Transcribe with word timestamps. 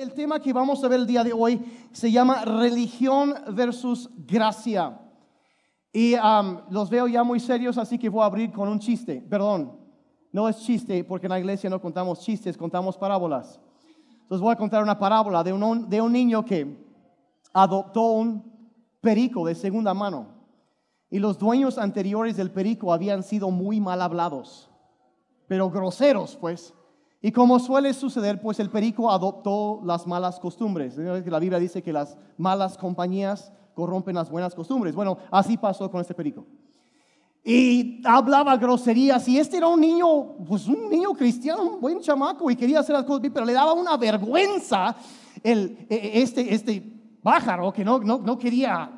El 0.00 0.14
tema 0.14 0.40
que 0.40 0.54
vamos 0.54 0.82
a 0.82 0.88
ver 0.88 1.00
el 1.00 1.06
día 1.06 1.22
de 1.22 1.34
hoy 1.34 1.60
se 1.92 2.10
llama 2.10 2.42
religión 2.46 3.34
versus 3.52 4.08
gracia. 4.26 4.98
Y 5.92 6.14
um, 6.14 6.62
los 6.70 6.88
veo 6.88 7.06
ya 7.06 7.22
muy 7.22 7.38
serios, 7.38 7.76
así 7.76 7.98
que 7.98 8.08
voy 8.08 8.22
a 8.22 8.24
abrir 8.24 8.50
con 8.50 8.66
un 8.66 8.78
chiste. 8.78 9.22
Perdón, 9.28 9.78
no 10.32 10.48
es 10.48 10.56
chiste 10.60 11.04
porque 11.04 11.26
en 11.26 11.32
la 11.32 11.38
iglesia 11.38 11.68
no 11.68 11.82
contamos 11.82 12.20
chistes, 12.20 12.56
contamos 12.56 12.96
parábolas. 12.96 13.60
Entonces 14.22 14.40
voy 14.40 14.54
a 14.54 14.56
contar 14.56 14.82
una 14.82 14.98
parábola 14.98 15.44
de 15.44 15.52
un, 15.52 15.90
de 15.90 16.00
un 16.00 16.12
niño 16.12 16.46
que 16.46 16.82
adoptó 17.52 18.12
un 18.12 18.42
perico 19.02 19.44
de 19.44 19.54
segunda 19.54 19.92
mano. 19.92 20.28
Y 21.10 21.18
los 21.18 21.38
dueños 21.38 21.76
anteriores 21.76 22.38
del 22.38 22.50
perico 22.50 22.94
habían 22.94 23.22
sido 23.22 23.50
muy 23.50 23.82
mal 23.82 24.00
hablados, 24.00 24.70
pero 25.46 25.68
groseros, 25.68 26.38
pues. 26.40 26.72
Y 27.22 27.32
como 27.32 27.58
suele 27.58 27.92
suceder, 27.92 28.40
pues 28.40 28.60
el 28.60 28.70
perico 28.70 29.10
adoptó 29.10 29.80
las 29.84 30.06
malas 30.06 30.40
costumbres. 30.40 30.96
La 30.96 31.38
Biblia 31.38 31.58
dice 31.58 31.82
que 31.82 31.92
las 31.92 32.16
malas 32.38 32.78
compañías 32.78 33.52
corrompen 33.74 34.14
las 34.14 34.30
buenas 34.30 34.54
costumbres. 34.54 34.94
Bueno, 34.94 35.18
así 35.30 35.58
pasó 35.58 35.90
con 35.90 36.00
este 36.00 36.14
perico. 36.14 36.46
Y 37.44 38.02
hablaba 38.04 38.56
groserías 38.56 39.26
y 39.28 39.38
este 39.38 39.58
era 39.58 39.66
un 39.66 39.80
niño, 39.80 40.36
pues 40.46 40.66
un 40.66 40.90
niño 40.90 41.12
cristiano, 41.12 41.62
un 41.62 41.80
buen 41.80 42.00
chamaco 42.00 42.50
y 42.50 42.56
quería 42.56 42.80
hacer 42.80 42.94
las 42.94 43.04
cosas 43.04 43.22
bien, 43.22 43.32
pero 43.32 43.46
le 43.46 43.54
daba 43.54 43.72
una 43.72 43.96
vergüenza 43.96 44.94
el, 45.42 45.86
e, 45.88 45.94
e, 45.94 46.22
este, 46.22 46.54
este 46.54 46.82
pájaro 47.22 47.72
que 47.72 47.82
no, 47.82 47.98
no, 47.98 48.18
no 48.18 48.38
quería 48.38 48.92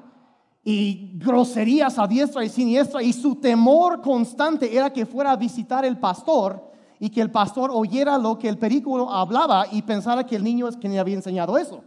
y 0.64 1.12
groserías 1.14 1.98
a 1.98 2.06
diestra 2.06 2.44
y 2.44 2.48
siniestra 2.48 3.02
y 3.02 3.12
su 3.12 3.36
temor 3.36 4.00
constante 4.00 4.76
era 4.76 4.92
que 4.92 5.06
fuera 5.06 5.32
a 5.32 5.36
visitar 5.36 5.84
el 5.84 5.98
pastor 5.98 6.71
y 7.02 7.10
que 7.10 7.20
el 7.20 7.32
pastor 7.32 7.72
oyera 7.74 8.16
lo 8.16 8.38
que 8.38 8.48
el 8.48 8.58
perico 8.58 9.10
hablaba 9.10 9.66
y 9.72 9.82
pensara 9.82 10.24
que 10.24 10.36
el 10.36 10.44
niño 10.44 10.68
es 10.68 10.76
quien 10.76 10.92
le 10.92 11.00
había 11.00 11.16
enseñado 11.16 11.58
eso. 11.58 11.82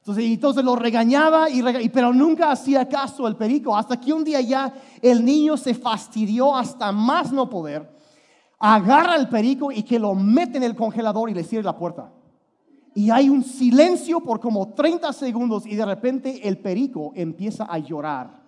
Entonces, 0.00 0.26
entonces 0.26 0.62
lo 0.62 0.76
regañaba, 0.76 1.48
y 1.48 1.88
pero 1.88 2.12
nunca 2.12 2.50
hacía 2.50 2.86
caso 2.86 3.26
el 3.26 3.34
perico, 3.34 3.74
hasta 3.74 3.98
que 3.98 4.12
un 4.12 4.22
día 4.22 4.42
ya 4.42 4.74
el 5.00 5.24
niño 5.24 5.56
se 5.56 5.72
fastidió 5.72 6.54
hasta 6.54 6.92
más 6.92 7.32
no 7.32 7.48
poder, 7.48 7.90
agarra 8.58 9.16
el 9.16 9.30
perico 9.30 9.72
y 9.72 9.84
que 9.84 9.98
lo 9.98 10.14
mete 10.14 10.58
en 10.58 10.64
el 10.64 10.76
congelador 10.76 11.30
y 11.30 11.34
le 11.34 11.44
cierra 11.44 11.72
la 11.72 11.78
puerta. 11.78 12.12
Y 12.94 13.08
hay 13.08 13.30
un 13.30 13.42
silencio 13.42 14.20
por 14.20 14.38
como 14.38 14.74
30 14.74 15.14
segundos 15.14 15.64
y 15.64 15.76
de 15.76 15.86
repente 15.86 16.46
el 16.46 16.58
perico 16.58 17.12
empieza 17.14 17.64
a 17.64 17.78
llorar. 17.78 18.38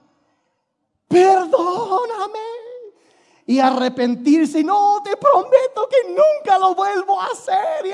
Perdóname. 1.08 2.63
Y 3.46 3.58
arrepentirse, 3.58 4.64
no, 4.64 5.02
te 5.02 5.16
prometo 5.16 5.88
que 5.90 6.08
nunca 6.08 6.58
lo 6.58 6.74
vuelvo 6.74 7.20
a 7.20 7.26
hacer. 7.26 7.86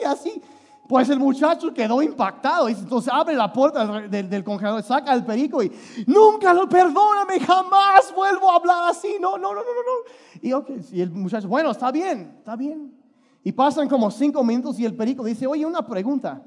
Y, 0.00 0.04
así 0.04 0.42
pues 0.88 1.10
el 1.10 1.18
muchacho 1.18 1.72
quedó 1.74 2.00
impactado 2.00 2.66
y 2.66 2.72
entonces 2.72 3.12
abre 3.12 3.34
la 3.34 3.52
puerta 3.52 4.00
del, 4.08 4.42
congelador, 4.42 4.82
saca 4.82 5.12
el 5.12 5.22
perico 5.22 5.62
y 5.62 5.70
nunca 6.06 6.54
lo 6.54 6.66
perdóname, 6.66 7.38
jamás 7.40 8.10
vuelvo 8.16 8.50
a 8.50 8.56
hablar 8.56 8.88
así. 8.88 9.16
No, 9.20 9.36
no, 9.36 9.52
no, 9.52 9.60
no, 9.60 9.66
no. 9.66 10.40
Y, 10.40 10.54
okay, 10.54 10.80
y 10.90 11.02
el 11.02 11.10
muchacho, 11.10 11.46
bueno, 11.46 11.72
está 11.72 11.92
bien, 11.92 12.36
está 12.38 12.56
bien. 12.56 12.94
Y 13.44 13.52
pasan 13.52 13.86
como 13.86 14.10
cinco 14.10 14.42
minutos 14.42 14.78
y 14.80 14.86
el 14.86 14.96
perico 14.96 15.24
dice, 15.24 15.46
oye, 15.46 15.66
una 15.66 15.86
pregunta, 15.86 16.42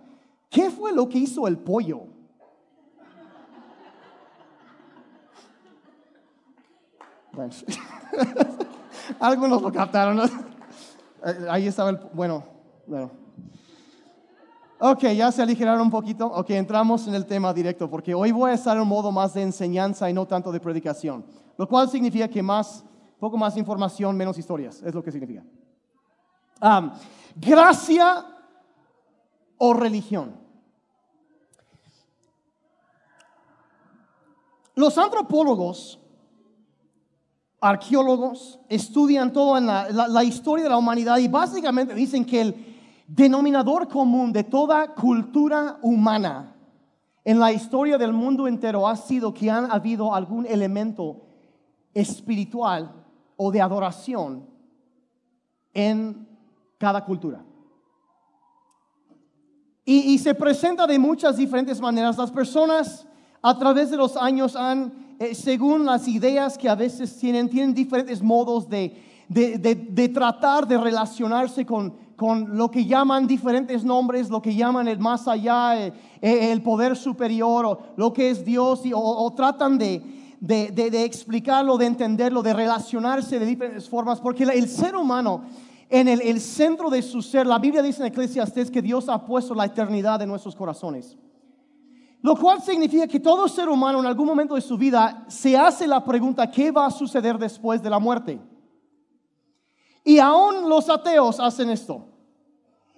¿qué 0.50 0.72
fue 0.72 0.92
lo 0.92 1.08
que 1.08 1.20
hizo 1.20 1.48
el 1.48 1.60
pollo? 1.60 2.08
Bueno, 7.34 7.52
algunos 9.20 9.62
lo 9.62 9.72
captaron. 9.72 10.20
Eh, 10.20 11.48
ahí 11.50 11.68
estaba 11.68 11.92
el, 11.92 12.00
bueno, 12.14 12.44
bueno. 12.86 13.12
Ok, 14.80 15.04
ya 15.16 15.32
se 15.32 15.42
aligeraron 15.42 15.82
un 15.82 15.92
poquito. 15.92 16.26
Ok, 16.26 16.50
entramos 16.50 17.08
en 17.08 17.14
el 17.14 17.26
tema 17.26 17.54
directo, 17.54 17.90
porque 17.90 18.16
hoy 18.16 18.32
voy 18.32 18.52
a 18.52 18.56
estar 18.56 18.76
en 18.76 18.84
un 18.84 18.90
modo 18.90 19.12
más 19.12 19.34
de 19.36 19.44
enseñanza 19.44 20.10
y 20.10 20.14
no 20.14 20.26
tanto 20.26 20.52
de 20.52 20.60
predicación. 20.60 21.24
Lo 21.56 21.68
cual 21.68 21.88
significa 21.88 22.28
que 22.28 22.42
más, 22.42 22.84
poco 23.20 23.38
más 23.38 23.56
información, 23.58 24.18
menos 24.18 24.38
historias. 24.38 24.82
Es 24.82 24.96
lo 24.96 25.04
que 25.04 25.12
significa. 25.12 25.44
gracia 27.36 28.26
o 29.58 29.74
religión. 29.74 30.36
Los 34.74 34.98
antropólogos, 34.98 36.01
arqueólogos, 37.62 38.60
estudian 38.68 39.32
toda 39.32 39.62
la 39.62 40.24
historia 40.24 40.64
de 40.64 40.70
la 40.70 40.78
humanidad 40.78 41.18
y 41.20 41.28
básicamente 41.28 41.94
dicen 41.94 42.26
que 42.26 42.42
el 42.42 42.56
denominador 43.08 43.88
común 43.88 44.34
de 44.34 44.44
toda 44.44 44.94
cultura 44.96 45.78
humana 45.82 46.56
en 47.24 47.40
la 47.40 47.52
historia 47.52 47.98
del 47.98 48.14
mundo 48.14 48.48
entero 48.48 48.88
ha 48.88 48.96
sido 48.96 49.34
que 49.34 49.50
han 49.50 49.70
habido 49.72 50.14
algún 50.14 50.46
elemento 50.46 51.22
espiritual 51.94 52.92
o 53.38 53.52
de 53.52 53.62
adoración 53.62 54.48
en 55.74 56.28
cada 56.78 57.04
cultura. 57.06 57.44
Y, 59.84 60.18
se 60.20 60.34
presenta 60.34 60.88
de 60.88 60.98
muchas 60.98 61.36
diferentes 61.36 61.82
maneras. 61.82 62.18
Las 62.18 62.32
personas 62.32 63.06
a 63.42 63.58
través 63.58 63.90
de 63.90 63.98
los 63.98 64.16
años 64.16 64.56
han, 64.56 65.11
eh, 65.22 65.36
según 65.36 65.86
las 65.86 66.08
ideas 66.08 66.58
que 66.58 66.68
a 66.68 66.76
veces 66.76 67.18
tienen, 67.18 67.50
tienen 67.50 67.74
diferentes 67.74 68.22
modos 68.22 68.68
de, 68.68 68.96
de 69.30 70.10
tratar 70.10 70.68
de 70.68 70.78
relacionarse 70.78 71.66
con, 71.66 71.94
con 72.22 72.56
lo 72.56 72.70
que 72.70 72.86
llaman 72.86 73.26
diferentes 73.26 73.84
nombres, 73.84 74.30
lo 74.30 74.44
que 74.44 74.54
llaman 74.54 74.88
el 74.88 75.00
más 75.00 75.28
allá, 75.28 75.76
eh, 75.76 75.92
eh, 76.22 76.52
el 76.52 76.62
poder 76.62 76.96
superior, 76.96 77.66
o 77.66 77.80
lo 77.96 78.14
que 78.14 78.30
es 78.30 78.46
Dios, 78.46 78.84
o, 78.94 79.34
tratan 79.36 79.80
de, 79.80 80.04
de, 80.40 81.04
explicarlo, 81.04 81.80
de 81.80 81.88
entenderlo, 81.88 82.44
de 82.44 82.54
relacionarse 82.54 83.40
de 83.40 83.46
diferentes 83.48 83.90
formas, 83.90 84.22
porque 84.22 84.44
el 84.44 84.70
ser 84.70 84.96
humano, 84.96 85.46
en 85.90 86.08
el, 86.08 86.22
el, 86.22 86.40
centro 86.40 86.92
de 86.92 87.02
su 87.02 87.24
ser, 87.24 87.48
la 87.48 87.58
Biblia 87.58 87.82
dice 87.82 88.04
en 88.04 88.10
Eclesiastes 88.10 88.70
que 88.70 88.84
Dios 88.84 89.10
ha 89.10 89.26
puesto 89.26 89.56
la 89.56 89.66
eternidad 89.66 90.22
en 90.22 90.30
nuestros 90.30 90.56
corazones. 90.56 91.18
Lo 92.22 92.36
cual 92.36 92.62
significa 92.62 93.08
que 93.08 93.20
todo 93.20 93.48
ser 93.48 93.68
humano 93.68 94.00
en 94.00 94.06
algún 94.06 94.28
momento 94.28 94.54
de 94.54 94.62
su 94.62 94.78
vida 94.78 95.26
se 95.28 95.58
hace 95.58 95.88
la 95.88 96.04
pregunta, 96.04 96.50
¿qué 96.52 96.70
va 96.72 96.86
a 96.86 96.92
suceder 96.92 97.38
después 97.38 97.82
de 97.82 97.90
la 97.90 97.98
muerte? 97.98 98.40
Y 100.04 100.20
aún 100.20 100.70
los 100.70 100.88
ateos 100.90 101.40
hacen 101.40 101.70
esto. 101.70 102.06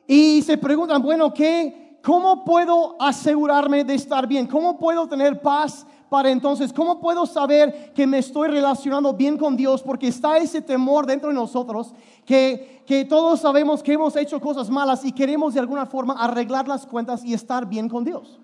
Y 0.07 0.41
se 0.41 0.57
preguntan, 0.57 1.01
bueno, 1.01 1.33
¿qué? 1.33 2.00
¿Cómo 2.03 2.44
puedo 2.44 2.97
asegurarme 3.00 3.85
de 3.85 3.95
estar 3.95 4.28
bien? 4.28 4.45
¿Cómo 4.45 4.78
puedo 4.78 5.07
tener 5.07 5.41
paz 5.41 5.85
para 6.09 6.29
entonces? 6.29 6.73
¿Cómo 6.73 7.00
puedo 7.00 7.25
saber 7.25 7.94
que 7.94 8.06
me 8.06 8.17
estoy 8.17 8.50
relacionando 8.50 9.13
bien 9.13 9.38
con 9.38 9.56
Dios? 9.56 9.81
Porque 9.81 10.09
está 10.09 10.38
ese 10.38 10.62
temor 10.62 11.06
dentro 11.06 11.29
de 11.29 11.35
nosotros 11.35 11.94
que, 12.25 12.83
que 12.85 13.06
todos 13.06 13.39
sabemos 13.39 13.81
que 13.81 13.94
hemos 13.94 14.17
hecho 14.17 14.41
cosas 14.41 14.69
malas 14.69 15.06
y 15.06 15.13
queremos 15.13 15.53
de 15.53 15.62
alguna 15.62 15.85
forma 15.85 16.16
arreglar 16.22 16.67
las 16.67 16.85
cuentas 16.85 17.23
y 17.23 17.33
estar 17.33 17.66
bien 17.66 17.88
con 17.88 18.03
Dios. 18.03 18.43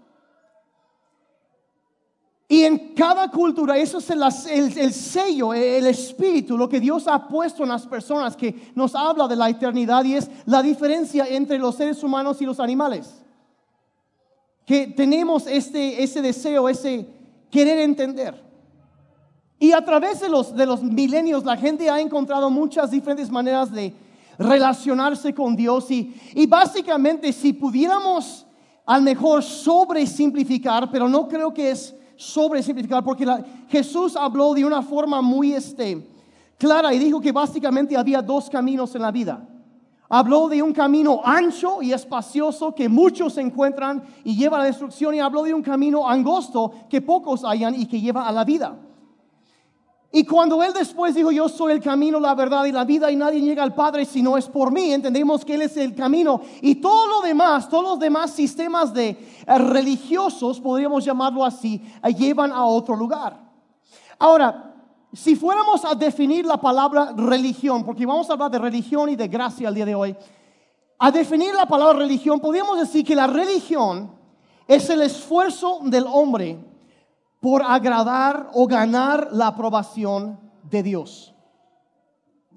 Y 2.52 2.64
en 2.64 2.96
cada 2.96 3.30
cultura, 3.30 3.78
eso 3.78 4.00
es 4.00 4.10
el, 4.10 4.92
sello, 4.92 5.54
el 5.54 5.86
espíritu, 5.86 6.58
lo 6.58 6.68
que 6.68 6.80
Dios 6.80 7.08
ha 7.08 7.28
puesto 7.28 7.62
en 7.62 7.70
las 7.70 7.86
personas 7.86 8.36
que 8.36 8.72
nos 8.74 8.96
habla 8.96 9.28
de 9.28 9.36
la 9.36 9.50
eternidad 9.50 10.04
y 10.04 10.16
es 10.16 10.28
la 10.48 10.64
diferencia 10.64 11.28
entre 11.28 11.60
los 11.60 11.76
seres 11.76 12.02
humanos 12.02 12.42
y 12.42 12.48
los 12.48 12.60
animales. 12.60 13.22
Que 14.66 14.88
tenemos 14.88 15.46
este, 15.46 16.02
ese 16.02 16.24
deseo, 16.24 16.68
ese 16.68 17.08
querer 17.52 17.78
entender. 17.82 18.44
Y 19.60 19.72
a 19.72 19.86
través 19.86 20.20
de 20.20 20.30
los, 20.30 20.56
de 20.56 20.66
los 20.66 20.82
milenios 20.82 21.46
la 21.46 21.56
gente 21.56 21.88
ha 21.88 22.02
encontrado 22.02 22.50
muchas 22.50 22.90
diferentes 22.90 23.30
maneras 23.30 23.72
de 23.72 23.94
relacionarse 24.40 25.36
con 25.36 25.56
Dios 25.56 25.92
y, 25.92 26.20
y 26.34 26.48
básicamente 26.48 27.32
si 27.32 27.54
pudiéramos 27.54 28.48
al 28.88 29.04
mejor 29.04 29.44
sobresimplificar, 29.44 30.90
pero 30.90 31.08
no 31.08 31.28
creo 31.28 31.54
que 31.54 31.70
es 31.70 31.94
sobre 32.20 32.62
simplificar, 32.62 33.02
porque 33.02 33.26
Jesús 33.70 34.18
habló 34.18 34.54
de 34.54 34.66
una 34.66 34.82
forma 34.82 35.22
muy 35.22 35.54
este, 35.54 36.06
clara 36.58 36.94
y 36.94 37.00
dijo 37.00 37.22
que 37.22 37.32
básicamente 37.32 37.96
había 37.96 38.22
dos 38.22 38.50
caminos 38.50 38.94
en 38.94 39.04
la 39.04 39.10
vida. 39.10 39.48
Habló 40.10 40.50
de 40.50 40.62
un 40.62 40.74
camino 40.74 41.22
ancho 41.24 41.82
y 41.82 41.94
espacioso 41.94 42.76
que 42.76 42.90
muchos 42.90 43.38
encuentran 43.38 44.04
y 44.26 44.36
lleva 44.36 44.58
a 44.58 44.60
la 44.60 44.66
destrucción 44.66 45.16
y 45.16 45.20
habló 45.20 45.44
de 45.44 45.54
un 45.54 45.62
camino 45.62 46.10
angosto 46.10 46.74
que 46.90 47.00
pocos 47.00 47.46
hallan 47.46 47.74
y 47.74 47.86
que 47.86 48.02
lleva 48.02 48.28
a 48.28 48.34
la 48.34 48.44
vida. 48.44 48.78
Y 50.12 50.26
cuando 50.26 50.64
Él 50.64 50.74
después 50.74 51.14
dijo, 51.14 51.32
yo 51.32 51.48
soy 51.48 51.74
el 51.74 51.82
camino, 51.82 52.20
la 52.20 52.34
verdad 52.34 52.66
y 52.66 52.72
la 52.72 52.84
vida 52.84 53.12
y 53.12 53.16
nadie 53.16 53.42
llega 53.42 53.62
al 53.62 53.76
Padre 53.76 54.06
si 54.06 54.24
no 54.24 54.38
es 54.38 54.48
por 54.48 54.72
mí, 54.72 54.92
entendemos 54.92 55.46
que 55.46 55.54
Él 55.54 55.62
es 55.62 55.78
el 55.78 55.94
camino. 55.94 56.42
Y 56.62 56.76
todo 56.76 57.06
lo 57.08 57.22
demás, 57.22 57.70
todos 57.70 57.84
los 57.84 58.00
demás 58.00 58.32
sistemas 58.32 58.92
de 58.92 59.10
eh, 59.10 59.58
religiosos, 59.60 60.60
podríamos 60.60 61.06
llamarlo 61.06 61.46
así, 61.46 61.80
eh, 62.04 62.14
llevan 62.14 62.52
a 62.52 62.66
otro 62.66 62.96
lugar. 62.96 63.40
Ahora, 64.18 64.74
si 65.14 65.36
fuéramos 65.36 65.86
a 65.86 65.94
definir 65.94 66.44
la 66.44 66.58
palabra 66.58 67.14
religión, 67.16 67.84
porque 67.84 68.06
vamos 68.06 68.30
a 68.30 68.34
hablar 68.34 68.50
de 68.50 68.60
religión 68.60 69.10
y 69.10 69.16
de 69.16 69.28
gracia 69.28 69.70
el 69.70 69.76
día 69.76 69.86
de 69.86 69.96
hoy, 69.96 70.16
a 70.98 71.12
definir 71.12 71.54
la 71.54 71.68
palabra 71.68 72.00
religión, 72.00 72.40
podríamos 72.40 72.80
decir 72.80 73.06
que 73.06 73.16
la 73.16 73.28
religión 73.28 74.12
es 74.68 74.90
el 74.90 75.04
esfuerzo 75.04 75.80
del 75.84 76.06
hombre 76.08 76.69
por 77.40 77.64
agradar 77.64 78.50
o 78.54 78.68
ganar 78.68 79.30
la 79.32 79.48
aprobación 79.48 80.40
de 80.70 80.84
Dios. 80.84 81.34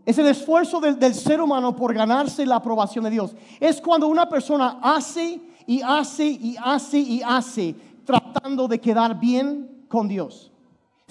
Es 0.05 0.19
el 0.19 0.27
esfuerzo 0.27 0.81
del, 0.81 1.15
ser 1.15 1.41
humano 1.41 1.77
por 1.77 1.95
ganarse 1.95 2.45
la 2.45 2.57
aprobación 2.57 3.05
de 3.05 3.11
Dios. 3.11 3.35
Es 3.61 3.81
cuando 3.81 4.09
una 4.09 4.29
persona 4.29 4.81
hace 4.83 5.41
y 5.67 5.81
hace 5.83 6.27
y 6.27 6.57
hace 6.61 6.99
y 6.99 7.23
hace 7.25 7.77
tratando 8.05 8.67
de 8.67 8.81
quedar 8.81 9.19
bien 9.19 9.87
con 9.89 10.09
Dios 10.09 10.52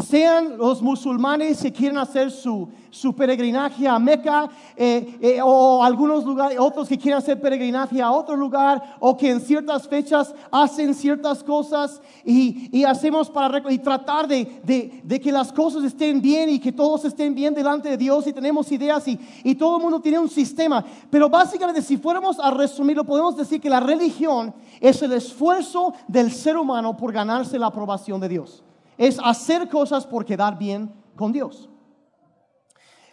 sean 0.02 0.58
los 0.58 0.82
musulmanes 0.82 1.62
que 1.62 1.72
quieren 1.72 1.98
hacer 1.98 2.32
su, 2.32 2.70
su 2.90 3.16
peregrinaje 3.16 3.88
a 3.88 3.98
Meca 4.00 4.50
eh, 4.76 5.18
eh, 5.22 5.40
o 5.44 5.84
algunos 5.84 6.24
lugares, 6.24 6.58
otros 6.60 6.88
que 6.88 6.98
quieren 6.98 7.18
hacer 7.18 7.40
peregrinaje 7.40 8.02
a 8.02 8.12
otro 8.12 8.36
lugar 8.36 8.98
o 9.00 9.16
que 9.16 9.30
en 9.30 9.40
ciertas 9.42 9.88
fechas 9.88 10.34
hacen 10.52 10.94
ciertas 10.94 11.44
cosas 11.44 12.02
y, 12.26 12.70
y 12.78 12.84
hacemos 12.84 13.30
para 13.30 13.62
y 13.72 13.80
tratar 13.80 14.28
de, 14.28 14.62
de, 14.64 15.02
de, 15.04 15.20
que 15.20 15.32
las 15.32 15.52
cosas 15.52 15.84
estén 15.84 16.22
bien 16.22 16.50
y 16.50 16.60
que 16.60 16.72
todos 16.72 17.06
estén 17.06 17.34
bien 17.34 17.54
delante 17.54 17.90
de 17.90 17.98
Dios 17.98 18.28
y 18.28 18.34
tenemos 18.34 18.72
ideas 18.72 19.08
y, 19.08 19.20
y 19.44 19.56
todo 19.56 19.78
el 19.78 19.84
mundo 19.84 20.02
tiene 20.02 20.20
un 20.20 20.30
sistema. 20.30 20.84
Pero 21.10 21.30
básicamente 21.30 21.82
si 21.82 21.98
fuéramos 21.98 22.40
a 22.40 22.52
resumirlo, 22.52 23.04
podemos 23.04 23.36
decir 23.36 23.62
que 23.62 23.70
la 23.70 23.80
religión 23.80 24.54
es 24.80 25.02
el 25.02 25.14
esfuerzo 25.14 25.94
del 26.08 26.32
ser 26.32 26.58
humano 26.58 26.96
por 26.98 27.12
ganarse 27.12 27.60
la 27.60 27.68
aprobación 27.68 28.20
de 28.20 28.30
Dios 28.30 28.64
es 29.02 29.18
hacer 29.24 29.68
cosas 29.68 30.06
por 30.06 30.24
quedar 30.24 30.56
bien 30.56 30.94
con 31.16 31.32
Dios. 31.32 31.68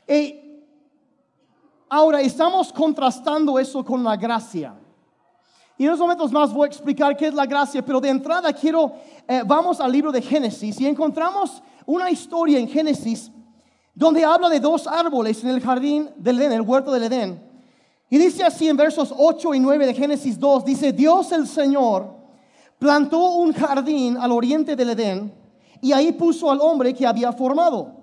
Y 0.07 0.39
ahora 1.89 2.21
estamos 2.21 2.71
contrastando 2.75 3.59
eso 3.59 3.83
con 3.83 4.05
la 4.05 4.15
gracia. 4.15 4.75
Y 5.79 5.85
en 5.85 5.89
unos 5.89 6.01
momentos 6.01 6.31
más 6.31 6.53
voy 6.53 6.65
a 6.65 6.67
explicar 6.67 7.17
qué 7.17 7.29
es 7.29 7.33
la 7.33 7.47
gracia, 7.47 7.83
pero 7.83 8.03
de 8.03 8.11
entrada 8.11 8.53
quiero, 8.53 8.93
eh, 9.27 9.43
vamos 9.47 9.81
al 9.81 9.91
libro 9.91 10.13
de 10.13 10.21
Génesis 10.21 10.79
y 10.79 10.87
encontramos 10.87 11.63
una 11.87 12.11
historia 12.11 12.59
en 12.59 12.69
Génesis 12.69 13.33
donde 13.95 14.27
habla 14.27 14.51
de 14.51 14.61
dos 14.61 14.87
árboles 14.87 15.43
en 15.43 15.49
el 15.49 15.63
jardín 15.63 16.11
del 16.17 16.39
Edén, 16.39 16.53
el 16.53 16.61
huerto 16.61 16.93
del 16.93 17.05
Edén. 17.05 17.43
Y 18.11 18.19
dice 18.19 18.45
así 18.45 18.69
en 18.69 18.77
versos 18.77 19.15
8 19.17 19.55
y 19.55 19.59
9 19.59 19.87
de 19.87 19.95
Génesis 19.95 20.39
2, 20.39 20.67
dice, 20.67 20.93
Dios 20.93 21.33
el 21.33 21.47
Señor 21.47 22.15
plantó 22.79 23.37
un 23.37 23.55
jardín 23.55 24.19
al 24.19 24.33
oriente 24.33 24.77
del 24.77 24.91
Edén 24.91 25.48
y 25.81 25.93
ahí 25.93 26.13
puso 26.13 26.51
al 26.51 26.61
hombre 26.61 26.95
que 26.95 27.07
había 27.07 27.33
formado. 27.33 27.97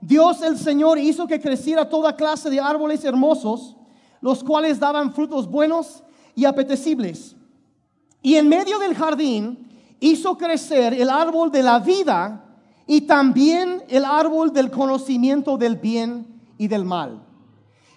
Dios 0.00 0.42
el 0.42 0.58
Señor 0.58 0.98
hizo 0.98 1.26
que 1.26 1.40
creciera 1.40 1.88
toda 1.88 2.16
clase 2.16 2.48
de 2.48 2.60
árboles 2.60 3.04
hermosos, 3.04 3.76
los 4.20 4.42
cuales 4.42 4.78
daban 4.78 5.12
frutos 5.12 5.50
buenos 5.50 6.02
y 6.34 6.44
apetecibles. 6.44 7.36
Y 8.22 8.36
en 8.36 8.48
medio 8.48 8.78
del 8.78 8.94
jardín 8.94 9.68
hizo 10.00 10.36
crecer 10.36 10.94
el 10.94 11.10
árbol 11.10 11.50
de 11.50 11.62
la 11.62 11.78
vida 11.78 12.44
y 12.86 13.02
también 13.02 13.82
el 13.88 14.04
árbol 14.04 14.52
del 14.52 14.70
conocimiento 14.70 15.56
del 15.56 15.76
bien 15.76 16.26
y 16.58 16.68
del 16.68 16.84
mal. 16.84 17.22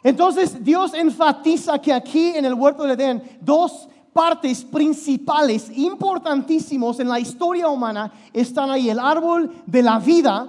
Entonces 0.04 0.63
Dios 0.63 0.94
enfatiza 0.94 1.80
que 1.80 1.94
aquí 1.94 2.33
en 2.36 2.45
el 2.45 2.54
huerto 2.54 2.83
de 2.83 2.94
Edén 2.94 3.24
dos 3.39 3.88
partes 4.13 4.63
principales, 4.63 5.69
importantísimos 5.75 7.00
en 7.00 7.10
la 7.10 7.19
historia 7.19 7.68
humana, 7.68 8.12
están 8.31 8.69
ahí. 8.69 8.89
El 8.89 9.00
árbol 9.00 9.51
de 9.65 9.81
la 9.81 10.00
vida 10.00 10.48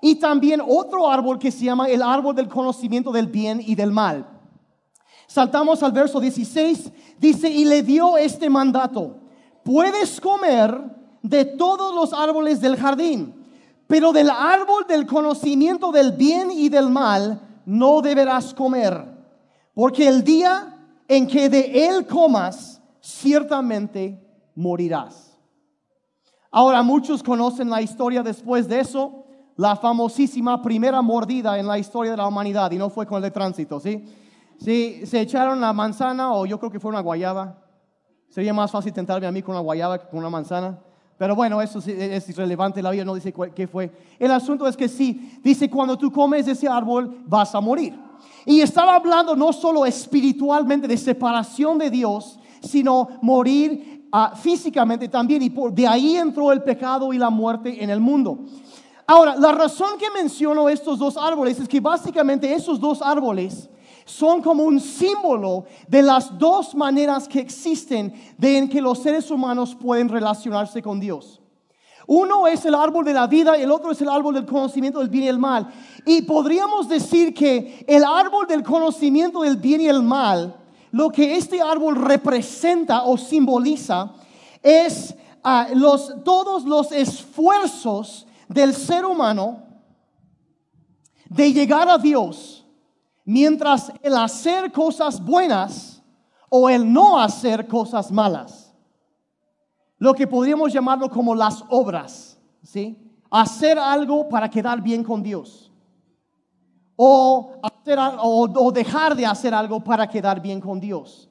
y 0.00 0.16
también 0.16 0.60
otro 0.66 1.10
árbol 1.10 1.38
que 1.38 1.50
se 1.50 1.64
llama 1.64 1.88
el 1.88 2.02
árbol 2.02 2.34
del 2.34 2.48
conocimiento 2.48 3.10
del 3.10 3.26
bien 3.26 3.60
y 3.64 3.74
del 3.74 3.90
mal. 3.90 4.26
Saltamos 5.26 5.82
al 5.82 5.92
verso 5.92 6.20
16, 6.20 6.92
dice, 7.18 7.50
y 7.50 7.64
le 7.64 7.82
dio 7.82 8.16
este 8.16 8.48
mandato, 8.48 9.16
puedes 9.64 10.20
comer 10.20 10.80
de 11.22 11.44
todos 11.44 11.94
los 11.94 12.12
árboles 12.12 12.60
del 12.60 12.76
jardín, 12.76 13.34
pero 13.86 14.12
del 14.12 14.30
árbol 14.30 14.86
del 14.86 15.06
conocimiento 15.06 15.90
del 15.90 16.12
bien 16.12 16.50
y 16.52 16.68
del 16.68 16.88
mal 16.88 17.40
no 17.64 18.00
deberás 18.00 18.54
comer, 18.54 19.04
porque 19.74 20.06
el 20.06 20.22
día 20.22 20.76
en 21.08 21.26
que 21.26 21.48
de 21.48 21.88
él 21.88 22.06
comas, 22.06 22.75
ciertamente 23.06 24.20
morirás. 24.56 25.38
Ahora 26.50 26.82
muchos 26.82 27.22
conocen 27.22 27.70
la 27.70 27.80
historia 27.80 28.22
después 28.22 28.66
de 28.66 28.80
eso, 28.80 29.24
la 29.56 29.76
famosísima 29.76 30.60
primera 30.60 31.00
mordida 31.02 31.58
en 31.58 31.66
la 31.66 31.78
historia 31.78 32.10
de 32.10 32.16
la 32.16 32.26
humanidad, 32.26 32.70
y 32.72 32.78
no 32.78 32.90
fue 32.90 33.06
con 33.06 33.18
el 33.18 33.22
de 33.22 33.30
tránsito, 33.30 33.78
¿sí? 33.78 34.04
Sí, 34.58 35.02
se 35.06 35.20
echaron 35.20 35.60
la 35.60 35.72
manzana, 35.72 36.32
o 36.32 36.46
yo 36.46 36.58
creo 36.58 36.70
que 36.70 36.80
fue 36.80 36.88
una 36.88 37.00
guayaba. 37.00 37.62
Sería 38.28 38.52
más 38.52 38.70
fácil 38.70 38.92
tentarme 38.92 39.26
a 39.26 39.32
mí 39.32 39.40
con 39.40 39.54
una 39.54 39.62
guayaba 39.62 39.98
que 39.98 40.08
con 40.08 40.18
una 40.18 40.30
manzana. 40.30 40.78
Pero 41.16 41.36
bueno, 41.36 41.62
eso 41.62 41.78
es 41.78 42.28
irrelevante, 42.28 42.82
la 42.82 42.90
Biblia 42.90 43.04
no 43.04 43.14
dice 43.14 43.32
qué 43.54 43.68
fue. 43.68 43.92
El 44.18 44.32
asunto 44.32 44.66
es 44.66 44.76
que 44.76 44.88
sí, 44.88 45.38
dice, 45.44 45.70
cuando 45.70 45.96
tú 45.96 46.10
comes 46.10 46.48
ese 46.48 46.68
árbol 46.68 47.22
vas 47.26 47.54
a 47.54 47.60
morir. 47.60 47.98
Y 48.44 48.60
estaba 48.60 48.96
hablando 48.96 49.36
no 49.36 49.52
solo 49.52 49.86
espiritualmente 49.86 50.88
de 50.88 50.96
separación 50.96 51.78
de 51.78 51.90
Dios, 51.90 52.38
sino 52.66 53.08
morir 53.22 54.08
ah, 54.12 54.34
físicamente 54.36 55.08
también. 55.08 55.42
Y 55.42 55.50
por, 55.50 55.72
de 55.72 55.86
ahí 55.86 56.16
entró 56.16 56.52
el 56.52 56.62
pecado 56.62 57.12
y 57.12 57.18
la 57.18 57.30
muerte 57.30 57.82
en 57.82 57.90
el 57.90 58.00
mundo. 58.00 58.40
Ahora, 59.06 59.36
la 59.36 59.52
razón 59.52 59.98
que 59.98 60.10
menciono 60.10 60.68
estos 60.68 60.98
dos 60.98 61.16
árboles 61.16 61.60
es 61.60 61.68
que 61.68 61.80
básicamente 61.80 62.52
esos 62.52 62.80
dos 62.80 63.00
árboles 63.00 63.68
son 64.04 64.42
como 64.42 64.64
un 64.64 64.80
símbolo 64.80 65.64
de 65.86 66.02
las 66.02 66.36
dos 66.38 66.74
maneras 66.74 67.28
que 67.28 67.40
existen 67.40 68.14
de 68.36 68.58
en 68.58 68.68
que 68.68 68.80
los 68.80 69.00
seres 69.00 69.30
humanos 69.30 69.74
pueden 69.74 70.08
relacionarse 70.08 70.82
con 70.82 70.98
Dios. 70.98 71.40
Uno 72.06 72.46
es 72.46 72.64
el 72.64 72.74
árbol 72.74 73.04
de 73.04 73.12
la 73.12 73.26
vida 73.26 73.56
el 73.56 73.70
otro 73.70 73.90
es 73.90 74.00
el 74.00 74.08
árbol 74.08 74.34
del 74.34 74.46
conocimiento 74.46 75.00
del 75.00 75.08
bien 75.08 75.24
y 75.24 75.28
el 75.28 75.38
mal. 75.38 75.72
Y 76.04 76.22
podríamos 76.22 76.88
decir 76.88 77.34
que 77.34 77.84
el 77.86 78.04
árbol 78.04 78.46
del 78.46 78.62
conocimiento 78.62 79.42
del 79.42 79.56
bien 79.56 79.80
y 79.80 79.88
el 79.88 80.02
mal 80.02 80.56
lo 80.90 81.10
que 81.10 81.36
este 81.36 81.60
árbol 81.60 81.96
representa 81.96 83.04
o 83.04 83.16
simboliza 83.16 84.12
es 84.62 85.14
ah, 85.42 85.68
los, 85.74 86.22
todos 86.24 86.64
los 86.64 86.92
esfuerzos 86.92 88.26
del 88.48 88.74
ser 88.74 89.04
humano 89.04 89.62
de 91.28 91.52
llegar 91.52 91.88
a 91.88 91.98
Dios, 91.98 92.64
mientras 93.24 93.92
el 94.02 94.16
hacer 94.16 94.70
cosas 94.70 95.22
buenas 95.22 96.02
o 96.48 96.70
el 96.70 96.90
no 96.92 97.18
hacer 97.18 97.66
cosas 97.66 98.10
malas. 98.12 98.72
Lo 99.98 100.14
que 100.14 100.26
podríamos 100.26 100.72
llamarlo 100.72 101.10
como 101.10 101.34
las 101.34 101.64
obras, 101.68 102.38
¿sí? 102.62 102.96
Hacer 103.30 103.78
algo 103.78 104.28
para 104.28 104.48
quedar 104.48 104.80
bien 104.80 105.02
con 105.02 105.22
Dios 105.22 105.65
o, 106.96 107.52
hacer, 107.62 107.98
o, 108.00 108.72
dejar 108.72 109.14
de 109.14 109.26
hacer 109.26 109.54
algo 109.54 109.80
para 109.80 110.08
quedar 110.08 110.40
bien 110.40 110.60
con 110.60 110.80
Dios. 110.80 111.28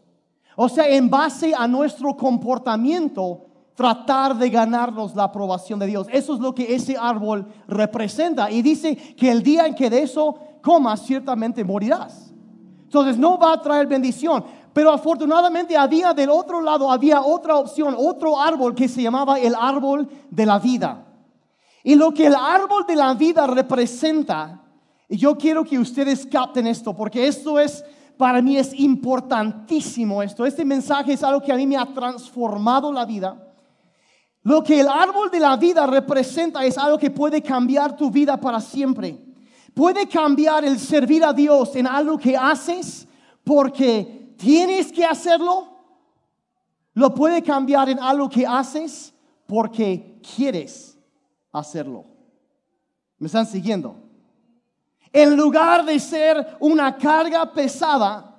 O 0.56 0.70
sea, 0.70 0.88
en 0.88 1.10
base 1.10 1.54
a 1.56 1.68
nuestro 1.68 2.16
comportamiento, 2.16 3.46
tratar 3.76 4.38
de 4.38 4.50
ganarnos 4.50 5.16
la 5.16 5.24
aprobación 5.26 5.80
de 5.80 5.88
Dios. 5.88 6.08
Eso 6.12 6.36
es 6.36 6.40
lo 6.40 6.56
que 6.56 6.74
ese 6.74 6.96
árbol 6.98 7.48
representa. 7.68 8.50
Y 8.50 8.62
dice 8.62 8.96
que 8.96 9.30
el 9.30 9.44
día 9.44 9.66
en 9.66 9.76
que 9.76 9.90
de 9.90 10.04
eso 10.04 10.36
comas, 10.62 11.02
ciertamente 11.02 11.64
morirás. 11.64 12.34
Entonces 12.84 13.18
no 13.18 13.38
va 13.38 13.54
a 13.54 13.62
traer 13.62 13.88
bendición. 13.88 14.46
Pero 14.72 14.92
afortunadamente 14.92 15.78
había 15.78 16.14
del 16.14 16.30
otro 16.30 16.62
lado, 16.62 16.92
había 16.92 17.22
otra 17.22 17.56
opción, 17.56 17.96
otro 17.98 18.40
árbol 18.40 18.76
que 18.76 18.88
se 18.88 19.02
llamaba 19.02 19.40
el 19.40 19.56
árbol 19.56 20.08
de 20.30 20.46
la 20.46 20.60
vida. 20.60 21.06
Y 21.84 21.96
lo 21.96 22.14
que 22.14 22.28
el 22.28 22.36
árbol 22.36 22.86
de 22.86 22.96
la 22.96 23.14
vida 23.14 23.48
representa 23.48 24.65
y 25.08 25.18
yo 25.18 25.38
quiero 25.38 25.64
que 25.64 25.78
ustedes 25.78 26.26
capten 26.26 26.68
esto, 26.68 26.96
porque 26.96 27.28
esto 27.28 27.60
es, 27.60 27.84
para 28.18 28.42
mí 28.42 28.58
es 28.58 28.74
importantísimo 28.80 30.24
esto. 30.24 30.46
Este 30.46 30.66
mensaje 30.66 31.14
es 31.14 31.24
algo 31.24 31.42
que 31.42 31.52
a 31.52 31.58
mí 31.58 31.68
me 31.68 31.78
ha 31.78 31.86
transformado 31.86 32.92
la 32.92 33.06
vida. 33.06 33.42
Lo 34.42 34.64
que 34.64 34.80
el 34.80 34.88
árbol 34.88 35.30
de 35.32 35.40
la 35.40 35.58
vida 35.58 35.86
representa 35.88 36.64
es 36.66 36.78
algo 36.78 36.98
que 36.98 37.12
puede 37.12 37.42
cambiar 37.42 37.96
tu 37.96 38.10
vida 38.10 38.40
para 38.40 38.60
siempre. 38.60 39.20
Puede 39.74 40.08
cambiar 40.08 40.64
el 40.64 40.80
servir 40.80 41.24
a 41.24 41.34
Dios 41.34 41.76
en 41.76 41.88
algo 41.88 42.18
que 42.18 42.38
haces 42.38 43.08
porque 43.44 44.34
tienes 44.38 44.92
que 44.92 45.04
hacerlo. 45.04 45.68
Lo 46.94 47.14
puede 47.14 47.42
cambiar 47.42 47.90
en 47.90 48.00
algo 48.00 48.30
que 48.30 48.46
haces 48.46 49.14
porque 49.46 50.20
quieres 50.36 50.98
hacerlo. 51.52 52.06
¿Me 53.18 53.28
están 53.28 53.46
siguiendo? 53.46 54.05
En 55.16 55.38
lugar 55.38 55.86
de 55.86 55.98
ser 55.98 56.58
una 56.60 56.98
carga 56.98 57.50
pesada 57.54 58.36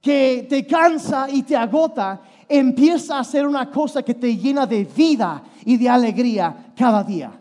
que 0.00 0.46
te 0.48 0.64
cansa 0.64 1.28
y 1.28 1.42
te 1.42 1.56
agota, 1.56 2.22
empieza 2.48 3.18
a 3.18 3.24
ser 3.24 3.44
una 3.48 3.68
cosa 3.68 4.04
que 4.04 4.14
te 4.14 4.36
llena 4.36 4.64
de 4.64 4.84
vida 4.84 5.42
y 5.64 5.76
de 5.76 5.88
alegría 5.88 6.72
cada 6.76 7.02
día. 7.02 7.32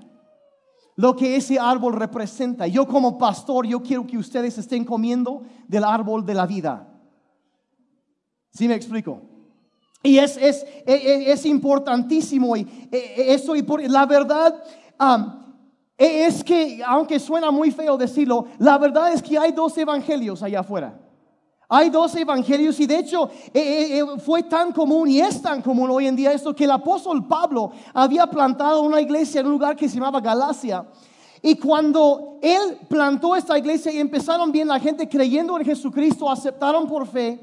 Lo 0.96 1.16
que 1.16 1.36
ese 1.36 1.60
árbol 1.60 1.94
representa. 1.94 2.66
Yo 2.66 2.88
como 2.88 3.20
pastor, 3.20 3.68
yo 3.68 3.84
quiero 3.84 4.08
que 4.08 4.18
ustedes 4.18 4.58
estén 4.58 4.84
comiendo 4.84 5.44
del 5.68 5.84
árbol 5.84 6.26
de 6.26 6.34
la 6.34 6.48
vida. 6.48 6.88
¿Sí 8.50 8.68
me 8.68 8.74
explico? 8.74 9.22
Y 10.02 10.18
es, 10.18 10.36
es, 10.36 10.66
es, 10.88 11.28
es 11.28 11.46
importantísimo 11.46 12.58
y 12.58 12.68
e, 12.92 13.36
eso 13.36 13.56
y 13.56 13.62
por, 13.62 13.88
la 13.88 14.08
verdad 14.08 14.64
e, 15.00 15.47
es 15.98 16.44
que, 16.44 16.82
aunque 16.86 17.20
suena 17.20 17.50
muy 17.50 17.72
feo 17.72 17.98
decirlo, 17.98 18.46
la 18.60 18.78
verdad 18.78 19.14
es 19.14 19.22
que 19.22 19.38
hay 19.38 19.52
dos 19.52 19.78
evangelios 19.78 20.44
allá 20.44 20.60
afuera. 20.60 21.00
Hay 21.70 21.90
dos 21.90 22.16
evangelios 22.16 22.80
y 22.80 22.86
de 22.86 23.00
hecho 23.00 23.30
eh, 23.54 24.00
eh, 24.00 24.20
fue 24.20 24.44
tan 24.44 24.72
común 24.72 25.10
y 25.10 25.20
es 25.20 25.42
tan 25.42 25.62
común 25.62 25.90
hoy 25.90 26.08
en 26.08 26.16
día 26.16 26.32
esto 26.32 26.56
que 26.56 26.64
el 26.64 26.72
apóstol 26.72 27.28
Pablo 27.28 27.72
había 27.94 28.26
plantado 28.28 28.84
una 28.84 29.02
iglesia 29.02 29.42
en 29.42 29.48
un 29.48 29.54
lugar 29.54 29.76
que 29.76 29.90
se 29.90 29.96
llamaba 29.96 30.22
Galacia. 30.22 30.86
Y 31.42 31.56
cuando 31.56 32.40
él 32.42 32.80
plantó 32.88 33.36
esta 33.36 33.58
iglesia 33.58 33.92
y 33.92 34.00
empezaron 34.00 34.52
bien 34.52 34.68
la 34.68 34.80
gente 34.80 35.10
creyendo 35.10 35.58
en 35.60 35.66
Jesucristo, 35.66 36.30
aceptaron 36.32 36.88
por 36.88 37.06
fe. 37.06 37.40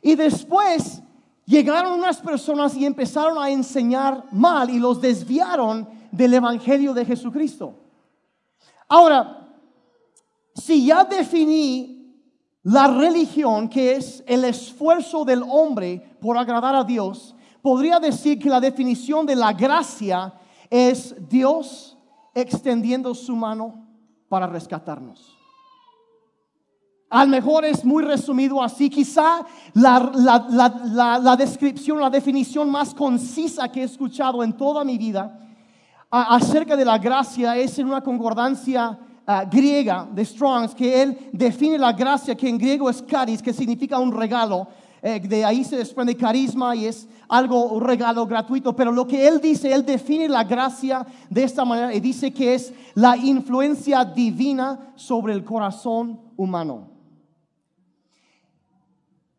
Y 0.00 0.14
después 0.14 1.02
llegaron 1.44 1.98
unas 1.98 2.18
personas 2.18 2.76
y 2.76 2.86
empezaron 2.86 3.36
a 3.42 3.50
enseñar 3.50 4.24
mal 4.30 4.70
y 4.70 4.78
los 4.78 5.00
desviaron 5.00 5.88
del 6.12 6.34
evangelio 6.34 6.94
de 6.94 7.04
Jesucristo. 7.04 7.85
Ahora, 8.88 9.48
si 10.54 10.86
ya 10.86 11.04
definí 11.04 11.96
la 12.62 12.88
religión, 12.88 13.68
que 13.68 13.96
es 13.96 14.24
el 14.26 14.44
esfuerzo 14.44 15.24
del 15.24 15.42
hombre 15.48 16.16
por 16.20 16.36
agradar 16.36 16.74
a 16.74 16.84
Dios, 16.84 17.34
podría 17.62 18.00
decir 18.00 18.38
que 18.38 18.48
la 18.48 18.60
definición 18.60 19.26
de 19.26 19.36
la 19.36 19.52
gracia 19.52 20.34
es 20.70 21.14
Dios 21.28 21.96
extendiendo 22.34 23.14
su 23.14 23.36
mano 23.36 23.86
para 24.28 24.46
rescatarnos. 24.46 25.36
Al 27.08 27.28
mejor 27.28 27.64
es 27.64 27.84
muy 27.84 28.02
resumido 28.02 28.60
así. 28.60 28.90
Quizá 28.90 29.46
la, 29.74 31.36
descripción, 31.38 32.00
la 32.00 32.10
definición 32.10 32.68
más 32.68 32.92
concisa 32.92 33.70
que 33.70 33.82
he 33.82 33.84
escuchado 33.84 34.42
en 34.42 34.56
toda 34.56 34.84
mi 34.84 34.98
vida 34.98 35.45
acerca 36.10 36.76
de 36.76 36.84
la 36.84 36.98
gracia 36.98 37.56
es 37.56 37.78
en 37.78 37.86
una 37.86 38.00
concordancia 38.00 38.98
Ah, 39.28 39.44
griega 39.44 40.06
de 40.12 40.24
Strongs, 40.24 40.72
que 40.72 41.02
él 41.02 41.18
define 41.32 41.76
la 41.76 41.92
gracia, 41.92 42.36
que 42.36 42.48
en 42.48 42.56
griego 42.56 42.88
es 42.88 43.02
caris, 43.02 43.42
que 43.42 43.52
significa 43.52 43.98
un 43.98 44.12
regalo. 44.12 44.68
Eh, 45.02 45.18
de 45.18 45.44
ahí 45.44 45.64
se 45.64 45.76
desprende 45.76 46.16
carisma 46.16 46.76
y 46.76 46.86
es 46.86 47.08
algo, 47.28 47.72
un 47.72 47.82
regalo 47.82 48.24
gratuito. 48.24 48.76
Pero 48.76 48.92
lo 48.92 49.04
que 49.04 49.26
él 49.26 49.40
dice, 49.40 49.72
él 49.72 49.84
define 49.84 50.28
la 50.28 50.44
gracia 50.44 51.04
de 51.28 51.42
esta 51.42 51.64
manera 51.64 51.92
y 51.92 51.98
dice 51.98 52.32
que 52.32 52.54
es 52.54 52.72
la 52.94 53.16
influencia 53.16 54.04
divina 54.04 54.92
sobre 54.94 55.32
el 55.32 55.42
corazón 55.42 56.20
humano. 56.36 56.88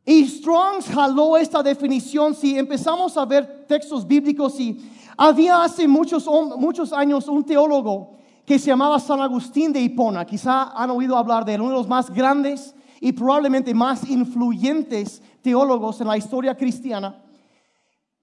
Y 0.04 0.28
Strongs 0.28 0.88
jaló 0.90 1.38
esta 1.38 1.64
definición. 1.64 2.36
Si 2.36 2.58
empezamos 2.58 3.16
a 3.16 3.24
ver 3.24 3.66
textos 3.70 4.06
bíblicos, 4.06 4.60
y 4.60 4.78
había 5.18 5.64
hace 5.64 5.88
muchos, 5.88 6.30
muchos 6.58 6.94
años 6.94 7.28
un 7.28 7.44
teólogo 7.44 8.16
que 8.46 8.60
se 8.60 8.68
llamaba 8.68 9.00
San 9.00 9.20
Agustín 9.20 9.74
de 9.74 9.82
Hipona. 9.82 10.26
Quizá 10.26 10.72
han 10.74 10.92
oído 10.92 11.18
hablar 11.18 11.44
de 11.44 11.56
él, 11.56 11.62
uno 11.62 11.72
de 11.72 11.78
los 11.78 11.88
más 11.88 12.10
grandes 12.10 12.74
y 13.02 13.12
probablemente 13.12 13.74
más 13.74 14.10
influyentes 14.10 15.22
teólogos 15.42 16.00
en 16.00 16.08
la 16.08 16.18
historia 16.18 16.56
cristiana. 16.56 17.24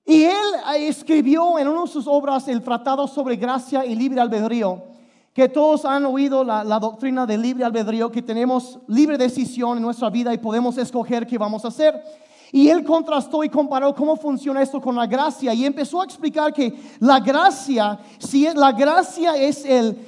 Y 0.06 0.22
él 0.22 0.34
eh, 0.76 0.88
escribió 0.88 1.58
en 1.58 1.68
una 1.68 1.82
de 1.82 1.88
sus 1.88 2.06
obras 2.06 2.46
el 2.48 2.62
Tratado 2.62 3.06
sobre 3.08 3.36
Gracia 3.36 3.84
y 3.84 3.94
Libre 3.94 4.20
Albedrío, 4.20 4.84
que 5.32 5.48
todos 5.48 5.84
han 5.84 6.04
oído 6.04 6.44
la, 6.44 6.62
la, 6.62 6.78
doctrina 6.78 7.26
del 7.26 7.42
libre 7.42 7.64
albedrío, 7.64 8.12
que 8.12 8.22
tenemos 8.22 8.78
libre 8.86 9.18
decisión 9.18 9.78
en 9.78 9.82
nuestra 9.82 10.08
vida 10.08 10.32
y 10.32 10.38
podemos 10.38 10.78
escoger 10.78 11.26
qué 11.26 11.38
vamos 11.38 11.64
a 11.64 11.68
hacer. 11.68 12.00
Y 12.54 12.68
él 12.68 12.84
contrastó 12.84 13.42
y 13.42 13.48
comparó 13.48 13.92
cómo 13.92 14.14
funciona 14.14 14.62
esto 14.62 14.80
con 14.80 14.94
la 14.94 15.08
gracia 15.08 15.52
y 15.52 15.64
empezó 15.64 16.00
a 16.00 16.04
explicar 16.04 16.52
que 16.52 16.72
la 17.00 17.18
gracia, 17.18 17.98
si 18.16 18.46
la 18.54 18.70
gracia 18.70 19.34
es 19.34 19.64
el, 19.64 19.98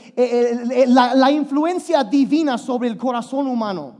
la, 0.87 1.29
influencia 1.33 2.05
divina 2.05 2.57
sobre 2.57 2.87
el 2.87 2.97
corazón 2.97 3.49
humano. 3.49 3.97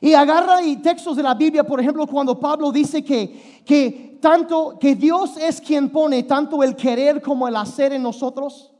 Y 0.00 0.14
agarra 0.14 0.56
textos 0.82 1.16
de 1.16 1.22
la 1.22 1.34
Biblia, 1.34 1.62
por 1.62 1.78
ejemplo, 1.78 2.08
cuando 2.08 2.40
Pablo 2.40 2.72
dice 2.72 3.04
que, 3.04 3.62
que 3.64 4.18
tanto 4.20 4.76
que 4.80 4.96
Dios 4.96 5.36
es 5.36 5.60
quien 5.60 5.88
pone 5.88 6.24
tanto 6.24 6.64
el 6.64 6.74
querer 6.74 7.22
como 7.22 7.46
el 7.46 7.54
hacer 7.54 7.92
en 7.92 8.02
nosotros. 8.02 8.72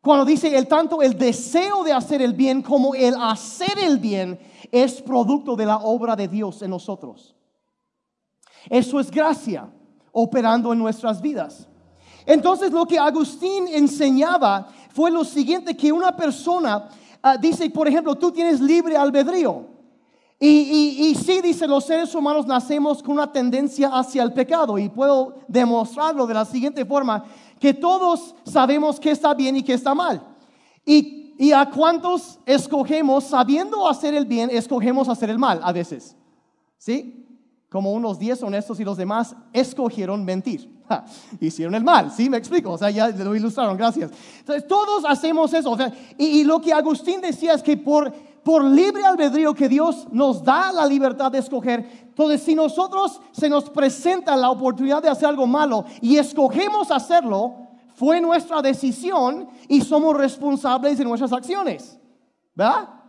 Cuando 0.00 0.24
dice 0.24 0.56
el 0.56 0.66
tanto 0.66 1.02
el 1.02 1.18
deseo 1.18 1.84
de 1.84 1.92
hacer 1.92 2.22
el 2.22 2.32
bien 2.32 2.62
como 2.62 2.94
el 2.94 3.16
hacer 3.20 3.78
el 3.78 3.98
bien 3.98 4.40
es 4.72 5.02
producto 5.02 5.56
de 5.56 5.66
la 5.66 5.76
obra 5.76 6.16
de 6.16 6.26
Dios 6.26 6.62
en 6.62 6.70
nosotros. 6.70 7.36
Eso 8.68 9.00
es 9.00 9.10
gracia 9.10 9.68
operando 10.12 10.72
en 10.72 10.78
nuestras 10.78 11.20
vidas. 11.20 11.68
Entonces 12.26 12.70
lo 12.72 12.86
que 12.86 12.98
Agustín 12.98 13.68
enseñaba 13.68 14.68
fue 14.90 15.10
lo 15.10 15.24
siguiente, 15.24 15.76
que 15.76 15.92
una 15.92 16.14
persona 16.14 16.88
ah, 17.22 17.36
dice, 17.36 17.68
por 17.70 17.88
ejemplo, 17.88 18.14
tú 18.16 18.30
tienes 18.30 18.60
libre 18.60 18.96
albedrío. 18.96 19.66
Y, 20.42 21.10
y, 21.10 21.14
sí, 21.16 21.42
dice, 21.42 21.68
los 21.68 21.84
seres 21.84 22.14
humanos 22.14 22.46
nacemos 22.46 23.02
con 23.02 23.12
una 23.16 23.30
tendencia 23.30 23.90
hacia 23.92 24.22
el 24.22 24.32
pecado. 24.32 24.78
Y 24.78 24.88
puedo 24.88 25.34
demostrarlo 25.46 26.26
de 26.26 26.32
la 26.32 26.46
siguiente 26.46 26.86
forma, 26.86 27.24
que 27.58 27.74
todos 27.74 28.34
sabemos 28.44 28.98
que 28.98 29.10
está 29.10 29.34
bien 29.34 29.56
y 29.56 29.62
que 29.62 29.74
está 29.74 29.94
mal. 29.94 30.22
Y, 30.86 31.34
y 31.38 31.52
a 31.52 31.66
cuántos 31.66 32.38
escogemos, 32.46 33.24
sabiendo 33.24 33.86
hacer 33.86 34.14
el 34.14 34.24
bien, 34.24 34.48
escogemos 34.50 35.10
hacer 35.10 35.28
el 35.28 35.38
mal 35.38 35.60
a 35.62 35.72
veces. 35.72 36.16
¿Sí? 36.78 37.29
Como 37.70 37.92
unos 37.92 38.18
10 38.18 38.42
honestos 38.42 38.80
y 38.80 38.84
los 38.84 38.96
demás 38.96 39.34
escogieron 39.52 40.24
mentir. 40.24 40.80
hicieron 41.40 41.74
el 41.76 41.84
mal, 41.84 42.10
¿sí? 42.10 42.28
Me 42.28 42.36
explico, 42.36 42.72
o 42.72 42.78
sea, 42.78 42.90
ya 42.90 43.08
lo 43.08 43.34
ilustraron, 43.34 43.76
gracias. 43.76 44.10
Entonces, 44.40 44.66
todos 44.66 45.04
hacemos 45.06 45.54
eso. 45.54 45.76
y, 46.18 46.42
lo 46.44 46.60
que 46.60 46.72
Agustín 46.72 47.20
decía 47.20 47.54
es 47.54 47.62
que 47.62 47.76
por, 47.76 48.12
por 48.42 48.64
libre 48.64 49.04
albedrío 49.04 49.54
que 49.54 49.68
Dios 49.68 50.08
nos 50.10 50.42
da 50.42 50.72
la 50.72 50.84
libertad 50.84 51.30
de 51.30 51.38
escoger, 51.38 51.88
entonces 52.08 52.42
si 52.42 52.56
nosotros 52.56 53.20
se 53.30 53.48
nos 53.48 53.70
presenta 53.70 54.36
la 54.36 54.50
oportunidad 54.50 55.00
de 55.00 55.08
hacer 55.08 55.28
algo 55.28 55.46
malo 55.46 55.84
y 56.00 56.16
escogemos 56.16 56.90
hacerlo, 56.90 57.54
fue 57.94 58.20
nuestra 58.20 58.60
decisión 58.60 59.48
y 59.68 59.82
somos 59.82 60.16
responsables 60.16 60.98
de 60.98 61.04
nuestras 61.04 61.32
acciones. 61.32 61.98
¿Verdad? 62.54 62.99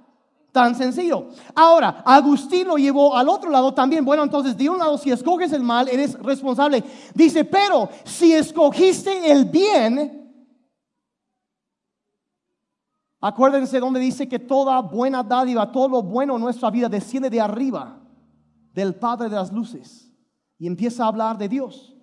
Tan 0.51 0.75
sencillo. 0.75 1.29
Ahora, 1.55 2.03
Agustín 2.05 2.67
lo 2.67 2.75
llevó 2.75 3.15
al 3.15 3.29
otro 3.29 3.50
lado 3.50 3.74
también. 3.74 4.03
Bueno, 4.03 4.24
entonces, 4.24 4.58
de 4.58 4.70
un 4.70 4.77
lado, 4.77 4.98
si 4.98 5.10
escoges 5.10 5.53
el 5.53 5.63
mal, 5.63 5.88
eres 5.88 6.13
responsable. 6.15 6.84
Dice, 7.13 7.46
pero 7.46 7.89
si 8.03 8.34
escogiste 8.34 9.31
el 9.31 9.46
bien, 9.46 10.46
acuérdense 13.22 13.79
donde 13.79 14.01
dice 14.01 14.27
que 14.27 14.39
toda 14.39 14.81
buena 14.81 15.24
dádiva, 15.24 15.72
todo 15.72 15.88
lo 15.88 16.03
bueno 16.03 16.36
en 16.36 16.41
nuestra 16.41 16.70
vida 16.70 16.89
desciende 16.89 17.29
de 17.29 17.39
arriba, 17.39 18.01
del 18.74 18.96
Padre 18.96 19.29
de 19.29 19.38
las 19.38 19.53
Luces. 19.53 20.12
Y 20.58 20.67
empieza 20.67 21.05
a 21.05 21.08
hablar 21.08 21.38
de 21.38 21.48
Dios. 21.48 21.96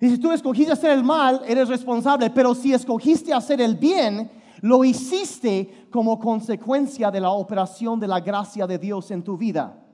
Dice, 0.00 0.18
tú 0.18 0.32
escogiste 0.32 0.72
hacer 0.72 0.90
el 0.90 1.04
mal, 1.04 1.42
eres 1.46 1.68
responsable. 1.68 2.28
Pero 2.30 2.56
si 2.56 2.74
escogiste 2.74 3.32
hacer 3.32 3.60
el 3.60 3.76
bien, 3.76 4.41
lo 4.62 4.84
hiciste 4.84 5.88
como 5.90 6.18
consecuencia 6.18 7.10
de 7.10 7.20
la 7.20 7.30
operación 7.30 7.98
de 7.98 8.06
la 8.06 8.20
gracia 8.20 8.66
de 8.66 8.78
Dios 8.78 9.10
en 9.10 9.22
tu 9.22 9.36
vida. 9.36 9.84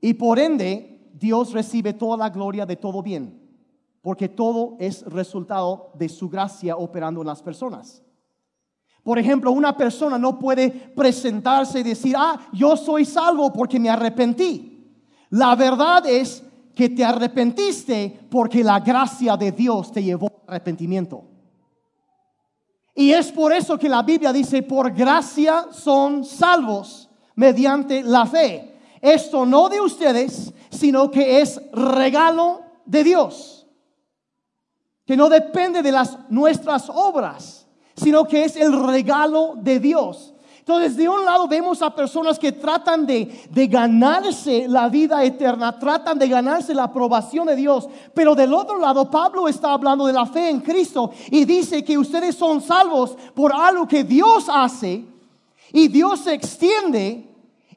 Y 0.00 0.14
por 0.14 0.38
ende, 0.38 1.10
Dios 1.14 1.52
recibe 1.52 1.94
toda 1.94 2.18
la 2.18 2.28
gloria 2.28 2.66
de 2.66 2.76
todo 2.76 3.02
bien, 3.02 3.40
porque 4.02 4.28
todo 4.28 4.76
es 4.78 5.02
resultado 5.06 5.90
de 5.94 6.08
su 6.08 6.28
gracia 6.28 6.76
operando 6.76 7.22
en 7.22 7.28
las 7.28 7.42
personas. 7.42 8.02
Por 9.02 9.18
ejemplo, 9.18 9.52
una 9.52 9.74
persona 9.74 10.18
no 10.18 10.38
puede 10.38 10.70
presentarse 10.70 11.80
y 11.80 11.82
decir, 11.82 12.14
ah, 12.18 12.38
yo 12.52 12.76
soy 12.76 13.06
salvo 13.06 13.50
porque 13.50 13.80
me 13.80 13.88
arrepentí. 13.88 14.86
La 15.30 15.54
verdad 15.54 16.06
es 16.06 16.44
que 16.74 16.90
te 16.90 17.02
arrepentiste 17.02 18.20
porque 18.30 18.62
la 18.62 18.80
gracia 18.80 19.38
de 19.38 19.52
Dios 19.52 19.90
te 19.90 20.02
llevó 20.02 20.26
al 20.26 20.54
arrepentimiento. 20.54 21.24
Y 23.00 23.14
es 23.14 23.32
por 23.32 23.50
eso 23.50 23.78
que 23.78 23.88
la 23.88 24.02
Biblia 24.02 24.30
dice, 24.30 24.62
por 24.62 24.92
gracia 24.92 25.68
son 25.72 26.22
salvos 26.22 27.08
mediante 27.34 28.02
la 28.02 28.26
fe. 28.26 28.78
Esto 29.00 29.46
no 29.46 29.70
de 29.70 29.80
ustedes, 29.80 30.52
sino 30.68 31.10
que 31.10 31.40
es 31.40 31.58
regalo 31.72 32.60
de 32.84 33.02
Dios. 33.02 33.66
Que 35.06 35.16
no 35.16 35.30
depende 35.30 35.80
de 35.80 35.92
las 35.92 36.18
nuestras 36.28 36.90
obras, 36.90 37.66
sino 37.96 38.26
que 38.26 38.44
es 38.44 38.56
el 38.56 38.70
regalo 38.86 39.54
de 39.56 39.80
Dios. 39.80 40.34
Entonces, 40.60 40.96
de 40.96 41.08
un 41.08 41.24
lado 41.24 41.48
vemos 41.48 41.82
a 41.82 41.94
personas 41.94 42.38
que 42.38 42.52
tratan 42.52 43.04
de, 43.04 43.48
de, 43.50 43.66
ganarse 43.66 44.66
la 44.68 44.88
vida 44.88 45.24
eterna, 45.24 45.78
tratan 45.78 46.18
de 46.18 46.28
ganarse 46.28 46.74
la 46.74 46.84
aprobación 46.84 47.46
de 47.46 47.56
Dios, 47.56 47.88
pero 48.14 48.34
del 48.34 48.54
otro 48.54 48.78
lado 48.78 49.10
Pablo 49.10 49.48
está 49.48 49.72
hablando 49.72 50.06
de 50.06 50.12
la 50.12 50.26
fe 50.26 50.50
en 50.50 50.60
Cristo 50.60 51.10
y 51.30 51.44
dice 51.44 51.82
que 51.82 51.98
ustedes 51.98 52.36
son 52.36 52.60
salvos 52.60 53.16
por 53.34 53.52
algo 53.52 53.88
que 53.88 54.04
Dios 54.04 54.46
hace 54.48 55.04
y 55.72 55.88
Dios 55.88 56.20
se 56.20 56.34
extiende 56.34 57.29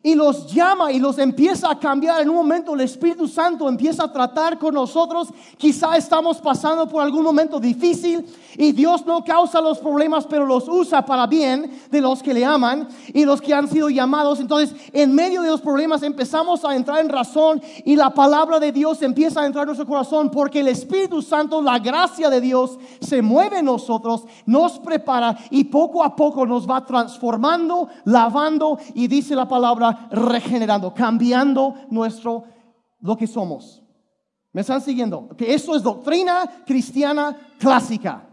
y 0.06 0.16
los 0.16 0.54
llama 0.54 0.92
y 0.92 1.00
los 1.00 1.18
empieza 1.18 1.72
a 1.72 1.80
cambiar. 1.80 2.22
En 2.22 2.30
un 2.30 2.36
momento 2.36 2.74
el 2.74 2.82
Espíritu 2.82 3.26
Santo 3.26 3.70
empieza 3.70 4.04
a 4.04 4.12
tratar 4.12 4.60
con 4.60 4.74
nosotros. 4.74 5.30
Quizá 5.58 5.96
estamos 5.96 6.42
pasando 6.42 6.86
por 6.90 7.02
algún 7.02 7.24
momento 7.24 7.58
difícil 7.58 8.26
y 8.58 8.74
Dios 8.74 9.06
no 9.06 9.24
causa 9.24 9.62
los 9.62 9.80
problemas, 9.80 10.28
pero 10.28 10.46
los 10.46 10.68
usa 10.68 11.06
para 11.06 11.26
bien 11.26 11.82
de 11.90 12.02
los 12.02 12.22
que 12.22 12.34
le 12.34 12.44
aman 12.44 12.90
y 13.14 13.24
los 13.24 13.42
que 13.42 13.54
han 13.54 13.70
sido 13.70 13.90
llamados. 13.90 14.42
Entonces, 14.42 14.76
en 14.92 15.16
medio 15.16 15.42
de 15.42 15.48
los 15.50 15.62
problemas 15.62 16.04
empezamos 16.04 16.66
a 16.66 16.76
entrar 16.76 17.00
en 17.00 17.08
razón 17.08 17.62
y 17.86 17.96
la 17.96 18.10
palabra 18.10 18.60
de 18.60 18.74
Dios 18.74 19.02
empieza 19.02 19.42
a 19.42 19.46
entrar 19.46 19.64
en 19.64 19.68
nuestro 19.68 19.88
corazón 19.88 20.30
porque 20.30 20.60
el 20.60 20.68
Espíritu 20.68 21.22
Santo, 21.22 21.62
la 21.62 21.80
gracia 21.80 22.30
de 22.30 22.42
Dios, 22.42 22.78
se 23.00 23.22
mueve 23.22 23.60
en 23.60 23.66
nosotros, 23.66 24.26
nos 24.46 24.80
prepara 24.80 25.38
y 25.50 25.64
poco 25.64 26.04
a 26.04 26.14
poco 26.14 26.46
nos 26.46 26.70
va 26.70 26.86
transformando, 26.86 27.88
lavando 28.04 28.78
y 28.94 29.08
dice 29.08 29.34
la 29.34 29.48
palabra 29.48 29.93
regenerando, 30.12 30.94
cambiando 30.94 31.76
nuestro, 31.90 32.46
lo 33.02 33.16
que 33.16 33.28
somos. 33.28 33.82
¿Me 34.52 34.62
están 34.62 34.82
siguiendo? 34.82 35.30
Que 35.36 35.54
eso 35.54 35.76
es 35.76 35.82
doctrina 35.82 36.64
cristiana 36.66 37.36
clásica. 37.58 38.30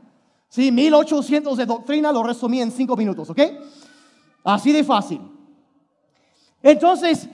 Sí, 0.49 0.71
1800 0.71 1.57
de 1.57 1.67
doctrina 1.67 2.12
lo 2.12 2.23
resumí 2.23 2.61
en 2.61 2.71
cinco 2.71 2.97
minutos, 2.97 3.31
¿ok? 3.31 3.40
Así 4.45 4.73
de 4.73 4.85
fácil. 4.85 5.21
Entonces, 6.62 7.29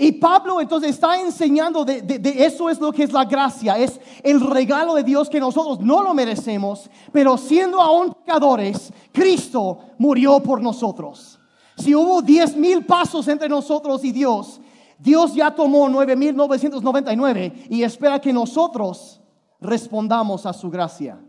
y 0.00 0.12
Pablo 0.12 0.60
entonces 0.60 0.90
está 0.90 1.20
enseñando 1.20 1.84
de, 1.84 2.02
de, 2.02 2.44
eso 2.44 2.70
es 2.70 2.78
lo 2.78 2.92
que 2.92 3.02
es 3.02 3.12
la 3.12 3.24
gracia, 3.24 3.76
es 3.76 4.00
el 4.22 4.40
regalo 4.40 4.94
de 4.94 5.02
Dios 5.02 5.28
que 5.28 5.40
nosotros 5.40 5.80
no 5.80 6.04
lo 6.04 6.14
merecemos, 6.14 6.88
pero 7.12 7.36
siendo 7.36 7.80
aún 7.80 8.12
pecadores, 8.12 8.92
Cristo 9.10 9.80
murió 9.98 10.38
por 10.40 10.62
nosotros. 10.62 11.37
Si 11.78 11.94
hubo 11.94 12.20
10 12.22 12.56
mil 12.56 12.84
pasos 12.84 13.28
entre 13.28 13.48
nosotros 13.48 14.04
y 14.04 14.12
Dios, 14.12 14.60
Dios 14.98 15.34
ya 15.34 15.54
tomó 15.54 15.88
9.999 15.88 17.66
y 17.70 17.82
espera 17.82 18.20
que 18.20 18.32
nosotros 18.32 19.20
respondamos 19.60 20.44
a 20.44 20.52
su 20.52 20.70
gracia. 20.70 21.20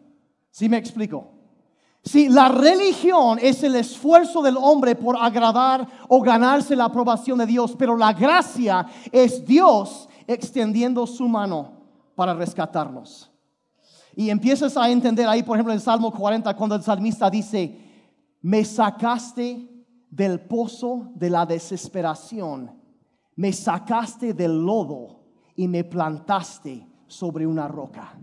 ¿Sí 0.50 0.68
me 0.68 0.78
explico? 0.78 1.32
Si 2.04 2.30
la 2.30 2.50
religión 2.50 3.38
es 3.40 3.62
el 3.62 3.76
esfuerzo 3.76 4.42
del 4.42 4.58
hombre 4.58 4.96
por 4.96 5.18
agradar 5.18 5.88
o 6.08 6.22
ganarse 6.22 6.76
la 6.76 6.86
aprobación 6.86 7.38
de 7.38 7.46
Dios, 7.46 7.76
pero 7.78 7.96
la 7.96 8.14
gracia 8.14 8.88
es 9.12 9.46
Dios 9.46 10.10
extendiendo 10.26 11.06
su 11.06 11.28
mano 11.28 11.74
para 12.16 12.34
rescatarnos. 12.34 13.30
Y 14.16 14.30
empiezas 14.30 14.76
a 14.78 14.90
entender 14.90 15.28
ahí, 15.28 15.44
por 15.44 15.58
ejemplo, 15.58 15.74
en 15.74 15.78
el 15.78 15.84
Salmo 15.84 16.12
40, 16.12 16.56
cuando 16.56 16.76
el 16.76 16.82
salmista 16.82 17.30
dice, 17.30 17.78
me 18.42 18.66
sacaste 18.66 19.79
del 20.10 20.40
pozo 20.42 21.12
de 21.16 21.30
la 21.30 21.46
desesperación, 21.46 22.80
me 23.36 23.54
sacaste 23.54 24.34
del 24.34 24.66
lodo 24.66 25.22
y 25.56 25.68
me 25.68 25.84
plantaste 25.84 26.88
sobre 27.08 27.46
una 27.46 27.68
roca. 27.68 28.18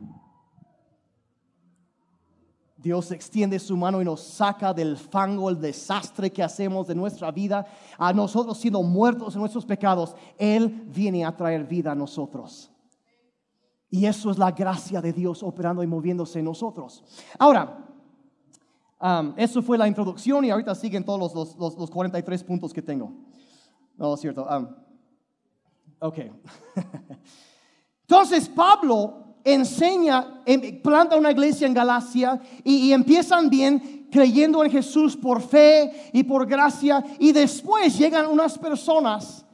Dios 2.77 3.11
extiende 3.11 3.59
su 3.59 3.77
mano 3.77 4.01
y 4.01 4.05
nos 4.05 4.21
saca 4.21 4.73
del 4.73 4.97
fango, 4.97 5.51
el 5.51 5.61
desastre 5.61 6.31
que 6.31 6.43
hacemos 6.43 6.87
de 6.87 6.95
nuestra 6.95 7.33
vida, 7.33 7.67
a 7.99 8.13
nosotros 8.13 8.59
siendo 8.59 8.83
muertos 8.83 9.35
en 9.35 9.41
nuestros 9.41 9.65
pecados. 9.65 10.15
Él 10.39 10.85
viene 10.87 11.25
a 11.25 11.35
traer 11.35 11.65
vida 11.65 11.93
a 11.93 11.97
nosotros. 11.97 12.71
Y 13.91 14.07
eso 14.07 14.31
es 14.31 14.39
la 14.39 14.53
gracia 14.53 15.01
de 15.01 15.13
Dios 15.13 15.43
operando 15.43 15.83
y 15.83 15.87
moviéndose 15.87 16.41
en 16.41 16.45
nosotros. 16.45 17.03
Ahora, 17.39 17.86
Um, 18.99 19.35
eso 19.37 19.61
fue 19.61 19.77
la 19.77 19.87
introducción 19.87 20.45
y 20.45 20.51
ahorita 20.51 20.75
siguen 20.75 21.05
todos 21.05 21.35
los, 21.35 21.57
los, 21.57 21.77
los 21.77 21.91
43 21.91 22.45
puntos 22.45 22.73
que 22.73 22.81
tengo. 22.81 23.13
No, 23.97 24.15
es 24.15 24.21
cierto. 24.21 24.47
Um, 24.47 24.69
ok. 26.01 26.19
Entonces 28.03 28.49
Pablo 28.49 29.37
enseña, 29.45 30.43
em, 30.47 30.81
planta 30.81 31.17
una 31.17 31.31
iglesia 31.31 31.67
en 31.67 31.75
Galacia 31.75 32.41
y, 32.65 32.89
y, 32.89 32.93
empiezan 32.93 33.51
bien 33.51 34.09
creyendo 34.11 34.65
en 34.65 34.71
Jesús 34.71 35.17
por 35.17 35.43
fe 35.43 36.11
y 36.13 36.25
por 36.25 36.47
gracia 36.47 37.05
y 37.19 37.33
después 37.33 37.97
llegan 37.99 38.27
unas 38.27 38.59
personas 38.59 39.45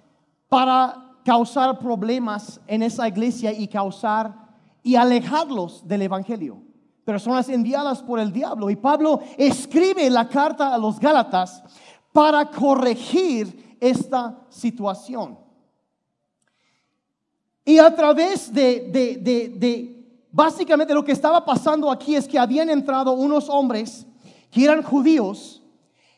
para 0.48 1.16
causar 1.24 1.78
problemas 1.78 2.60
en 2.66 2.82
esa 2.82 3.08
iglesia 3.08 3.52
y 3.52 3.66
causar 3.66 4.34
y 4.82 4.94
alejarlos 4.94 5.86
del 5.86 6.02
Evangelio 6.02 6.71
personas 7.04 7.48
enviadas 7.48 8.02
por 8.02 8.18
el 8.18 8.32
diablo. 8.32 8.70
Y 8.70 8.76
Pablo 8.76 9.20
escribe 9.36 10.08
la 10.10 10.28
carta 10.28 10.74
a 10.74 10.78
los 10.78 10.98
Gálatas 10.98 11.62
para 12.12 12.50
corregir 12.50 13.76
esta 13.80 14.38
situación. 14.48 15.38
Y 17.64 17.78
a 17.78 17.94
través 17.94 18.52
de, 18.52 19.18
de, 19.20 20.06
básicamente 20.30 20.94
lo 20.94 21.04
que 21.04 21.12
estaba 21.12 21.44
pasando 21.44 21.90
aquí 21.90 22.16
es 22.16 22.26
que 22.26 22.38
habían 22.38 22.70
entrado 22.70 23.12
unos 23.12 23.48
hombres 23.48 24.06
que 24.50 24.64
eran 24.64 24.82
judíos, 24.82 25.62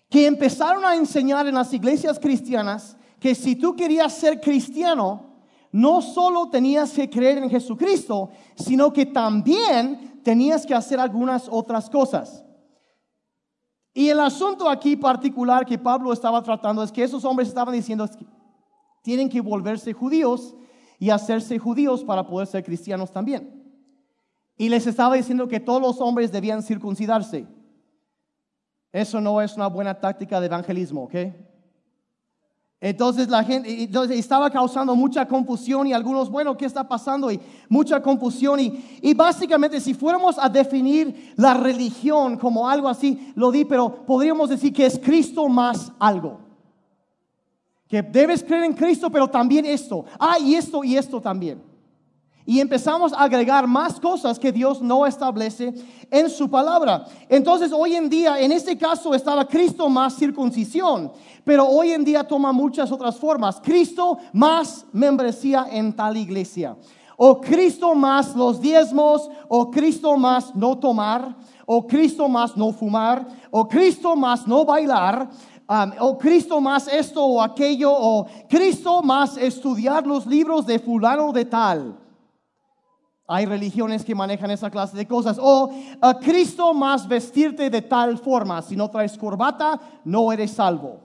que 0.08 0.26
empezaron 0.26 0.84
a 0.84 0.96
enseñar 0.96 1.46
en 1.46 1.54
las 1.54 1.72
iglesias 1.72 2.18
cristianas 2.18 2.96
que 3.20 3.34
si 3.34 3.56
tú 3.56 3.74
querías 3.74 4.12
ser 4.12 4.40
cristiano, 4.40 5.34
no 5.72 6.02
solo 6.02 6.50
tenías 6.50 6.92
que 6.92 7.08
creer 7.08 7.38
en 7.38 7.50
Jesucristo, 7.50 8.30
sino 8.54 8.92
que 8.92 9.06
también 9.06 10.13
tenías 10.24 10.66
que 10.66 10.74
hacer 10.74 10.98
algunas 10.98 11.48
otras 11.50 11.88
cosas. 11.88 12.44
Y 13.92 14.08
el 14.08 14.18
asunto 14.18 14.68
aquí 14.68 14.96
particular 14.96 15.64
que 15.64 15.78
Pablo 15.78 16.12
estaba 16.12 16.42
tratando 16.42 16.82
es 16.82 16.90
que 16.90 17.04
esos 17.04 17.24
hombres 17.24 17.48
estaban 17.48 17.74
diciendo 17.74 18.08
que 18.08 18.26
tienen 19.02 19.28
que 19.28 19.40
volverse 19.40 19.92
judíos 19.92 20.56
y 20.98 21.10
hacerse 21.10 21.58
judíos 21.58 22.02
para 22.02 22.26
poder 22.26 22.48
ser 22.48 22.64
cristianos 22.64 23.12
también. 23.12 23.62
Y 24.56 24.68
les 24.68 24.86
estaba 24.86 25.14
diciendo 25.14 25.46
que 25.46 25.60
todos 25.60 25.80
los 25.80 26.00
hombres 26.00 26.32
debían 26.32 26.62
circuncidarse. 26.62 27.46
Eso 28.90 29.20
no 29.20 29.40
es 29.40 29.54
una 29.56 29.66
buena 29.68 30.00
táctica 30.00 30.40
de 30.40 30.46
evangelismo, 30.46 31.04
¿ok? 31.04 31.14
Entonces 32.84 33.30
la 33.30 33.42
gente 33.42 33.82
entonces 33.82 34.18
estaba 34.18 34.50
causando 34.50 34.94
mucha 34.94 35.26
confusión 35.26 35.86
y 35.86 35.94
algunos, 35.94 36.28
bueno, 36.28 36.54
¿qué 36.54 36.66
está 36.66 36.86
pasando? 36.86 37.30
Y 37.32 37.40
mucha 37.66 38.02
confusión. 38.02 38.60
Y, 38.60 38.98
y, 39.00 39.14
básicamente 39.14 39.80
si 39.80 39.94
fuéramos 39.94 40.38
a 40.38 40.50
definir 40.50 41.32
la 41.36 41.54
religión 41.54 42.36
como 42.36 42.68
algo 42.68 42.86
así, 42.86 43.32
lo 43.36 43.50
di, 43.50 43.64
pero 43.64 44.04
podríamos 44.04 44.50
decir 44.50 44.70
que 44.70 44.84
es 44.84 44.98
Cristo 44.98 45.48
más 45.48 45.92
algo. 45.98 46.40
Que 47.88 48.02
debes 48.02 48.44
creer 48.44 48.64
en 48.64 48.74
Cristo, 48.74 49.08
pero 49.08 49.28
también 49.28 49.64
esto. 49.64 50.04
Ah, 50.20 50.38
y 50.38 50.54
esto 50.54 50.84
y 50.84 50.98
esto 50.98 51.22
también. 51.22 51.62
Y 52.46 52.60
empezamos 52.60 53.14
a 53.14 53.22
agregar 53.22 53.66
más 53.66 53.98
cosas 53.98 54.38
que 54.38 54.52
Dios 54.52 54.82
no 54.82 55.06
establece 55.06 55.72
en 56.10 56.28
su 56.28 56.50
palabra. 56.50 57.06
Entonces 57.28 57.72
hoy 57.72 57.94
en 57.94 58.10
día, 58.10 58.38
en 58.38 58.52
este 58.52 58.76
caso 58.76 59.14
estaba 59.14 59.46
Cristo 59.48 59.88
más 59.88 60.16
circuncisión, 60.16 61.10
pero 61.42 61.66
hoy 61.66 61.92
en 61.92 62.04
día 62.04 62.22
toma 62.22 62.52
muchas 62.52 62.92
otras 62.92 63.16
formas. 63.16 63.60
Cristo 63.62 64.18
más 64.34 64.84
membresía 64.92 65.66
en 65.70 65.94
tal 65.94 66.18
iglesia. 66.18 66.76
O 67.16 67.40
Cristo 67.40 67.94
más 67.94 68.34
los 68.34 68.60
diezmos, 68.60 69.30
o 69.48 69.70
Cristo 69.70 70.16
más 70.18 70.54
no 70.54 70.76
tomar, 70.76 71.34
o 71.64 71.86
Cristo 71.86 72.28
más 72.28 72.56
no 72.56 72.72
fumar, 72.72 73.26
o 73.50 73.66
Cristo 73.66 74.16
más 74.16 74.46
no 74.46 74.66
bailar, 74.66 75.30
um, 75.68 75.92
o 76.00 76.18
Cristo 76.18 76.60
más 76.60 76.88
esto 76.88 77.24
o 77.24 77.40
aquello, 77.40 77.90
o 77.90 78.26
Cristo 78.50 79.00
más 79.00 79.38
estudiar 79.38 80.06
los 80.06 80.26
libros 80.26 80.66
de 80.66 80.78
fulano 80.78 81.32
de 81.32 81.44
tal. 81.46 82.03
Hay 83.26 83.46
religiones 83.46 84.04
que 84.04 84.14
manejan 84.14 84.50
esa 84.50 84.70
clase 84.70 84.96
de 84.96 85.08
cosas. 85.08 85.38
O 85.40 85.70
a 86.00 86.18
Cristo 86.18 86.74
más 86.74 87.08
vestirte 87.08 87.70
de 87.70 87.82
tal 87.82 88.18
forma. 88.18 88.60
Si 88.60 88.76
no 88.76 88.90
traes 88.90 89.16
corbata, 89.16 89.80
no 90.04 90.30
eres 90.30 90.50
salvo. 90.50 91.00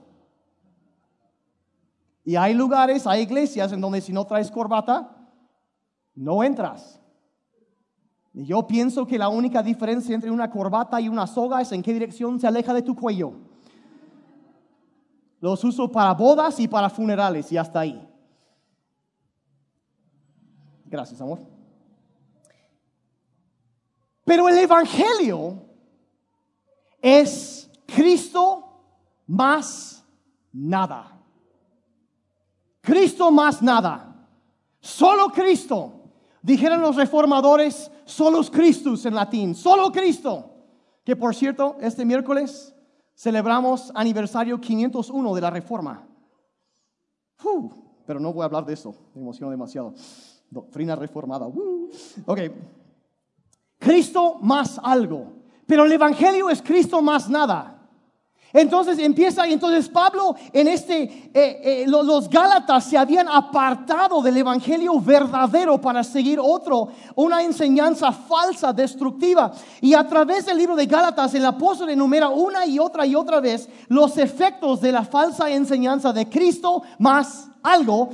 Y 2.24 2.36
hay 2.36 2.52
lugares, 2.52 3.06
hay 3.06 3.22
iglesias 3.22 3.72
en 3.72 3.80
donde 3.80 4.00
si 4.02 4.12
no 4.12 4.26
traes 4.26 4.50
corbata, 4.50 5.16
no 6.14 6.44
entras. 6.44 7.00
Y 8.34 8.44
yo 8.44 8.66
pienso 8.66 9.06
que 9.06 9.18
la 9.18 9.28
única 9.28 9.62
diferencia 9.62 10.14
entre 10.14 10.30
una 10.30 10.50
corbata 10.50 11.00
y 11.00 11.08
una 11.08 11.26
soga 11.26 11.60
es 11.62 11.72
en 11.72 11.82
qué 11.82 11.92
dirección 11.92 12.38
se 12.38 12.46
aleja 12.46 12.74
de 12.74 12.82
tu 12.82 12.94
cuello. 12.94 13.32
Los 15.40 15.64
uso 15.64 15.90
para 15.90 16.12
bodas 16.12 16.60
y 16.60 16.68
para 16.68 16.90
funerales 16.90 17.50
y 17.50 17.56
hasta 17.56 17.80
ahí. 17.80 18.06
Gracias, 20.84 21.20
amor. 21.20 21.49
Pero 24.30 24.48
el 24.48 24.58
Evangelio 24.58 25.60
es 27.02 27.68
Cristo 27.84 28.62
más 29.26 30.04
nada. 30.52 31.20
Cristo 32.80 33.32
más 33.32 33.60
nada. 33.60 34.28
Solo 34.78 35.30
Cristo. 35.30 35.94
Dijeron 36.42 36.80
los 36.80 36.94
reformadores, 36.94 37.90
solos 38.04 38.52
Christus 38.52 39.04
en 39.04 39.16
latín. 39.16 39.52
Solo 39.56 39.90
Cristo. 39.90 40.48
Que 41.02 41.16
por 41.16 41.34
cierto, 41.34 41.76
este 41.80 42.04
miércoles 42.04 42.72
celebramos 43.16 43.90
aniversario 43.96 44.60
501 44.60 45.34
de 45.34 45.40
la 45.40 45.50
Reforma. 45.50 46.06
Pero 48.06 48.20
no 48.20 48.32
voy 48.32 48.42
a 48.42 48.44
hablar 48.44 48.64
de 48.64 48.74
eso, 48.74 48.94
me 49.12 49.22
emociono 49.22 49.50
demasiado. 49.50 49.92
Doctrina 50.48 50.94
reformada. 50.94 51.48
Ok. 52.26 52.40
Cristo 53.80 54.38
más 54.42 54.78
algo. 54.82 55.32
Pero 55.66 55.84
el 55.84 55.92
Evangelio 55.92 56.50
es 56.50 56.62
Cristo 56.62 57.02
más 57.02 57.28
nada. 57.28 57.80
Entonces 58.52 58.98
empieza, 58.98 59.46
entonces 59.46 59.88
Pablo 59.88 60.34
en 60.52 60.66
este, 60.66 61.02
eh, 61.02 61.30
eh, 61.32 61.84
los 61.86 62.28
Gálatas 62.28 62.84
se 62.84 62.98
habían 62.98 63.28
apartado 63.28 64.20
del 64.22 64.36
Evangelio 64.36 64.98
verdadero 64.98 65.80
para 65.80 66.02
seguir 66.02 66.40
otro, 66.42 66.88
una 67.14 67.42
enseñanza 67.42 68.10
falsa, 68.10 68.72
destructiva. 68.72 69.52
Y 69.80 69.94
a 69.94 70.06
través 70.06 70.46
del 70.46 70.58
libro 70.58 70.74
de 70.74 70.86
Gálatas 70.86 71.32
el 71.34 71.46
apóstol 71.46 71.90
enumera 71.90 72.28
una 72.28 72.66
y 72.66 72.80
otra 72.80 73.06
y 73.06 73.14
otra 73.14 73.38
vez 73.38 73.68
los 73.86 74.18
efectos 74.18 74.80
de 74.80 74.92
la 74.92 75.04
falsa 75.04 75.48
enseñanza 75.48 76.12
de 76.12 76.28
Cristo 76.28 76.82
más 76.98 77.48
algo, 77.62 78.10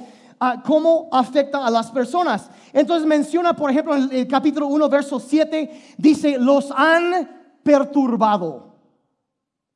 cómo 0.64 1.09
afecta 1.12 1.64
a 1.64 1.70
las 1.70 1.90
personas. 1.90 2.51
Entonces 2.72 3.07
menciona, 3.07 3.55
por 3.55 3.70
ejemplo, 3.70 3.94
en 3.94 4.09
el 4.12 4.29
capítulo 4.29 4.66
1, 4.68 4.88
verso 4.88 5.20
7, 5.20 5.94
dice, 5.96 6.38
los 6.38 6.70
han 6.70 7.59
perturbado. 7.62 8.49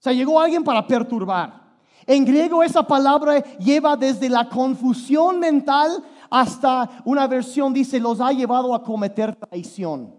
O 0.01 0.03
sea, 0.03 0.13
llegó 0.13 0.41
alguien 0.41 0.65
para 0.65 0.87
perturbar. 0.87 1.61
En 2.07 2.25
griego 2.25 2.63
esa 2.63 2.83
palabra 2.87 3.43
lleva 3.59 3.97
desde 3.97 4.29
la 4.29 4.49
confusión 4.49 5.39
mental 5.39 6.03
hasta 6.31 7.03
una 7.05 7.27
versión 7.27 7.75
dice 7.75 7.99
los 7.99 8.21
ha 8.21 8.33
llevado 8.33 8.75
a 8.75 8.83
cometer 8.83 9.35
traición. 9.35 10.15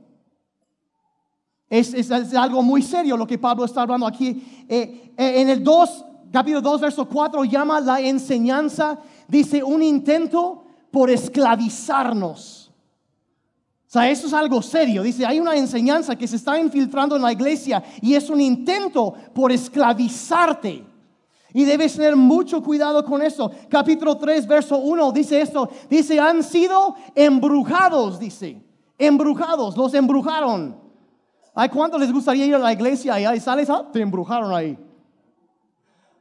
Es, 1.69 2.11
algo 2.33 2.61
muy 2.61 2.81
serio 2.81 3.15
lo 3.15 3.25
que 3.25 3.37
Pablo 3.37 3.63
está 3.63 3.83
hablando 3.83 4.05
aquí. 4.05 4.65
Eh, 4.67 5.13
eh, 5.17 5.41
en 5.41 5.49
el 5.49 5.63
2, 5.63 6.05
capítulo 6.29 6.59
2, 6.61 6.81
verso 6.81 7.07
4, 7.07 7.45
llama 7.45 7.79
la 7.79 8.01
enseñanza, 8.01 8.99
dice 9.31 9.63
un 9.63 9.81
intento 9.81 10.63
por 10.91 11.09
esclavizarnos. 11.09 12.69
O 13.87 13.91
sea, 13.91 14.09
eso 14.09 14.27
es 14.27 14.33
algo 14.33 14.61
serio. 14.61 15.03
Dice, 15.03 15.25
hay 15.25 15.39
una 15.39 15.55
enseñanza 15.55 16.15
que 16.15 16.27
se 16.27 16.35
está 16.35 16.59
infiltrando 16.59 17.15
en 17.15 17.21
la 17.21 17.31
iglesia 17.31 17.81
y 18.01 18.13
es 18.13 18.29
un 18.29 18.41
intento 18.41 19.13
por 19.33 19.51
esclavizarte. 19.51 20.85
Y 21.53 21.63
debes 21.65 21.95
tener 21.95 22.15
mucho 22.15 22.61
cuidado 22.61 23.03
con 23.03 23.21
eso. 23.21 23.51
Capítulo 23.69 24.17
3, 24.17 24.47
verso 24.47 24.77
1 24.77 25.11
dice 25.11 25.41
esto. 25.41 25.69
Dice, 25.89 26.19
han 26.19 26.43
sido 26.43 26.95
embrujados, 27.15 28.19
dice. 28.19 28.61
Embrujados, 28.97 29.75
los 29.75 29.93
embrujaron. 29.93 30.77
¿Ay 31.53 31.69
cuánto 31.69 31.97
les 31.97 32.11
gustaría 32.11 32.45
ir 32.45 32.55
a 32.55 32.59
la 32.59 32.71
iglesia 32.71 33.19
y 33.19 33.25
ahí 33.25 33.39
sales? 33.39 33.69
Ah, 33.69 33.85
te 33.91 34.01
embrujaron 34.01 34.53
ahí. 34.53 34.77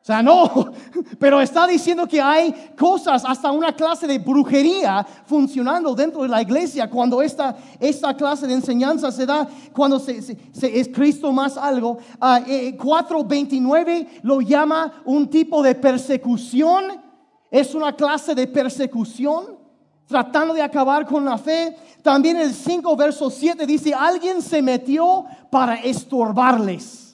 O 0.03 0.05
sea, 0.05 0.23
no, 0.23 0.73
pero 1.19 1.43
está 1.43 1.67
diciendo 1.67 2.07
que 2.07 2.21
hay 2.23 2.73
cosas, 2.77 3.23
hasta 3.27 3.51
una 3.51 3.75
clase 3.75 4.07
de 4.07 4.19
brujería 4.19 5.07
funcionando 5.27 5.95
dentro 5.95 6.23
de 6.23 6.29
la 6.29 6.41
iglesia 6.41 6.89
cuando 6.89 7.21
esta, 7.21 7.55
esta 7.79 8.17
clase 8.17 8.47
de 8.47 8.55
enseñanza 8.55 9.13
se 9.13 9.27
da, 9.27 9.47
cuando 9.75 9.99
se, 9.99 10.39
es 10.63 10.89
Cristo 10.89 11.33
más 11.33 11.59
algo. 11.59 11.99
4.29 12.19 13.85
ah, 13.87 13.91
eh, 13.91 14.21
lo 14.23 14.41
llama 14.41 15.03
un 15.05 15.29
tipo 15.29 15.63
de 15.63 15.75
persecución, 15.75 17.03
es 17.51 17.75
una 17.75 17.95
clase 17.95 18.35
de 18.35 18.47
persecución 18.47 19.59
tratando 20.07 20.55
de 20.55 20.63
acabar 20.63 21.05
con 21.05 21.27
la 21.27 21.37
fe. 21.37 21.77
También 22.03 22.39
el 22.39 22.55
5, 22.55 22.97
verso 22.97 23.29
7 23.29 23.67
dice, 23.67 23.93
alguien 23.93 24.41
se 24.41 24.63
metió 24.63 25.27
para 25.51 25.75
estorbarles. 25.75 27.10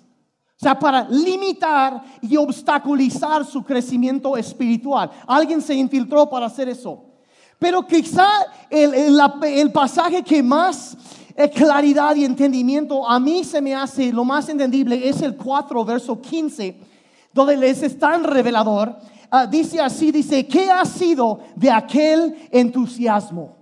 O 0.59 0.65
sea, 0.65 0.79
para 0.79 1.07
limitar 1.11 2.03
y 2.23 2.35
obstaculizar 2.37 3.45
su 3.45 3.63
crecimiento 3.63 4.39
espiritual. 4.39 5.11
Alguien 5.27 5.61
se 5.61 5.75
infiltró 5.75 6.31
para 6.31 6.47
hacer 6.47 6.69
eso. 6.71 7.05
Pero 7.59 7.87
quizá 7.87 8.27
el, 8.71 9.71
pasaje 9.71 10.23
que 10.23 10.43
más 10.43 10.97
eh, 11.37 11.51
claridad 11.51 12.17
y 12.17 12.25
entendimiento 12.25 13.07
a 13.07 13.21
mí 13.21 13.45
se 13.45 13.61
me 13.61 13.75
hace 13.75 14.11
lo 14.13 14.25
más 14.25 14.49
entendible 14.49 15.07
es 15.07 15.21
el 15.21 15.37
4, 15.37 15.85
verso 15.85 16.21
15, 16.21 16.81
donde 17.35 17.69
es 17.69 17.99
tan 17.99 18.25
revelador. 18.25 18.97
Ah, 19.31 19.47
dice 19.47 19.81
así, 19.81 20.11
dice, 20.11 20.47
¿qué 20.47 20.71
ha 20.71 20.85
sido 20.87 21.41
de 21.55 21.71
aquel 21.71 22.49
entusiasmo? 22.51 23.56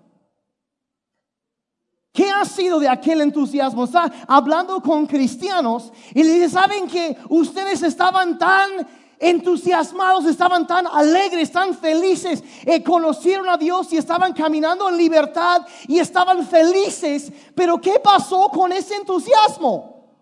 ¿Qué 2.15 2.31
ha 2.31 2.45
sido 2.45 2.79
de 2.79 2.89
aquel 2.89 3.23
entusiasmo? 3.23 3.83
Está 3.83 4.05
hablando 4.29 4.81
con 4.81 5.05
cristianos 5.05 5.93
y 6.15 6.23
le 6.23 6.35
dice, 6.35 6.51
¿saben 6.51 6.87
que 6.87 7.19
ustedes 7.29 7.83
estaban 7.83 8.39
tan 8.39 8.87
entusiasmados, 9.19 10.25
estaban 10.27 10.65
tan 10.65 10.87
alegres, 10.87 11.51
tan 11.51 11.75
felices, 11.75 12.45
eh, 12.65 12.85
conocieron 12.85 13.49
a 13.49 13.57
Dios 13.57 13.93
y 13.93 13.97
estaban 13.97 14.33
caminando 14.33 14.89
en 14.89 14.97
libertad 14.97 15.67
y 15.89 15.99
estaban 15.99 16.47
felices, 16.47 17.33
pero 17.57 17.81
¿qué 17.81 17.99
pasó 17.99 18.49
con 18.49 18.71
ese 18.71 18.95
entusiasmo? 18.95 20.15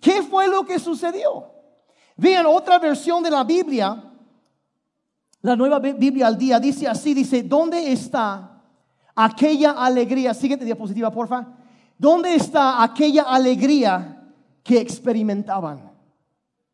¿Qué 0.00 0.22
fue 0.22 0.46
lo 0.46 0.64
que 0.64 0.78
sucedió? 0.78 1.50
Vean 2.16 2.46
otra 2.46 2.78
versión 2.78 3.20
de 3.20 3.32
la 3.32 3.42
Biblia, 3.42 4.00
la 5.42 5.56
nueva 5.56 5.80
Biblia 5.80 6.28
al 6.28 6.38
día, 6.38 6.60
dice 6.60 6.86
así, 6.86 7.14
dice, 7.14 7.42
¿dónde 7.42 7.90
está? 7.90 8.57
Aquella 9.20 9.72
alegría, 9.72 10.32
siguiente 10.32 10.64
diapositiva, 10.64 11.10
porfa. 11.10 11.44
¿Dónde 11.98 12.36
está 12.36 12.80
aquella 12.80 13.24
alegría 13.24 14.32
que 14.62 14.78
experimentaban? 14.78 15.90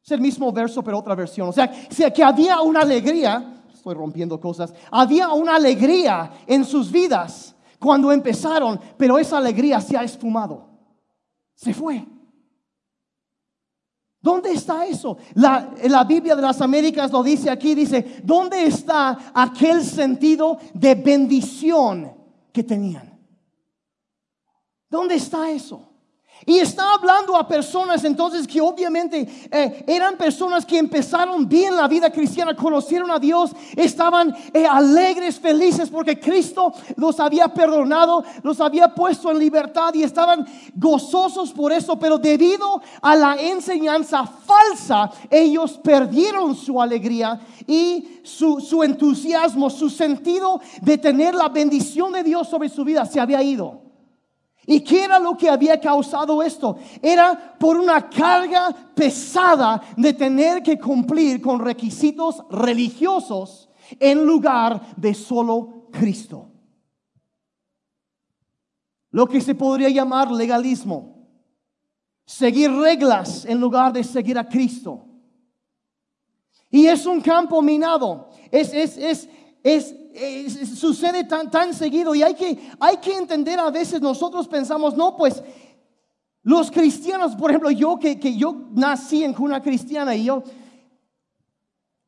Es 0.04 0.10
el 0.10 0.20
mismo 0.20 0.52
verso, 0.52 0.82
pero 0.82 0.98
otra 0.98 1.14
versión. 1.14 1.48
O 1.48 1.52
sea, 1.52 1.72
que 2.12 2.22
había 2.22 2.60
una 2.60 2.80
alegría, 2.80 3.62
estoy 3.72 3.94
rompiendo 3.94 4.38
cosas, 4.38 4.74
había 4.90 5.30
una 5.30 5.56
alegría 5.56 6.32
en 6.46 6.66
sus 6.66 6.92
vidas 6.92 7.54
cuando 7.78 8.12
empezaron, 8.12 8.78
pero 8.98 9.18
esa 9.18 9.38
alegría 9.38 9.80
se 9.80 9.96
ha 9.96 10.02
esfumado. 10.02 10.68
Se 11.54 11.72
fue. 11.72 12.04
¿Dónde 14.20 14.52
está 14.52 14.84
eso? 14.84 15.16
La, 15.34 15.70
la, 15.84 16.04
Biblia 16.04 16.36
de 16.36 16.42
las 16.42 16.60
Américas 16.60 17.10
lo 17.10 17.22
dice 17.22 17.48
aquí, 17.48 17.74
dice, 17.74 18.20
¿dónde 18.22 18.64
está 18.64 19.32
aquel 19.34 19.82
sentido 19.82 20.58
de 20.74 20.94
bendición 20.94 22.13
que 22.54 22.62
tenían. 22.62 23.18
¿Dónde 24.88 25.16
está 25.16 25.50
eso? 25.50 25.93
Y 26.46 26.58
está 26.58 26.92
hablando 26.92 27.36
a 27.36 27.48
personas 27.48 28.04
entonces 28.04 28.46
que 28.46 28.60
obviamente 28.60 29.26
eh, 29.50 29.84
eran 29.86 30.18
personas 30.18 30.66
que 30.66 30.78
empezaron 30.78 31.48
bien 31.48 31.74
la 31.74 31.88
vida 31.88 32.10
cristiana, 32.10 32.54
conocieron 32.54 33.10
a 33.10 33.18
Dios, 33.18 33.52
estaban 33.74 34.34
eh, 34.52 34.66
alegres, 34.66 35.40
felices 35.40 35.88
porque 35.88 36.20
Cristo 36.20 36.74
los 36.96 37.18
había 37.18 37.48
perdonado, 37.48 38.24
los 38.42 38.60
había 38.60 38.88
puesto 38.88 39.30
en 39.30 39.38
libertad 39.38 39.94
y 39.94 40.02
estaban 40.02 40.46
gozosos 40.74 41.50
por 41.50 41.72
eso, 41.72 41.98
pero 41.98 42.18
debido 42.18 42.82
a 43.00 43.16
la 43.16 43.36
enseñanza 43.36 44.26
falsa, 44.26 45.10
ellos 45.30 45.80
perdieron 45.82 46.54
su 46.54 46.80
alegría 46.80 47.40
y 47.66 48.20
su, 48.22 48.60
su 48.60 48.82
entusiasmo, 48.82 49.70
su 49.70 49.88
sentido 49.88 50.60
de 50.82 50.98
tener 50.98 51.34
la 51.34 51.48
bendición 51.48 52.12
de 52.12 52.22
Dios 52.22 52.48
sobre 52.48 52.68
su 52.68 52.84
vida 52.84 53.06
se 53.06 53.18
había 53.18 53.42
ido. 53.42 53.84
¿Y 54.66 54.80
qué 54.80 55.04
era 55.04 55.18
lo 55.18 55.36
que 55.36 55.48
había 55.48 55.78
causado 55.80 56.42
esto? 56.42 56.76
Era 57.02 57.56
por 57.58 57.76
una 57.76 58.08
carga 58.08 58.74
pesada 58.94 59.82
de 59.96 60.12
tener 60.12 60.62
que 60.62 60.78
cumplir 60.78 61.40
con 61.40 61.60
requisitos 61.60 62.42
religiosos 62.50 63.68
en 64.00 64.24
lugar 64.24 64.80
de 64.96 65.14
solo 65.14 65.88
Cristo. 65.92 66.50
Lo 69.10 69.28
que 69.28 69.40
se 69.40 69.54
podría 69.54 69.90
llamar 69.90 70.30
legalismo. 70.30 71.14
Seguir 72.26 72.72
reglas 72.72 73.44
en 73.44 73.60
lugar 73.60 73.92
de 73.92 74.02
seguir 74.02 74.38
a 74.38 74.48
Cristo. 74.48 75.06
Y 76.70 76.86
es 76.86 77.04
un 77.06 77.20
campo 77.20 77.60
minado. 77.60 78.30
Es, 78.50 78.72
es, 78.72 78.96
es, 78.96 79.28
es 79.62 79.94
sucede 80.76 81.24
tan, 81.24 81.50
tan 81.50 81.74
seguido 81.74 82.14
y 82.14 82.22
hay 82.22 82.34
que, 82.34 82.70
hay 82.78 82.96
que 82.98 83.16
entender 83.16 83.58
a 83.58 83.70
veces 83.70 84.00
nosotros 84.00 84.46
pensamos, 84.48 84.96
no, 84.96 85.16
pues 85.16 85.42
los 86.42 86.70
cristianos, 86.70 87.34
por 87.36 87.50
ejemplo, 87.50 87.70
yo 87.70 87.98
que, 87.98 88.20
que 88.20 88.36
yo 88.36 88.68
nací 88.72 89.24
en 89.24 89.32
cuna 89.32 89.62
cristiana 89.62 90.14
y 90.14 90.24
yo, 90.24 90.42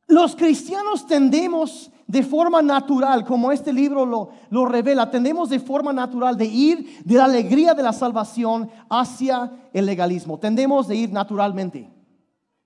los 0.07 0.35
cristianos 0.35 1.05
tendemos 1.05 1.91
de 2.05 2.23
forma 2.23 2.61
natural, 2.61 3.25
como 3.25 3.51
este 3.51 3.73
libro 3.73 4.05
lo, 4.05 4.29
lo, 4.49 4.65
revela, 4.65 5.11
tendemos 5.11 5.49
de 5.49 5.59
forma 5.59 5.91
natural 5.91 6.37
de 6.37 6.45
ir 6.45 7.03
de 7.03 7.15
la 7.15 7.25
alegría 7.25 7.73
de 7.73 7.83
la 7.83 7.91
salvación 7.91 8.69
hacia 8.89 9.51
el 9.73 9.85
legalismo. 9.85 10.39
Tendemos 10.39 10.87
de 10.87 10.95
ir 10.95 11.11
naturalmente. 11.11 11.96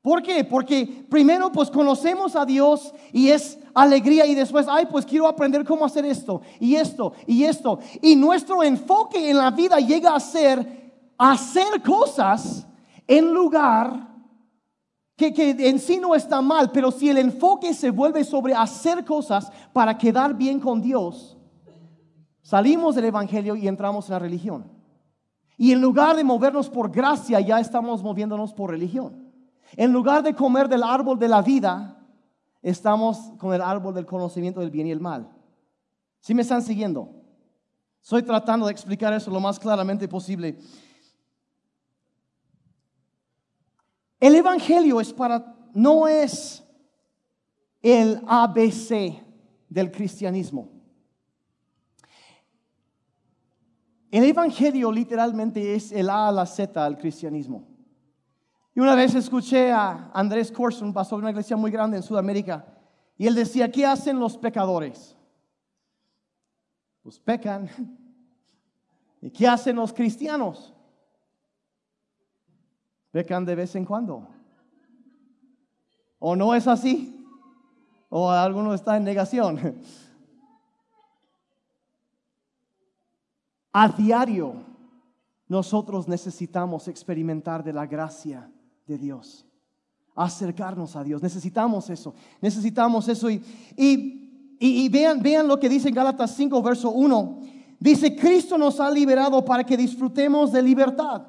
¿Por 0.02 0.24
qué? 0.24 0.44
Porque 0.44 1.06
primero 1.10 1.52
pues 1.52 1.70
conocemos 1.70 2.36
a 2.36 2.44
Dios 2.44 2.94
y 3.14 3.30
es 3.30 3.60
alegría 3.74 4.26
y 4.26 4.34
después, 4.34 4.66
ay, 4.68 4.88
pues 4.90 5.06
quiero 5.06 5.28
aprender 5.28 5.64
cómo 5.64 5.86
hacer 5.86 6.06
esto 6.06 6.42
y 6.60 6.76
esto 6.76 7.14
y 7.28 7.44
esto. 7.44 7.80
Y 8.02 8.16
nuestro 8.16 8.64
enfoque 8.64 9.30
en 9.30 9.38
la 9.38 9.52
vida 9.52 9.78
llega 9.78 10.16
a 10.16 10.20
ser 10.20 10.82
hacer 11.20 11.84
cosas 11.84 12.68
en 13.06 13.32
lugar 13.32 14.10
que, 15.16 15.32
que 15.32 15.52
en 15.70 15.78
sí 15.78 16.00
no 16.00 16.16
está 16.16 16.42
mal, 16.42 16.72
pero 16.72 16.90
si 16.90 17.10
el 17.10 17.20
enfoque 17.20 17.72
se 17.76 17.92
vuelve 17.92 18.24
sobre 18.24 18.56
hacer 18.56 19.06
cosas 19.06 19.52
para 19.72 20.00
quedar 20.00 20.34
bien 20.34 20.60
con 20.60 20.82
Dios, 20.82 21.38
salimos 22.42 22.96
del 22.96 23.06
Evangelio 23.06 23.56
y 23.56 23.68
entramos 23.68 24.08
en 24.08 24.14
la 24.14 24.20
religión. 24.20 24.72
Y 25.58 25.74
en 25.74 25.80
lugar 25.80 26.16
de 26.16 26.24
movernos 26.24 26.72
por 26.72 26.90
gracia, 26.90 27.40
ya 27.40 27.60
estamos 27.60 28.02
moviéndonos 28.02 28.52
por 28.52 28.72
religión. 28.72 29.31
En 29.78 29.94
lugar 29.94 30.24
de 30.24 30.36
comer 30.36 30.68
del 30.68 30.84
árbol 30.84 31.18
de 31.18 31.28
la 31.28 31.42
vida, 31.42 31.98
estamos 32.62 33.34
con 33.38 33.54
el 33.54 33.62
árbol 33.62 33.94
del 33.94 34.06
conocimiento 34.06 34.60
del 34.60 34.72
bien 34.72 34.88
y 34.88 34.92
el 34.92 35.00
mal. 35.00 35.32
¿Sí 36.20 36.34
me 36.34 36.42
están 36.42 36.62
siguiendo? 36.62 37.10
Estoy 38.02 38.24
tratando 38.24 38.66
de 38.66 38.72
explicar 38.72 39.14
eso 39.14 39.32
lo 39.32 39.40
más 39.40 39.60
claramente 39.60 40.08
posible. 40.08 40.58
El 44.20 44.36
Evangelio 44.36 45.02
es 45.02 45.14
para, 45.14 45.56
no 45.74 46.08
es 46.08 46.64
el 47.82 48.22
ABC 48.28 49.24
del 49.70 49.92
cristianismo. 49.92 50.70
El 54.12 54.26
Evangelio 54.26 54.92
literalmente 54.92 55.74
es 55.74 55.92
el 55.92 56.10
A 56.10 56.28
a 56.28 56.32
la 56.32 56.46
Z 56.46 56.84
del 56.84 56.98
cristianismo. 56.98 57.71
Y 58.74 58.80
una 58.80 58.96
vez 58.96 59.14
escuché 59.16 59.72
a 59.72 60.10
Andrés 60.14 60.52
Corson, 60.52 60.94
pastor 60.94 61.20
de 61.20 61.24
una 61.24 61.32
iglesia 61.32 61.58
muy 61.58 61.72
grande 61.72 61.98
en 61.98 62.04
Sudamérica, 62.04 62.66
y 63.18 63.28
él 63.28 63.36
decía, 63.36 63.72
¿qué 63.72 63.86
hacen 63.86 64.18
los 64.20 64.38
pecadores? 64.38 65.16
Pues 67.04 67.20
pecan. 67.20 67.70
¿Y 69.22 69.30
qué 69.30 69.48
hacen 69.48 69.76
los 69.76 69.94
cristianos? 69.94 70.74
Pecan 73.12 73.46
de 73.46 73.56
vez 73.56 73.76
en 73.76 73.86
cuando. 73.86 74.28
¿O 76.18 76.36
no 76.36 76.56
es 76.56 76.68
así? 76.68 77.28
¿O 78.10 78.32
alguno 78.32 78.74
está 78.74 78.98
en 78.98 79.04
negación? 79.04 79.82
A 83.74 83.88
diario 83.88 84.56
nosotros 85.48 86.08
necesitamos 86.08 86.88
experimentar 86.88 87.64
de 87.64 87.74
la 87.74 87.86
gracia 87.86 88.50
de 88.92 88.98
Dios, 88.98 89.46
acercarnos 90.16 90.96
a 90.96 91.04
Dios. 91.04 91.22
Necesitamos 91.22 91.90
eso, 91.90 92.14
necesitamos 92.42 93.08
eso. 93.08 93.30
Y, 93.30 93.42
y, 94.60 94.90
vean, 94.90 95.22
vean 95.22 95.48
lo 95.48 95.60
que 95.60 95.70
dice 95.70 95.88
en 95.88 95.96
Gálatas 95.96 96.36
5, 96.36 96.62
verso 96.62 96.92
1. 96.92 97.40
Dice, 97.80 98.16
Cristo 98.16 98.58
nos 98.58 98.80
ha 98.80 98.92
liberado 98.92 99.44
para 99.44 99.64
que 99.64 99.76
disfrutemos 99.76 100.52
de 100.52 100.62
libertad. 100.62 101.24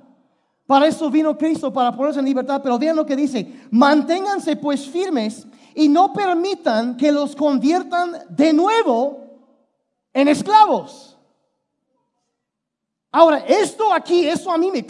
Para 0.66 0.86
eso 0.86 1.10
vino 1.10 1.36
Cristo, 1.38 1.72
para 1.72 1.96
ponerse 1.96 2.18
en 2.20 2.26
libertad. 2.26 2.60
Pero 2.62 2.78
vean 2.78 2.96
lo 2.96 3.06
que 3.06 3.16
dice, 3.16 3.50
manténganse 3.70 4.56
pues 4.56 4.86
firmes 4.86 5.46
y 5.74 5.88
no 5.88 6.12
permitan 6.12 6.96
que 6.96 7.10
los 7.10 7.34
conviertan 7.34 8.12
de 8.28 8.52
nuevo 8.52 9.20
en 10.12 10.28
esclavos. 10.28 11.11
Ahora, 13.14 13.44
esto 13.46 13.92
aquí, 13.92 14.26
eso 14.26 14.50
a 14.50 14.56
mí 14.56 14.70
me, 14.70 14.86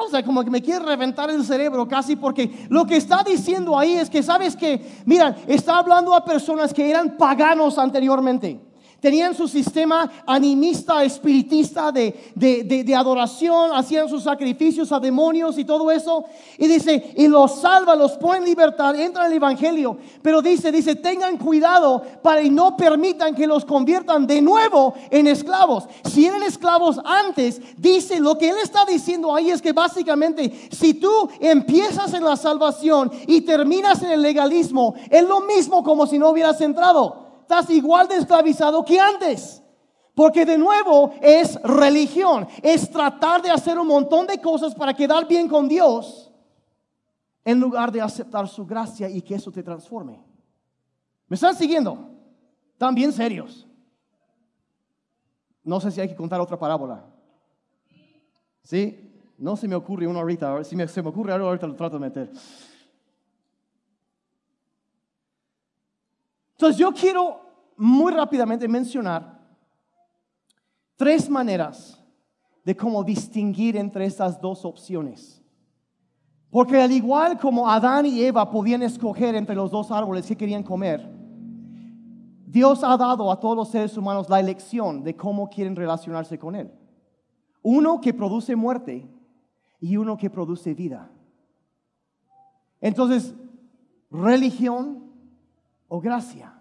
o 0.00 0.08
sea, 0.08 0.24
como 0.24 0.42
que 0.42 0.48
me 0.48 0.62
quiere 0.62 0.82
reventar 0.82 1.28
el 1.28 1.44
cerebro 1.44 1.86
casi 1.86 2.16
porque 2.16 2.66
lo 2.70 2.86
que 2.86 2.96
está 2.96 3.22
diciendo 3.22 3.78
ahí 3.78 3.96
es 3.96 4.08
que, 4.08 4.22
¿sabes 4.22 4.56
que 4.56 4.80
Mira, 5.04 5.36
está 5.46 5.76
hablando 5.76 6.14
a 6.14 6.24
personas 6.24 6.72
que 6.72 6.88
eran 6.88 7.18
paganos 7.18 7.76
anteriormente. 7.76 8.65
Tenían 9.00 9.34
su 9.34 9.46
sistema 9.46 10.10
animista, 10.26 11.04
espiritista 11.04 11.92
de, 11.92 12.32
de, 12.34 12.94
adoración, 12.94 13.72
hacían 13.74 14.08
sus 14.08 14.22
sacrificios 14.22 14.90
a 14.90 14.98
demonios 14.98 15.58
y 15.58 15.66
todo 15.66 15.90
eso. 15.90 16.24
Y 16.56 16.66
dice, 16.66 17.12
y 17.14 17.28
los 17.28 17.60
salva, 17.60 17.94
los 17.94 18.12
pone 18.12 18.38
en 18.38 18.44
libertad, 18.46 18.98
entra 18.98 19.26
en 19.26 19.32
el 19.32 19.36
Evangelio. 19.36 19.98
Pero 20.22 20.40
dice, 20.40 20.72
dice, 20.72 20.96
tengan 20.96 21.36
cuidado 21.36 22.02
para 22.22 22.40
y 22.40 22.48
no 22.48 22.74
permitan 22.74 23.34
que 23.34 23.46
los 23.46 23.66
conviertan 23.66 24.26
de 24.26 24.40
nuevo 24.40 24.94
en 25.10 25.26
esclavos. 25.26 25.86
Si 26.10 26.24
eran 26.24 26.42
esclavos 26.42 26.98
antes, 27.04 27.60
dice, 27.76 28.18
lo 28.18 28.38
que 28.38 28.48
él 28.48 28.56
está 28.62 28.86
diciendo 28.86 29.34
ahí 29.34 29.50
es 29.50 29.60
que 29.60 29.74
básicamente, 29.74 30.68
si 30.70 30.94
tú 30.94 31.28
empiezas 31.38 32.14
en 32.14 32.24
la 32.24 32.36
salvación 32.36 33.12
y 33.26 33.42
terminas 33.42 34.02
en 34.02 34.12
el 34.12 34.22
legalismo, 34.22 34.94
es 35.10 35.22
lo 35.22 35.42
mismo 35.42 35.84
como 35.84 36.06
si 36.06 36.18
no 36.18 36.30
hubieras 36.30 36.58
entrado 36.62 37.25
estás 37.46 37.70
igual 37.70 38.08
de 38.08 38.16
esclavizado 38.16 38.84
que 38.84 38.98
antes. 38.98 39.62
Porque 40.14 40.44
de 40.44 40.58
nuevo 40.58 41.12
es 41.20 41.60
religión, 41.62 42.48
es 42.62 42.90
tratar 42.90 43.42
de 43.42 43.50
hacer 43.50 43.78
un 43.78 43.86
montón 43.86 44.26
de 44.26 44.40
cosas 44.40 44.74
para 44.74 44.94
quedar 44.94 45.28
bien 45.28 45.46
con 45.46 45.68
Dios 45.68 46.32
en 47.44 47.60
lugar 47.60 47.92
de 47.92 48.00
aceptar 48.00 48.48
su 48.48 48.66
gracia 48.66 49.08
y 49.08 49.22
que 49.22 49.34
eso 49.34 49.52
te 49.52 49.62
transforme. 49.62 50.18
¿Me 51.28 51.34
están 51.34 51.54
siguiendo? 51.54 52.10
Bien 52.94 53.12
serios. 53.12 53.66
No 55.62 55.80
sé 55.80 55.90
si 55.90 56.00
hay 56.00 56.08
que 56.08 56.16
contar 56.16 56.40
otra 56.40 56.58
parábola. 56.58 57.04
¿Sí? 58.62 59.34
No 59.38 59.54
se 59.54 59.68
me 59.68 59.74
ocurre 59.74 60.06
uno 60.06 60.18
ahorita. 60.18 60.64
Si 60.64 60.74
me, 60.74 60.88
se 60.88 61.02
me 61.02 61.10
ocurre 61.10 61.32
algo 61.32 61.46
ahorita 61.46 61.66
lo 61.66 61.76
trato 61.76 61.98
de 61.98 62.06
meter. 62.06 62.32
Entonces 66.56 66.78
yo 66.78 66.90
quiero 66.92 67.40
muy 67.76 68.12
rápidamente 68.12 68.66
mencionar 68.66 69.38
tres 70.96 71.28
maneras 71.28 72.02
de 72.64 72.74
cómo 72.74 73.04
distinguir 73.04 73.76
entre 73.76 74.06
estas 74.06 74.40
dos 74.40 74.64
opciones. 74.64 75.42
Porque 76.50 76.80
al 76.80 76.90
igual 76.92 77.38
como 77.38 77.68
Adán 77.68 78.06
y 78.06 78.22
Eva 78.22 78.50
podían 78.50 78.82
escoger 78.82 79.34
entre 79.34 79.54
los 79.54 79.70
dos 79.70 79.90
árboles 79.90 80.26
que 80.26 80.36
querían 80.36 80.62
comer, 80.62 81.06
Dios 82.46 82.82
ha 82.82 82.96
dado 82.96 83.30
a 83.30 83.38
todos 83.38 83.54
los 83.54 83.68
seres 83.68 83.94
humanos 83.98 84.30
la 84.30 84.40
elección 84.40 85.04
de 85.04 85.14
cómo 85.14 85.50
quieren 85.50 85.76
relacionarse 85.76 86.38
con 86.38 86.56
Él. 86.56 86.72
Uno 87.62 88.00
que 88.00 88.14
produce 88.14 88.56
muerte 88.56 89.06
y 89.78 89.98
uno 89.98 90.16
que 90.16 90.30
produce 90.30 90.72
vida. 90.72 91.10
Entonces, 92.80 93.34
religión 94.10 95.05
o 95.88 96.00
gracia. 96.00 96.52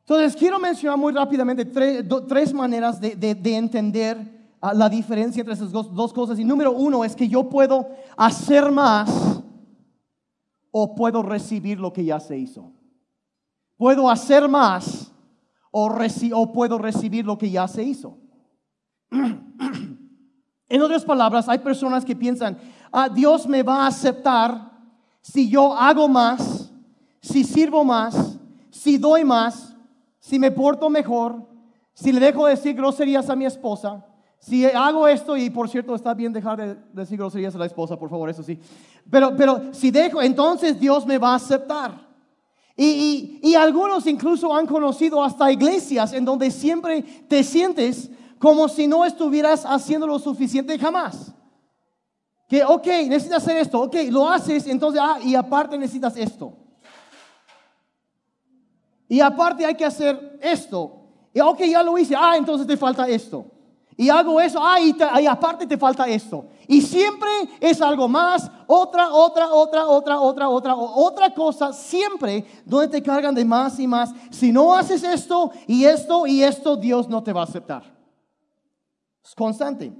Entonces, 0.00 0.36
quiero 0.36 0.58
mencionar 0.58 0.98
muy 0.98 1.12
rápidamente 1.12 1.64
tres, 1.64 2.52
maneras 2.52 3.00
de, 3.00 3.56
entender 3.56 4.54
ah, 4.60 4.74
la 4.74 4.88
diferencia 4.88 5.40
entre 5.40 5.54
esas 5.54 5.72
dos, 5.72 6.12
cosas. 6.12 6.38
Y 6.38 6.44
número 6.44 6.72
uno 6.72 7.04
es 7.04 7.16
que 7.16 7.26
yo 7.26 7.48
puedo 7.48 7.88
hacer 8.16 8.70
más 8.70 9.42
o 10.70 10.94
puedo 10.94 11.22
recibir 11.22 11.80
lo 11.80 11.92
que 11.92 12.04
ya 12.04 12.20
se 12.20 12.36
hizo. 12.36 12.70
Puedo 13.78 14.10
hacer 14.10 14.46
más 14.46 15.10
o, 15.70 15.90
o 16.32 16.52
puedo 16.52 16.78
recibir 16.78 17.24
lo 17.24 17.38
que 17.38 17.50
ya 17.50 17.66
se 17.66 17.82
hizo. 17.82 18.18
En 20.66 20.82
otras 20.82 21.04
palabras, 21.04 21.48
hay 21.48 21.58
personas 21.58 22.04
que 22.04 22.16
piensan, 22.16 22.58
ah, 22.90 23.08
Dios 23.08 23.46
me 23.46 23.62
va 23.62 23.84
a 23.84 23.86
aceptar 23.86 24.72
si 25.20 25.48
yo 25.48 25.72
hago 25.72 26.08
más 26.08 26.53
si 27.24 27.42
sirvo 27.42 27.84
más, 27.84 28.36
si 28.70 28.98
doy 28.98 29.24
más, 29.24 29.74
si 30.20 30.38
me 30.38 30.50
porto 30.50 30.90
mejor, 30.90 31.42
si 31.94 32.12
le 32.12 32.20
dejo 32.20 32.46
decir 32.46 32.74
groserías 32.74 33.30
a 33.30 33.36
mi 33.36 33.46
esposa, 33.46 34.04
si 34.38 34.66
hago 34.66 35.08
esto, 35.08 35.34
y 35.34 35.48
por 35.48 35.70
cierto, 35.70 35.94
está 35.94 36.12
bien 36.12 36.34
dejar 36.34 36.58
de 36.58 36.76
decir 36.92 37.16
groserías 37.16 37.54
a 37.54 37.58
la 37.58 37.64
esposa, 37.64 37.98
por 37.98 38.10
favor, 38.10 38.28
eso 38.28 38.42
sí. 38.42 38.58
Pero, 39.10 39.34
pero 39.38 39.72
si 39.72 39.90
dejo, 39.90 40.20
entonces 40.20 40.78
Dios 40.78 41.06
me 41.06 41.16
va 41.16 41.32
a 41.32 41.36
aceptar. 41.36 41.92
Y, 42.76 43.40
y, 43.42 43.54
algunos 43.54 44.06
incluso 44.06 44.54
han 44.54 44.66
conocido 44.66 45.22
hasta 45.22 45.50
iglesias 45.50 46.12
en 46.12 46.24
donde 46.24 46.50
siempre 46.50 47.02
te 47.28 47.42
sientes 47.42 48.10
como 48.38 48.68
si 48.68 48.86
no 48.86 49.04
estuvieras 49.04 49.64
haciendo 49.64 50.06
lo 50.06 50.18
suficiente 50.18 50.78
jamás. 50.78 51.32
Que, 52.48 52.64
ok, 52.64 52.86
necesitas 53.08 53.44
hacer 53.44 53.56
esto, 53.56 53.80
ok, 53.80 53.96
lo 54.10 54.28
haces, 54.28 54.66
entonces, 54.66 55.00
ah, 55.02 55.18
y 55.22 55.36
aparte 55.36 55.78
necesitas 55.78 56.16
esto. 56.16 56.63
Y 59.14 59.20
aparte 59.20 59.64
hay 59.64 59.76
que 59.76 59.84
hacer 59.84 60.40
esto. 60.42 60.90
Y 61.32 61.38
ok, 61.38 61.60
ya 61.70 61.84
lo 61.84 61.96
hice. 61.96 62.16
Ah, 62.18 62.34
entonces 62.36 62.66
te 62.66 62.76
falta 62.76 63.08
esto. 63.08 63.46
Y 63.96 64.08
hago 64.08 64.40
eso. 64.40 64.58
Ah, 64.60 64.80
y, 64.80 64.92
aparte 65.28 65.68
te 65.68 65.78
falta 65.78 66.08
esto. 66.08 66.46
Y 66.66 66.82
siempre 66.82 67.28
es 67.60 67.80
algo 67.80 68.08
más. 68.08 68.50
Otra, 68.66 69.12
otra, 69.12 69.52
otra, 69.52 69.86
otra, 69.86 70.18
otra, 70.18 70.48
otra, 70.48 70.74
otra 70.74 71.32
cosa. 71.32 71.72
Siempre 71.72 72.44
donde 72.64 72.88
te 72.88 73.00
cargan 73.00 73.36
de 73.36 73.44
más 73.44 73.78
y 73.78 73.86
más. 73.86 74.12
Si 74.32 74.50
no 74.50 74.74
haces 74.74 75.04
esto 75.04 75.52
y 75.68 75.84
esto 75.84 76.26
y 76.26 76.42
esto, 76.42 76.74
Dios 76.74 77.08
no 77.08 77.22
te 77.22 77.32
va 77.32 77.42
a 77.42 77.44
aceptar. 77.44 77.84
Es 79.24 79.32
constante. 79.32 79.92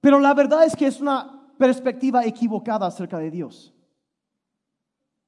Pero 0.00 0.20
la 0.20 0.32
verdad 0.32 0.64
es 0.64 0.76
que 0.76 0.86
es 0.86 1.00
una 1.00 1.52
perspectiva 1.58 2.24
equivocada 2.24 2.86
acerca 2.86 3.18
de 3.18 3.32
Dios. 3.32 3.74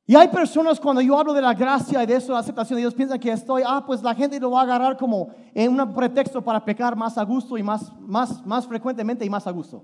Y 0.06 0.14
hay 0.14 0.28
personas 0.28 0.78
cuando 0.78 1.00
yo 1.00 1.18
hablo 1.18 1.32
de 1.32 1.40
la 1.40 1.54
gracia 1.54 2.02
y 2.02 2.06
de 2.06 2.16
eso, 2.16 2.32
la 2.32 2.40
aceptación 2.40 2.76
de 2.76 2.82
Dios, 2.82 2.94
piensan 2.94 3.18
que 3.18 3.32
estoy, 3.32 3.62
ah, 3.66 3.82
pues 3.86 4.02
la 4.02 4.14
gente 4.14 4.38
lo 4.38 4.50
va 4.50 4.60
a 4.60 4.64
agarrar 4.64 4.98
como 4.98 5.30
en 5.54 5.80
un 5.80 5.94
pretexto 5.94 6.42
para 6.42 6.62
pecar 6.62 6.94
más 6.94 7.16
a 7.16 7.24
gusto 7.24 7.56
y 7.56 7.62
más, 7.62 7.90
más, 8.00 8.44
más 8.44 8.66
frecuentemente 8.66 9.24
y 9.24 9.30
más 9.30 9.46
a 9.46 9.50
gusto. 9.50 9.82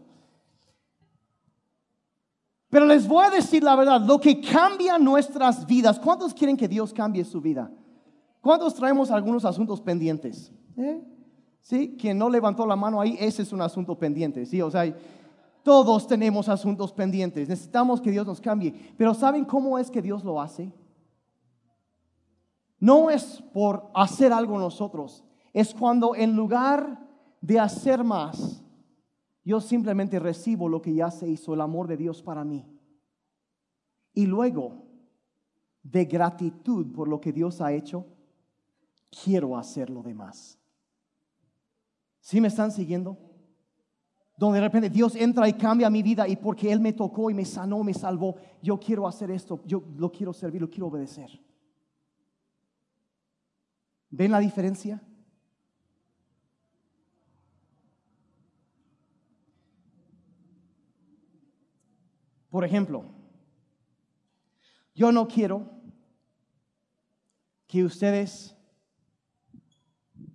Pero 2.69 2.85
les 2.85 3.09
voy 3.09 3.25
a 3.25 3.31
decir 3.31 3.65
la 3.65 3.75
verdad, 3.75 4.01
lo 4.03 4.21
que 4.21 4.41
cambia 4.41 4.99
nuestras 4.99 5.67
vidas, 5.67 5.99
¿cuántos 5.99 6.35
quieren 6.35 6.57
que 6.57 6.69
Dios 6.69 6.93
cambie 6.93 7.25
su 7.25 7.41
vida? 7.41 7.71
¿Cuántos 8.43 8.75
traemos 8.75 9.11
algunos 9.11 9.45
asuntos 9.45 9.81
pendientes? 9.81 10.53
¿Eh? 10.77 11.03
¿Sí? 11.63 11.97
Quien 11.99 12.19
no 12.19 12.29
levantó 12.29 12.67
la 12.67 12.77
mano 12.77 13.01
ahí, 13.01 13.17
ese 13.19 13.43
es 13.43 13.53
un 13.53 13.61
asunto 13.61 13.99
pendiente. 13.99 14.47
¿sí? 14.47 14.63
O 14.63 14.71
sea, 14.71 14.85
todos 15.63 16.07
tenemos 16.07 16.49
asuntos 16.49 16.93
pendientes. 16.93 17.49
Necesitamos 17.49 18.01
que 18.01 18.11
Dios 18.11 18.27
nos 18.27 18.41
cambie. 18.41 18.75
Pero 18.97 19.15
¿saben 19.15 19.45
cómo 19.45 19.79
es 19.79 19.91
que 19.91 20.03
Dios 20.03 20.25
lo 20.25 20.41
hace? 20.41 20.73
No 22.79 23.11
es 23.11 23.43
por 23.53 23.91
hacer 23.95 24.33
algo 24.33 24.59
nosotros. 24.59 25.23
Es 25.53 25.75
cuando 25.75 26.15
en 26.15 26.35
lugar 26.35 27.07
de 27.41 27.61
hacer 27.61 28.03
más, 28.05 28.63
yo 29.45 29.61
simplemente 29.61 30.19
recibo 30.19 30.69
lo 30.69 30.81
que 30.81 30.95
ya 30.95 31.11
se 31.11 31.29
hizo, 31.29 31.55
el 31.55 31.61
amor 31.61 31.89
de 31.89 31.97
Dios 31.97 32.23
para 32.23 32.45
mí. 32.45 32.67
Y 34.15 34.27
luego, 34.27 34.85
de 35.83 36.05
gratitud 36.05 36.93
por 36.93 37.09
lo 37.09 37.21
que 37.21 37.33
Dios 37.33 37.61
ha 37.61 37.73
hecho, 37.73 38.07
quiero 39.25 39.57
hacer 39.57 39.91
lo 39.91 40.03
demás. 40.03 40.59
¿Sí 42.21 42.41
me 42.41 42.49
están 42.49 42.71
siguiendo? 42.71 43.30
Donde 44.41 44.59
de 44.59 44.65
repente 44.65 44.89
Dios 44.89 45.17
entra 45.17 45.47
y 45.47 45.53
cambia 45.53 45.91
mi 45.91 46.03
vida 46.03 46.27
y 46.27 46.35
porque 46.35 46.73
Él 46.73 46.81
me 46.81 46.95
tocó 46.95 47.29
y 47.29 47.35
me 47.35 47.45
sanó, 47.45 47.85
me 47.85 47.93
salvó, 47.93 48.37
yo 48.63 48.81
quiero 48.81 49.07
hacer 49.07 49.31
esto, 49.31 49.63
yo 49.67 49.85
lo 49.99 50.11
quiero 50.11 50.33
servir, 50.33 50.63
lo 50.63 50.71
quiero 50.71 50.87
obedecer. 50.87 51.29
¿Ven 54.09 54.33
la 54.33 54.39
diferencia? 54.39 55.03
Por 62.49 62.65
ejemplo, 62.65 63.05
yo 64.95 65.13
no 65.13 65.29
quiero 65.29 65.69
que 67.67 67.85
ustedes 67.85 68.57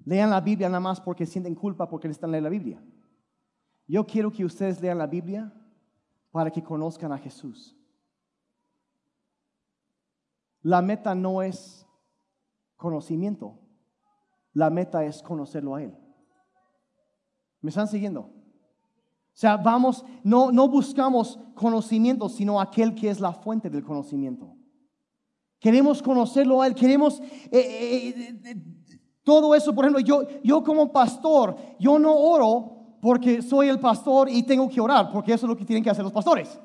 lean 0.05 0.29
la 0.29 0.41
Biblia 0.41 0.69
nada 0.69 0.79
más 0.79 1.01
porque 1.01 1.25
sienten 1.25 1.55
culpa 1.55 1.89
porque 1.89 2.07
están 2.07 2.29
leyendo 2.29 2.51
la 2.51 2.55
Biblia. 2.55 2.83
Yo 3.87 4.05
quiero 4.05 4.31
que 4.31 4.45
ustedes 4.45 4.81
lean 4.81 4.97
la 4.97 5.07
Biblia 5.07 5.53
para 6.31 6.51
que 6.51 6.63
conozcan 6.63 7.11
a 7.11 7.17
Jesús. 7.17 7.75
La 10.61 10.81
meta 10.81 11.13
no 11.13 11.41
es 11.41 11.85
conocimiento, 12.75 13.59
la 14.53 14.69
meta 14.69 15.05
es 15.05 15.21
conocerlo 15.21 15.75
a 15.75 15.83
Él. 15.83 15.95
¿Me 17.61 17.69
están 17.69 17.87
siguiendo? 17.87 18.21
O 18.21 19.37
sea, 19.37 19.57
vamos, 19.57 20.03
no, 20.23 20.51
no 20.51 20.67
buscamos 20.67 21.39
conocimiento, 21.55 22.29
sino 22.29 22.59
aquel 22.59 22.95
que 22.95 23.09
es 23.09 23.19
la 23.19 23.33
fuente 23.33 23.69
del 23.69 23.83
conocimiento. 23.83 24.55
Queremos 25.59 26.01
conocerlo 26.01 26.61
a 26.61 26.67
Él, 26.67 26.73
queremos 26.73 27.19
eh, 27.19 27.51
eh, 27.51 28.39
eh, 28.43 28.55
todo 29.23 29.53
eso. 29.53 29.75
Por 29.75 29.85
ejemplo, 29.85 29.99
yo, 29.99 30.23
yo 30.43 30.63
como 30.63 30.91
pastor, 30.91 31.57
yo 31.79 31.99
no 31.99 32.15
oro 32.15 32.74
porque 33.05 33.43
soy 33.43 33.69
el 33.69 33.79
pastor 33.79 34.27
y 34.31 34.41
tengo 34.41 34.67
que 34.67 34.81
orar, 34.81 35.11
porque 35.11 35.31
eso 35.31 35.45
es 35.45 35.49
lo 35.51 35.55
que 35.55 35.63
tienen 35.63 35.83
que 35.83 35.91
hacer 35.91 36.03
los 36.03 36.11
pastores. 36.11 36.59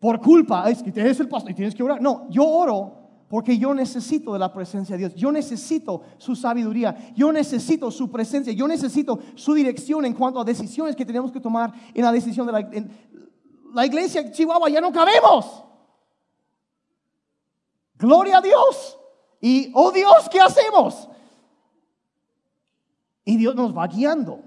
Por 0.00 0.20
culpa, 0.20 0.68
es 0.68 0.82
que 0.82 0.90
eres 0.98 1.20
el 1.20 1.28
pastor 1.28 1.52
y 1.52 1.54
tienes 1.54 1.76
que 1.76 1.82
orar. 1.84 2.02
No, 2.02 2.28
yo 2.28 2.44
oro 2.44 2.92
porque 3.28 3.56
yo 3.56 3.72
necesito 3.72 4.32
de 4.32 4.40
la 4.40 4.52
presencia 4.52 4.96
de 4.96 5.06
Dios. 5.06 5.14
Yo 5.14 5.30
necesito 5.30 6.02
su 6.16 6.34
sabiduría. 6.34 7.14
Yo 7.14 7.30
necesito 7.30 7.88
su 7.92 8.10
presencia. 8.10 8.52
Yo 8.52 8.66
necesito 8.66 9.20
su 9.36 9.54
dirección 9.54 10.04
en 10.04 10.14
cuanto 10.14 10.40
a 10.40 10.44
decisiones 10.44 10.96
que 10.96 11.06
tenemos 11.06 11.30
que 11.30 11.38
tomar 11.38 11.72
en 11.94 12.02
la 12.02 12.10
decisión 12.10 12.44
de 12.44 12.52
la, 12.52 12.68
la 13.74 13.86
iglesia 13.86 14.28
Chihuahua. 14.28 14.68
Ya 14.70 14.80
no 14.80 14.90
cabemos. 14.90 15.62
Gloria 17.94 18.38
a 18.38 18.40
Dios. 18.40 18.98
Y, 19.40 19.70
oh 19.72 19.92
Dios, 19.92 20.28
¿qué 20.28 20.40
hacemos? 20.40 21.08
Y 23.28 23.36
Dios 23.36 23.54
nos 23.54 23.76
va 23.76 23.86
guiando. 23.86 24.40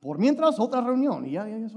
Por 0.00 0.18
mientras, 0.18 0.58
otra 0.58 0.80
reunión. 0.80 1.24
Y 1.24 1.30
ya, 1.30 1.48
ya, 1.48 1.56
ya 1.56 1.68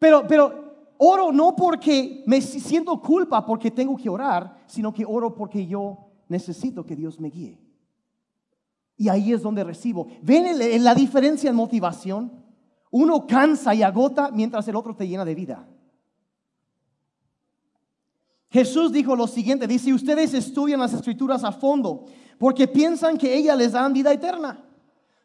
Pero, 0.00 0.26
pero 0.26 0.94
oro 0.98 1.30
no 1.30 1.54
porque 1.54 2.24
me 2.26 2.40
siento 2.40 3.00
culpa 3.00 3.46
porque 3.46 3.70
tengo 3.70 3.96
que 3.96 4.08
orar, 4.08 4.64
sino 4.66 4.92
que 4.92 5.04
oro 5.06 5.36
porque 5.36 5.68
yo 5.68 5.98
necesito 6.26 6.84
que 6.84 6.96
Dios 6.96 7.20
me 7.20 7.30
guíe. 7.30 7.60
Y 8.96 9.08
ahí 9.08 9.32
es 9.32 9.42
donde 9.42 9.62
recibo. 9.62 10.08
¿Ven 10.20 10.82
la 10.82 10.92
diferencia 10.92 11.48
en 11.48 11.54
motivación? 11.54 12.42
Uno 12.90 13.24
cansa 13.24 13.72
y 13.72 13.84
agota 13.84 14.32
mientras 14.32 14.66
el 14.66 14.74
otro 14.74 14.96
te 14.96 15.06
llena 15.06 15.24
de 15.24 15.34
vida. 15.36 15.68
Jesús 18.50 18.90
dijo 18.90 19.14
lo 19.14 19.28
siguiente, 19.28 19.68
dice, 19.68 19.94
ustedes 19.94 20.34
estudian 20.34 20.80
las 20.80 20.92
escrituras 20.92 21.44
a 21.44 21.52
fondo 21.52 22.06
porque 22.38 22.68
piensan 22.68 23.16
que 23.16 23.34
ellas 23.34 23.56
les 23.56 23.72
dan 23.72 23.92
vida 23.92 24.12
eterna. 24.12 24.62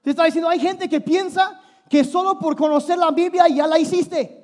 Te 0.02 0.12
está 0.12 0.26
diciendo, 0.26 0.50
hay 0.50 0.60
gente 0.60 0.90
que 0.90 1.02
piensa 1.02 1.60
que 1.90 2.04
solo 2.04 2.40
por 2.40 2.56
conocer 2.56 2.98
la 2.98 3.12
Biblia 3.12 3.48
ya 3.48 3.68
la 3.68 3.78
hiciste. 3.78 4.38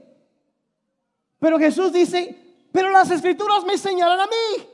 Pero 1.40 1.58
Jesús 1.58 1.94
dice, 1.94 2.36
pero 2.72 2.92
las 2.92 3.10
escrituras 3.10 3.64
me 3.66 3.78
señalan 3.78 4.20
a 4.20 4.26
mí. 4.26 4.68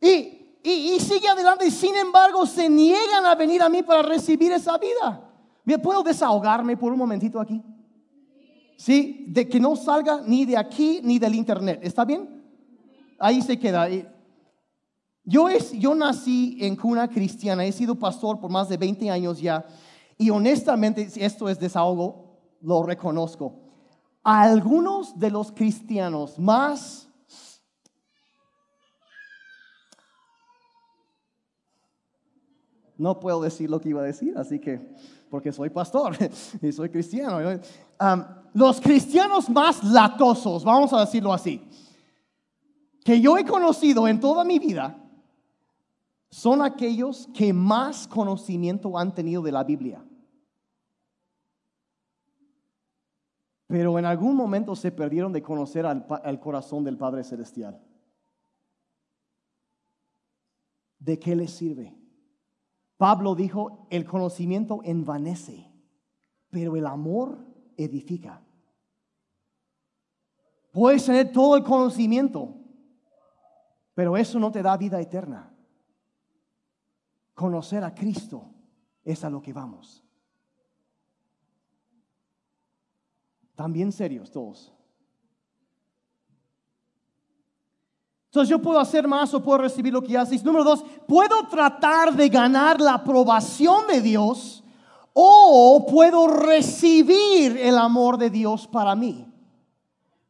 Y, 0.00 0.60
y, 0.62 1.00
sigue 1.00 1.28
adelante 1.28 1.66
y 1.66 1.70
sin 1.70 1.96
embargo 1.96 2.46
se 2.46 2.68
niegan 2.68 3.24
a 3.24 3.34
venir 3.34 3.62
a 3.62 3.68
mí 3.68 3.82
para 3.82 4.02
recibir 4.02 4.52
esa 4.52 4.76
vida. 4.78 5.24
¿Me 5.64 5.78
puedo 5.78 6.02
desahogarme 6.02 6.76
por 6.76 6.92
un 6.92 6.98
momentito 6.98 7.40
aquí? 7.40 7.62
Sí, 8.76 9.24
de 9.28 9.48
que 9.48 9.58
no 9.58 9.76
salga 9.76 10.20
ni 10.24 10.44
de 10.44 10.56
aquí 10.56 11.00
ni 11.02 11.18
del 11.18 11.34
internet. 11.34 11.80
¿Está 11.82 12.04
bien? 12.04 12.44
Ahí 13.18 13.42
se 13.42 13.58
queda. 13.58 13.88
Yo, 15.28 15.48
es, 15.48 15.72
yo 15.72 15.94
nací 15.94 16.56
en 16.60 16.74
cuna 16.74 17.08
cristiana, 17.08 17.64
he 17.64 17.72
sido 17.72 17.94
pastor 17.94 18.40
por 18.40 18.50
más 18.50 18.68
de 18.68 18.76
20 18.76 19.10
años 19.10 19.40
ya. 19.40 19.64
Y 20.16 20.30
honestamente, 20.30 21.08
esto 21.16 21.48
es 21.48 21.58
desahogo, 21.58 22.38
lo 22.62 22.82
reconozco 22.82 23.68
algunos 24.30 25.18
de 25.18 25.30
los 25.30 25.52
cristianos 25.52 26.38
más 26.38 27.08
no 32.98 33.18
puedo 33.20 33.40
decir 33.40 33.70
lo 33.70 33.80
que 33.80 33.88
iba 33.88 34.02
a 34.02 34.04
decir, 34.04 34.36
así 34.36 34.58
que, 34.58 34.94
porque 35.30 35.50
soy 35.50 35.70
pastor 35.70 36.14
y 36.62 36.72
soy 36.72 36.90
cristiano. 36.90 37.38
los 38.52 38.80
cristianos 38.82 39.48
más 39.48 39.82
latosos, 39.82 40.62
vamos 40.62 40.92
a 40.92 41.00
decirlo 41.00 41.32
así, 41.32 41.66
que 43.02 43.20
yo 43.20 43.38
he 43.38 43.46
conocido 43.46 44.06
en 44.08 44.20
toda 44.20 44.44
mi 44.44 44.58
vida, 44.58 45.07
son 46.30 46.62
aquellos 46.62 47.28
que 47.34 47.52
más 47.52 48.06
conocimiento 48.06 48.98
han 48.98 49.14
tenido 49.14 49.42
de 49.42 49.52
la 49.52 49.64
Biblia. 49.64 50.04
pero 53.68 53.98
en 53.98 54.06
algún 54.06 54.34
momento 54.34 54.74
se 54.74 54.90
perdieron 54.90 55.30
de 55.30 55.42
conocer 55.42 55.84
al, 55.84 56.40
corazón 56.40 56.84
del 56.84 56.96
Padre 56.96 57.22
Celestial. 57.22 57.78
¿De 60.98 61.18
qué 61.18 61.36
les 61.36 61.50
sirve? 61.52 61.94
Pablo 62.96 63.34
dijo, 63.34 63.86
el 63.90 64.06
conocimiento 64.06 64.80
envanece, 64.84 65.70
pero 66.48 66.76
el 66.76 66.86
amor 66.86 67.44
edifica. 67.76 68.42
Puedes 70.72 71.04
tener 71.04 71.30
todo 71.30 71.54
el 71.54 71.62
conocimiento, 71.62 72.54
pero 73.94 74.16
eso 74.16 74.40
no 74.40 74.50
te 74.50 74.62
da 74.62 74.78
vida 74.78 74.98
eterna. 74.98 75.47
Conocer 77.38 77.84
a 77.84 77.94
Cristo 77.94 78.50
es 79.04 79.22
a 79.22 79.30
lo 79.30 79.40
que 79.40 79.52
vamos. 79.52 80.02
También 83.54 83.92
serios 83.92 84.28
todos. 84.28 84.72
Entonces 88.24 88.48
yo 88.48 88.60
puedo 88.60 88.80
hacer 88.80 89.06
más 89.06 89.32
o 89.34 89.40
puedo 89.40 89.58
recibir 89.58 89.92
lo 89.92 90.02
que 90.02 90.18
haces. 90.18 90.42
Número 90.42 90.64
dos, 90.64 90.84
puedo 91.06 91.46
tratar 91.46 92.12
de 92.12 92.28
ganar 92.28 92.80
la 92.80 92.94
aprobación 92.94 93.86
de 93.86 94.00
Dios 94.00 94.64
o 95.12 95.86
puedo 95.88 96.26
recibir 96.26 97.56
el 97.56 97.78
amor 97.78 98.18
de 98.18 98.30
Dios 98.30 98.66
para 98.66 98.96
mí. 98.96 99.32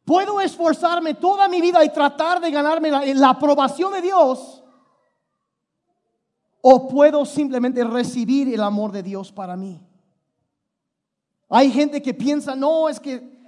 Puedo 0.05 0.39
esforzarme 0.39 1.15
toda 1.15 1.49
mi 1.49 1.59
vida 1.59 1.83
y 1.83 1.91
tratar 1.91 2.39
de 2.39 2.51
ganarme 2.51 2.91
la, 2.91 3.03
la 3.03 3.29
aprobación 3.29 3.93
de 3.93 4.03
Dios 4.03 4.58
o 6.61 6.87
puedo 6.87 7.25
simplemente 7.25 7.83
recibir 7.83 8.53
el 8.53 8.61
amor 8.61 8.91
de 8.91 9.03
Dios 9.03 9.31
para 9.31 9.55
mí. 9.55 9.79
Hay 11.49 11.71
gente 11.71 12.01
que 12.01 12.13
piensa, 12.13 12.55
no, 12.55 12.89
es 12.89 12.99
que 12.99 13.39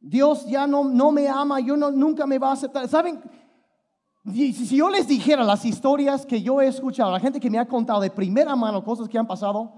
Dios 0.00 0.46
ya 0.46 0.66
no, 0.66 0.84
no 0.84 1.10
me 1.10 1.28
ama, 1.28 1.60
yo 1.60 1.76
no, 1.76 1.90
nunca 1.90 2.26
me 2.26 2.38
va 2.38 2.50
a 2.50 2.52
aceptar. 2.52 2.86
¿Saben? 2.88 3.20
Si 4.32 4.76
yo 4.76 4.88
les 4.88 5.08
dijera 5.08 5.42
las 5.42 5.64
historias 5.64 6.24
que 6.24 6.40
yo 6.40 6.60
he 6.60 6.66
escuchado, 6.66 7.10
la 7.10 7.20
gente 7.20 7.40
que 7.40 7.50
me 7.50 7.58
ha 7.58 7.66
contado 7.66 8.00
de 8.00 8.10
primera 8.10 8.54
mano 8.56 8.84
cosas 8.84 9.08
que 9.08 9.18
han 9.18 9.26
pasado, 9.26 9.72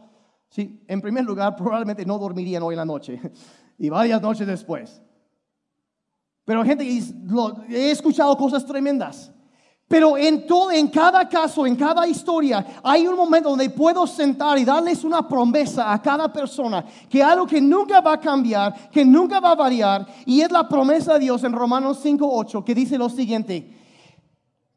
sí, 0.51 0.85
en 0.87 1.01
primer 1.01 1.25
lugar 1.25 1.57
probablemente 1.57 2.05
no 2.05 2.19
dormirían 2.19 2.63
hoy 2.63 2.75
en 2.75 2.79
la 2.79 2.85
noche. 2.85 3.21
y 3.79 3.89
varias 3.89 4.21
noches 4.21 4.47
después. 4.47 5.03
Pero 6.45 6.65
gente, 6.65 6.85
he 7.69 7.91
escuchado 7.91 8.37
cosas 8.37 8.65
tremendas. 8.65 9.33
Pero 9.89 10.17
en 10.17 10.47
todo, 10.49 10.73
en 10.73 10.89
cada 10.89 11.29
caso, 11.29 11.65
en 11.65 11.77
cada 11.77 12.09
historia, 12.09 12.81
hay 12.83 13.07
un 13.07 13.15
momento 13.15 13.51
donde 13.51 13.71
puedo 13.71 14.05
sentar 14.05 14.59
y 14.59 14.65
darles 14.65 15.05
una 15.05 15.29
promesa 15.29 15.93
a 15.93 16.03
cada 16.03 16.33
persona 16.33 16.85
que 17.09 17.23
algo 17.23 17.47
que 17.47 17.61
nunca 17.61 18.01
va 18.01 18.15
a 18.15 18.21
cambiar, 18.21 18.91
que 18.91 19.05
nunca 19.05 19.39
va 19.39 19.53
a 19.53 19.55
variar, 19.55 20.05
y 20.25 20.41
es 20.41 20.51
la 20.51 20.69
promesa 20.69 21.15
de 21.15 21.21
Dios 21.21 21.45
en 21.45 21.53
Romanos 21.53 22.01
5:8 22.05 22.65
que 22.65 22.75
dice 22.75 22.99
lo 22.99 23.09
siguiente: 23.09 23.73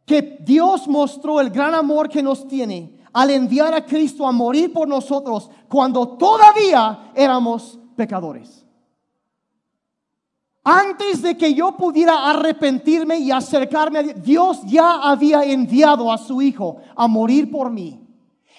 que 0.06 0.38
Dios 0.42 0.88
mostró 0.88 1.42
el 1.42 1.50
gran 1.50 1.74
amor 1.74 2.08
que 2.08 2.22
nos 2.22 2.48
tiene 2.48 3.00
al 3.12 3.32
enviar 3.32 3.74
a 3.74 3.86
Cristo 3.86 4.28
a 4.28 4.32
morir 4.32 4.72
por 4.72 4.88
nosotros 4.88 5.50
cuando 5.68 6.10
todavía 6.10 7.12
éramos 7.16 7.80
pecadores. 7.96 8.64
Antes 10.72 11.24
de 11.24 11.36
que 11.36 11.52
yo 11.56 11.76
pudiera 11.76 12.30
arrepentirme 12.30 13.18
y 13.18 13.32
acercarme 13.32 13.98
a 13.98 14.04
Dios, 14.04 14.22
Dios 14.22 14.60
ya 14.68 15.02
había 15.02 15.44
enviado 15.44 16.12
a 16.12 16.18
su 16.20 16.44
Hijo 16.44 16.78
a 16.96 17.08
morir 17.08 17.50
por 17.50 17.72
mí. 17.72 18.00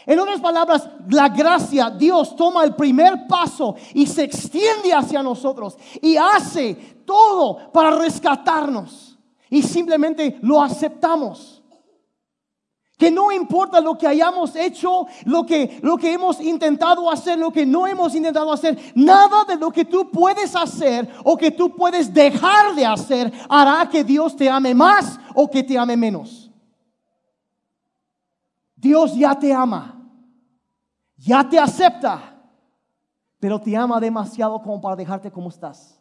En 0.06 0.18
otras 0.18 0.40
palabras, 0.40 0.88
la 1.08 1.28
gracia, 1.28 1.88
Dios 1.88 2.34
toma 2.34 2.64
el 2.64 2.74
primer 2.74 3.28
paso 3.28 3.76
y 3.94 4.08
se 4.08 4.24
extiende 4.24 4.92
hacia 4.92 5.22
nosotros 5.22 5.76
y 6.02 6.16
hace 6.16 6.74
todo 7.04 7.70
para 7.72 7.92
rescatarnos. 7.92 9.16
Y 9.48 9.62
simplemente 9.62 10.36
lo 10.42 10.60
aceptamos. 10.60 11.59
Que 13.00 13.10
no 13.10 13.32
importa 13.32 13.80
lo 13.80 13.96
que 13.96 14.06
hayamos 14.06 14.54
hecho, 14.54 15.06
lo 15.24 15.46
que, 15.46 15.80
lo 15.80 15.96
que 15.96 16.12
hemos 16.12 16.38
intentado 16.38 17.10
hacer, 17.10 17.38
lo 17.38 17.50
que 17.50 17.64
no 17.64 17.86
hemos 17.86 18.14
intentado 18.14 18.52
hacer, 18.52 18.78
nada 18.94 19.44
de 19.46 19.56
lo 19.56 19.70
que 19.70 19.86
tú 19.86 20.10
puedes 20.10 20.54
hacer 20.54 21.08
o 21.24 21.34
que 21.34 21.50
tú 21.50 21.74
puedes 21.74 22.12
dejar 22.12 22.74
de 22.74 22.84
hacer 22.84 23.32
hará 23.48 23.88
que 23.88 24.04
Dios 24.04 24.36
te 24.36 24.50
ame 24.50 24.74
más 24.74 25.18
o 25.34 25.50
que 25.50 25.62
te 25.62 25.78
ame 25.78 25.96
menos. 25.96 26.50
Dios 28.76 29.14
ya 29.14 29.34
te 29.34 29.50
ama, 29.50 29.98
ya 31.16 31.48
te 31.48 31.58
acepta, 31.58 32.38
pero 33.38 33.58
te 33.58 33.74
ama 33.74 33.98
demasiado 33.98 34.60
como 34.60 34.78
para 34.78 34.96
dejarte 34.96 35.30
como 35.30 35.48
estás. 35.48 35.99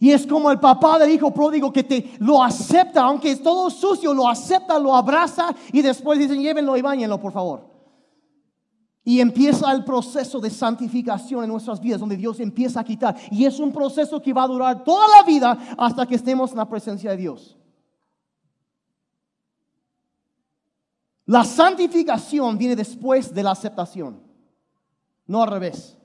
Y 0.00 0.12
es 0.12 0.26
como 0.26 0.50
el 0.50 0.60
papá 0.60 0.98
del 0.98 1.10
hijo 1.10 1.32
pródigo 1.32 1.72
que 1.72 1.82
te 1.82 2.14
lo 2.20 2.42
acepta, 2.42 3.02
aunque 3.02 3.32
es 3.32 3.42
todo 3.42 3.68
sucio, 3.68 4.14
lo 4.14 4.28
acepta, 4.28 4.78
lo 4.78 4.94
abraza 4.94 5.54
y 5.72 5.82
después 5.82 6.18
dicen 6.18 6.40
llévenlo 6.40 6.76
y 6.76 6.82
bañenlo, 6.82 7.20
por 7.20 7.32
favor. 7.32 7.68
Y 9.02 9.20
empieza 9.20 9.72
el 9.72 9.84
proceso 9.84 10.38
de 10.38 10.50
santificación 10.50 11.42
en 11.42 11.50
nuestras 11.50 11.80
vidas, 11.80 11.98
donde 11.98 12.16
Dios 12.16 12.38
empieza 12.38 12.80
a 12.80 12.84
quitar. 12.84 13.16
Y 13.30 13.44
es 13.44 13.58
un 13.58 13.72
proceso 13.72 14.22
que 14.22 14.32
va 14.32 14.44
a 14.44 14.48
durar 14.48 14.84
toda 14.84 15.06
la 15.08 15.24
vida 15.24 15.58
hasta 15.76 16.06
que 16.06 16.14
estemos 16.14 16.52
en 16.52 16.58
la 16.58 16.68
presencia 16.68 17.10
de 17.10 17.16
Dios. 17.16 17.56
La 21.24 21.44
santificación 21.44 22.56
viene 22.56 22.76
después 22.76 23.34
de 23.34 23.42
la 23.42 23.50
aceptación, 23.50 24.22
no 25.26 25.42
al 25.42 25.50
revés. 25.50 25.97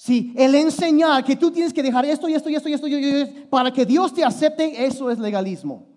Sí, 0.00 0.32
el 0.34 0.54
enseñar 0.54 1.22
que 1.22 1.36
tú 1.36 1.50
tienes 1.50 1.74
que 1.74 1.82
dejar 1.82 2.06
esto 2.06 2.26
y 2.26 2.32
esto 2.32 2.48
y 2.48 2.54
esto 2.54 2.70
y 2.70 2.72
esto, 2.72 3.48
para 3.50 3.70
que 3.70 3.84
Dios 3.84 4.14
te 4.14 4.24
acepte, 4.24 4.86
eso 4.86 5.10
es 5.10 5.18
legalismo. 5.18 5.88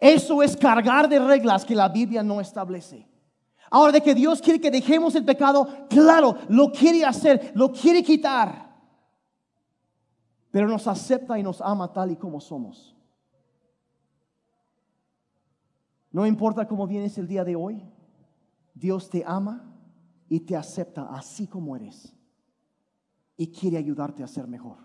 Eso 0.00 0.42
es 0.42 0.56
cargar 0.56 1.08
de 1.08 1.20
reglas 1.20 1.64
que 1.64 1.76
la 1.76 1.88
Biblia 1.88 2.24
no 2.24 2.40
establece. 2.40 3.06
Ahora, 3.70 3.92
de 3.92 4.00
que 4.00 4.16
Dios 4.16 4.42
quiere 4.42 4.60
que 4.60 4.72
dejemos 4.72 5.14
el 5.14 5.24
pecado, 5.24 5.68
claro, 5.88 6.38
lo 6.48 6.72
quiere 6.72 7.04
hacer, 7.04 7.52
lo 7.54 7.70
quiere 7.70 8.02
quitar. 8.02 8.76
Pero 10.50 10.66
nos 10.66 10.88
acepta 10.88 11.38
y 11.38 11.44
nos 11.44 11.60
ama 11.60 11.92
tal 11.92 12.10
y 12.10 12.16
como 12.16 12.40
somos. 12.40 12.96
No 16.10 16.26
importa 16.26 16.66
cómo 16.66 16.84
vienes 16.84 17.16
el 17.16 17.28
día 17.28 17.44
de 17.44 17.54
hoy, 17.54 17.80
Dios 18.74 19.08
te 19.08 19.22
ama 19.24 19.72
y 20.28 20.40
te 20.40 20.56
acepta 20.56 21.06
así 21.12 21.46
como 21.46 21.76
eres 21.76 22.12
y 23.40 23.50
quiere 23.50 23.78
ayudarte 23.78 24.22
a 24.22 24.26
ser 24.26 24.46
mejor. 24.46 24.76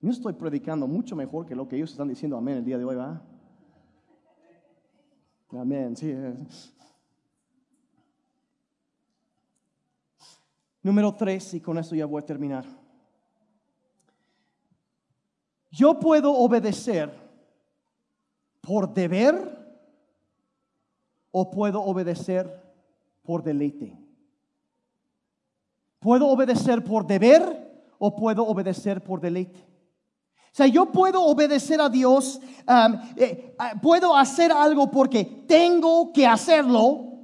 Yo 0.00 0.10
estoy 0.10 0.32
predicando 0.32 0.88
mucho 0.88 1.14
mejor 1.14 1.46
que 1.46 1.54
lo 1.54 1.68
que 1.68 1.76
ellos 1.76 1.92
están 1.92 2.08
diciendo 2.08 2.36
amén 2.36 2.56
el 2.56 2.64
día 2.64 2.76
de 2.76 2.84
hoy, 2.84 2.96
¿va? 2.96 3.22
Amén, 5.52 5.96
sí. 5.96 6.12
Número 10.82 11.14
tres, 11.14 11.54
y 11.54 11.60
con 11.60 11.78
eso 11.78 11.94
ya 11.94 12.04
voy 12.04 12.20
a 12.20 12.26
terminar. 12.26 12.66
Yo 15.70 16.00
puedo 16.00 16.32
obedecer 16.32 17.16
por 18.60 18.92
deber 18.92 19.78
o 21.30 21.48
puedo 21.48 21.80
obedecer 21.80 22.61
por 23.22 23.42
deleite. 23.42 23.98
Puedo 25.98 26.28
obedecer 26.28 26.82
por 26.82 27.06
deber 27.06 27.86
o 27.98 28.16
puedo 28.16 28.44
obedecer 28.46 29.02
por 29.02 29.20
deleite. 29.20 29.60
O 30.52 30.54
sea, 30.54 30.66
yo 30.66 30.86
puedo 30.92 31.22
obedecer 31.22 31.80
a 31.80 31.88
Dios, 31.88 32.38
eh, 33.16 33.54
ah, 33.58 33.72
puedo 33.80 34.14
hacer 34.14 34.52
algo 34.52 34.90
porque 34.90 35.24
tengo 35.24 36.12
que 36.12 36.26
hacerlo, 36.26 37.20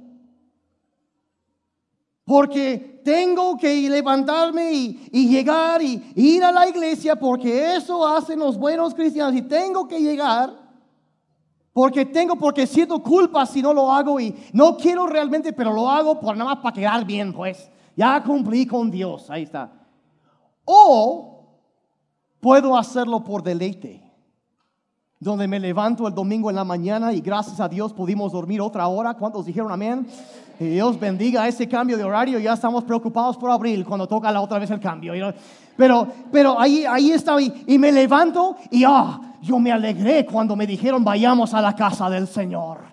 porque 2.23 3.01
tengo 3.03 3.55
que 3.57 3.87
levantarme 3.87 4.71
y, 4.71 5.27
llegar 5.27 5.81
y 5.81 6.01
ir 6.15 6.43
a 6.43 6.51
la 6.51 6.67
iglesia, 6.67 7.17
porque 7.17 7.75
eso 7.75 8.07
hacen 8.07 8.39
los 8.39 8.57
buenos 8.57 8.95
cristianos 8.95 9.35
y 9.35 9.43
tengo 9.43 9.87
que 9.87 9.99
llegar. 9.99 10.68
Porque 11.79 12.05
tengo, 12.05 12.35
porque 12.35 12.67
siento 12.67 13.01
culpa 13.01 13.45
si 13.45 13.61
no 13.61 13.73
lo 13.73 13.89
hago 13.89 14.19
y 14.19 14.35
no 14.51 14.75
quiero 14.75 15.07
realmente, 15.07 15.53
pero 15.53 15.71
lo 15.71 15.89
hago 15.89 16.19
por 16.19 16.35
nada 16.35 16.49
más 16.49 16.59
para 16.61 16.75
quedar 16.75 17.05
bien, 17.05 17.31
pues. 17.31 17.71
Ya 17.95 18.21
cumplí 18.21 18.65
con 18.65 18.91
Dios, 18.91 19.29
ahí 19.29 19.43
está. 19.43 19.71
O 20.65 21.45
puedo 22.41 22.75
hacerlo 22.75 23.23
por 23.23 23.41
deleite, 23.43 24.03
donde 25.21 25.47
me 25.47 25.57
levanto 25.57 26.05
el 26.05 26.13
domingo 26.13 26.49
en 26.49 26.57
la 26.57 26.65
mañana 26.65 27.13
y 27.13 27.21
gracias 27.21 27.61
a 27.61 27.69
Dios 27.69 27.93
pudimos 27.93 28.33
dormir 28.33 28.59
otra 28.59 28.85
hora. 28.89 29.13
¿Cuántos 29.13 29.45
dijeron 29.45 29.71
amén? 29.71 30.05
Y 30.59 30.65
Dios 30.65 30.99
bendiga 30.99 31.47
ese 31.47 31.67
cambio 31.67 31.97
de 31.97 32.03
horario. 32.03 32.37
Ya 32.39 32.53
estamos 32.53 32.83
preocupados 32.83 33.37
por 33.37 33.49
abril 33.49 33.85
cuando 33.85 34.07
toca 34.07 34.31
la 34.31 34.41
otra 34.41 34.59
vez 34.59 34.69
el 34.71 34.79
cambio. 34.79 35.13
Pero, 35.77 36.07
pero 36.31 36.59
ahí, 36.59 36.85
ahí 36.85 37.11
está 37.11 37.39
y, 37.39 37.63
y 37.65 37.77
me 37.77 37.91
levanto 37.91 38.57
y 38.69 38.83
ah, 38.85 39.19
yo 39.41 39.57
me 39.59 39.71
alegré 39.71 40.25
cuando 40.25 40.55
me 40.55 40.67
dijeron 40.67 41.03
vayamos 41.03 41.53
a 41.53 41.61
la 41.61 41.73
casa 41.73 42.09
del 42.09 42.27
Señor. 42.27 42.89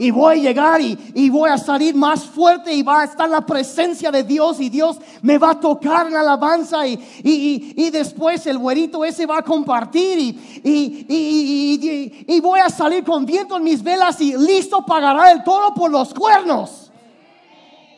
Y 0.00 0.12
voy 0.12 0.38
a 0.38 0.42
llegar 0.42 0.80
y, 0.80 1.28
voy 1.28 1.50
a 1.50 1.58
salir 1.58 1.92
más 1.96 2.22
fuerte 2.24 2.72
y 2.72 2.84
va 2.84 3.00
a 3.00 3.04
estar 3.04 3.28
la 3.28 3.44
presencia 3.44 4.12
de 4.12 4.22
Dios 4.22 4.60
y 4.60 4.68
Dios 4.68 4.96
me 5.22 5.38
va 5.38 5.50
a 5.50 5.60
tocar 5.60 6.08
la 6.08 6.20
alabanza 6.20 6.86
y, 6.86 7.00
y 7.24 7.90
después 7.90 8.46
el 8.46 8.58
güerito 8.58 9.04
ese 9.04 9.26
va 9.26 9.38
a 9.38 9.42
compartir 9.42 10.38
y, 10.62 12.40
voy 12.40 12.60
a 12.60 12.70
salir 12.70 13.02
con 13.02 13.26
viento 13.26 13.56
en 13.56 13.64
mis 13.64 13.82
velas 13.82 14.20
y 14.20 14.36
listo 14.38 14.86
pagará 14.86 15.32
el 15.32 15.42
toro 15.42 15.74
por 15.74 15.90
los 15.90 16.14
cuernos. 16.14 16.87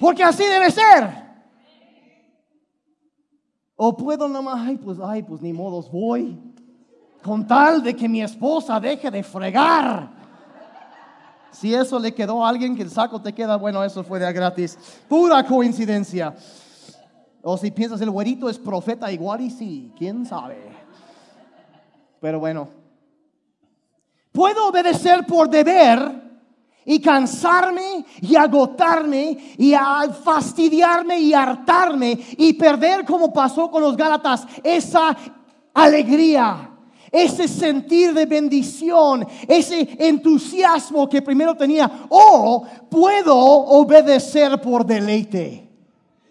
Porque 0.01 0.24
así 0.24 0.44
debe 0.44 0.70
ser. 0.70 1.20
O 3.76 3.96
puedo 3.96 4.28
nomás, 4.28 4.66
ay, 4.66 4.76
pues, 4.78 4.98
ay, 5.01 5.22
pues 5.22 5.42
ni 5.42 5.53
modos 5.53 5.90
voy 5.90 6.38
con 7.22 7.46
tal 7.46 7.82
de 7.82 7.94
que 7.94 8.09
mi 8.09 8.22
esposa 8.22 8.80
deje 8.80 9.11
de 9.11 9.22
fregar. 9.22 10.11
Si 11.53 11.74
eso 11.74 11.98
le 11.98 12.14
quedó 12.14 12.44
a 12.44 12.48
alguien 12.48 12.74
que 12.74 12.82
el 12.82 12.90
saco 12.90 13.20
te 13.20 13.34
queda, 13.34 13.57
bueno, 13.57 13.84
eso 13.84 14.03
fue 14.03 14.18
de 14.18 14.32
gratis. 14.32 14.78
Pura 15.09 15.44
coincidencia. 15.44 16.34
O 17.42 17.59
si 17.59 17.70
piensas 17.70 18.01
el 18.01 18.11
güerito 18.11 18.48
es 18.48 18.59
profeta 18.59 19.11
igual 19.12 19.42
y 19.42 19.51
sí, 19.51 19.92
quién 19.98 20.24
sabe. 20.24 20.70
Pero 22.20 22.38
bueno, 22.38 22.68
puedo 24.32 24.68
obedecer 24.68 25.26
por 25.26 25.48
deber 25.48 26.29
y 26.84 27.00
cansarme 27.00 28.04
y 28.20 28.36
agotarme 28.36 29.36
y 29.58 29.74
fastidiarme 30.24 31.20
y 31.20 31.34
hartarme 31.34 32.18
y 32.36 32.52
perder 32.54 33.04
como 33.04 33.32
pasó 33.32 33.70
con 33.70 33.82
los 33.82 33.96
Gálatas 33.96 34.46
esa 34.62 35.16
alegría 35.74 36.70
ese 37.12 37.48
sentir 37.48 38.14
de 38.14 38.24
bendición, 38.24 39.26
ese 39.48 39.96
entusiasmo 39.98 41.08
que 41.08 41.22
primero 41.22 41.56
tenía, 41.56 41.90
o 42.08 42.64
puedo 42.88 43.36
obedecer 43.36 44.60
por 44.60 44.86
deleite. 44.86 45.69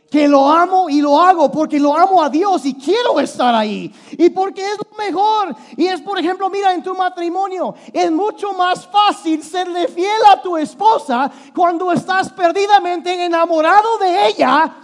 Que 0.10 0.28
lo 0.28 0.50
amo 0.50 0.90
y 0.90 1.02
lo 1.02 1.20
hago 1.20 1.52
porque 1.52 1.80
lo 1.80 1.96
amo 1.96 2.24
a 2.24 2.30
Dios 2.30 2.66
y 2.66 2.74
quiero 2.74 3.20
estar 3.20 3.54
ahí. 3.54 3.94
Y 4.12 4.30
porque 4.30 4.66
es 4.66 4.78
lo 4.78 4.98
mejor. 4.98 5.56
Y 5.78 5.86
es, 5.86 6.02
por 6.02 6.18
ejemplo, 6.18 6.50
mira, 6.50 6.74
en 6.74 6.82
tu 6.82 6.96
matrimonio, 6.96 7.76
es 7.94 8.12
mucho 8.12 8.54
más 8.54 8.88
fácil 8.88 9.44
serle 9.44 9.88
fiel 9.88 10.22
a 10.32 10.42
tu 10.42 10.58
esposa 10.58 11.32
cuando 11.56 11.92
estás 11.92 12.32
perdidamente 12.32 13.24
enamorado 13.24 13.98
de 14.00 14.28
ella 14.28 14.76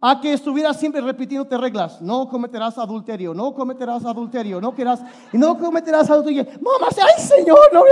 a 0.00 0.18
que 0.20 0.32
estuvieras 0.32 0.78
siempre 0.78 1.00
repitiéndote 1.00 1.56
reglas. 1.58 2.00
No 2.00 2.28
cometerás 2.28 2.78
adulterio, 2.78 3.34
no 3.34 3.54
cometerás 3.54 4.04
adulterio, 4.04 4.60
no 4.60 4.74
quieras, 4.74 5.00
no 5.32 5.58
cometerás 5.58 6.10
adulterio. 6.10 6.46
Mamá, 6.60 6.88
ay 6.90 7.22
Señor, 7.22 7.58
no. 7.72 7.82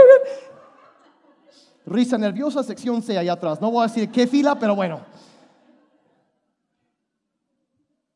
Risa 1.86 2.18
nerviosa, 2.18 2.62
sección 2.62 3.02
C 3.02 3.16
allá 3.16 3.34
atrás. 3.34 3.60
No 3.60 3.70
voy 3.70 3.84
a 3.84 3.86
decir 3.88 4.10
qué 4.10 4.26
fila, 4.26 4.58
pero 4.58 4.74
bueno. 4.74 5.00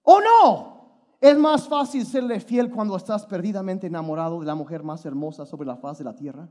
¿O 0.02 0.20
no? 0.20 0.72
Es 1.20 1.38
más 1.38 1.68
fácil 1.68 2.04
serle 2.04 2.40
fiel 2.40 2.70
cuando 2.70 2.96
estás 2.96 3.24
perdidamente 3.24 3.86
enamorado 3.86 4.40
de 4.40 4.46
la 4.46 4.56
mujer 4.56 4.82
más 4.82 5.04
hermosa 5.04 5.46
sobre 5.46 5.66
la 5.66 5.76
faz 5.76 5.98
de 5.98 6.04
la 6.04 6.14
tierra. 6.14 6.48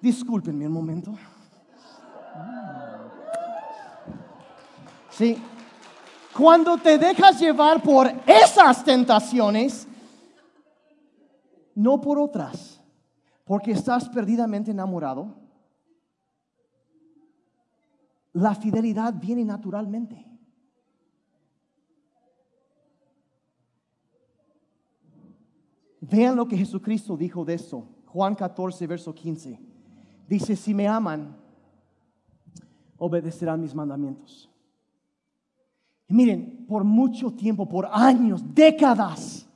Discúlpenme 0.00 0.66
un 0.66 0.72
momento. 0.72 1.14
Sí. 5.10 5.36
Cuando 6.36 6.78
te 6.78 6.98
dejas 6.98 7.38
llevar 7.38 7.82
por 7.82 8.10
esas 8.26 8.82
tentaciones, 8.84 9.86
no 11.74 12.00
por 12.00 12.18
otras, 12.18 12.80
porque 13.44 13.72
estás 13.72 14.08
perdidamente 14.08 14.70
enamorado, 14.70 15.34
la 18.32 18.54
fidelidad 18.54 19.14
viene 19.14 19.44
naturalmente. 19.44 20.26
Vean 26.10 26.34
lo 26.34 26.48
que 26.48 26.56
Jesucristo 26.56 27.16
dijo 27.16 27.44
de 27.44 27.54
eso. 27.54 27.86
Juan 28.06 28.34
14, 28.34 28.86
verso 28.86 29.14
15. 29.14 29.60
Dice, 30.28 30.56
si 30.56 30.74
me 30.74 30.88
aman, 30.88 31.36
obedecerán 32.98 33.60
mis 33.60 33.74
mandamientos. 33.74 34.50
Y 36.08 36.14
miren, 36.14 36.66
por 36.66 36.82
mucho 36.82 37.32
tiempo, 37.32 37.68
por 37.68 37.88
años, 37.92 38.42
décadas, 38.52 39.48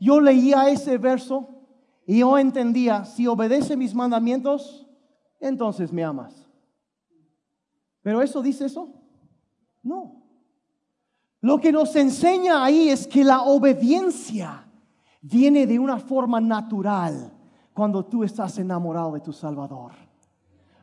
yo 0.00 0.20
leía 0.20 0.68
ese 0.68 0.98
verso 0.98 1.48
y 2.04 2.18
yo 2.18 2.36
entendía, 2.36 3.04
si 3.04 3.26
obedece 3.28 3.76
mis 3.76 3.94
mandamientos, 3.94 4.86
entonces 5.38 5.92
me 5.92 6.02
amas. 6.02 6.48
¿Pero 8.02 8.22
eso 8.22 8.42
dice 8.42 8.66
eso? 8.66 8.92
No. 9.82 10.22
Lo 11.40 11.60
que 11.60 11.70
nos 11.70 11.94
enseña 11.94 12.64
ahí 12.64 12.88
es 12.88 13.06
que 13.06 13.22
la 13.22 13.42
obediencia 13.42 14.65
viene 15.28 15.66
de 15.66 15.78
una 15.78 15.98
forma 15.98 16.40
natural 16.40 17.32
cuando 17.72 18.04
tú 18.04 18.24
estás 18.24 18.58
enamorado 18.58 19.12
de 19.12 19.20
tu 19.20 19.32
Salvador. 19.32 19.92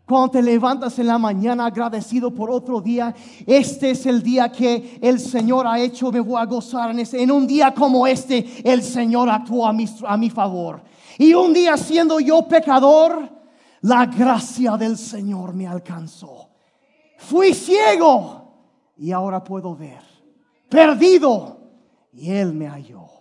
Cuando 0.06 0.32
te 0.32 0.42
levantas 0.42 1.00
en 1.00 1.08
la 1.08 1.18
mañana 1.18 1.66
agradecido 1.66 2.34
por 2.34 2.52
otro 2.52 2.82
día, 2.82 3.16
este 3.48 3.92
es 3.92 4.06
el 4.06 4.22
día 4.22 4.52
que 4.52 5.00
el 5.02 5.20
Señor 5.20 5.66
ha 5.66 5.80
hecho, 5.80 6.12
me 6.12 6.20
voy 6.20 6.42
a 6.42 6.46
gozar 6.46 6.94
en 6.94 7.32
un 7.32 7.48
día 7.48 7.74
como 7.74 8.06
este, 8.06 8.46
el 8.70 8.84
Señor 8.84 9.30
actuó 9.30 9.66
a 9.66 9.72
mi, 9.72 9.86
a 10.06 10.18
mi 10.18 10.30
favor. 10.30 10.82
Y 11.18 11.34
un 11.34 11.54
día 11.54 11.78
siendo 11.78 12.20
yo 12.20 12.46
pecador, 12.46 13.30
la 13.82 14.06
gracia 14.08 14.76
del 14.76 14.98
Señor 14.98 15.54
me 15.54 15.68
alcanzó. 15.68 16.50
Fui 17.18 17.54
ciego 17.54 18.56
y 18.98 19.12
ahora 19.14 19.42
puedo 19.42 19.74
ver. 19.74 20.02
Perdido 20.68 21.60
y 22.12 22.30
Él 22.32 22.54
me 22.54 22.68
halló. 22.68 23.13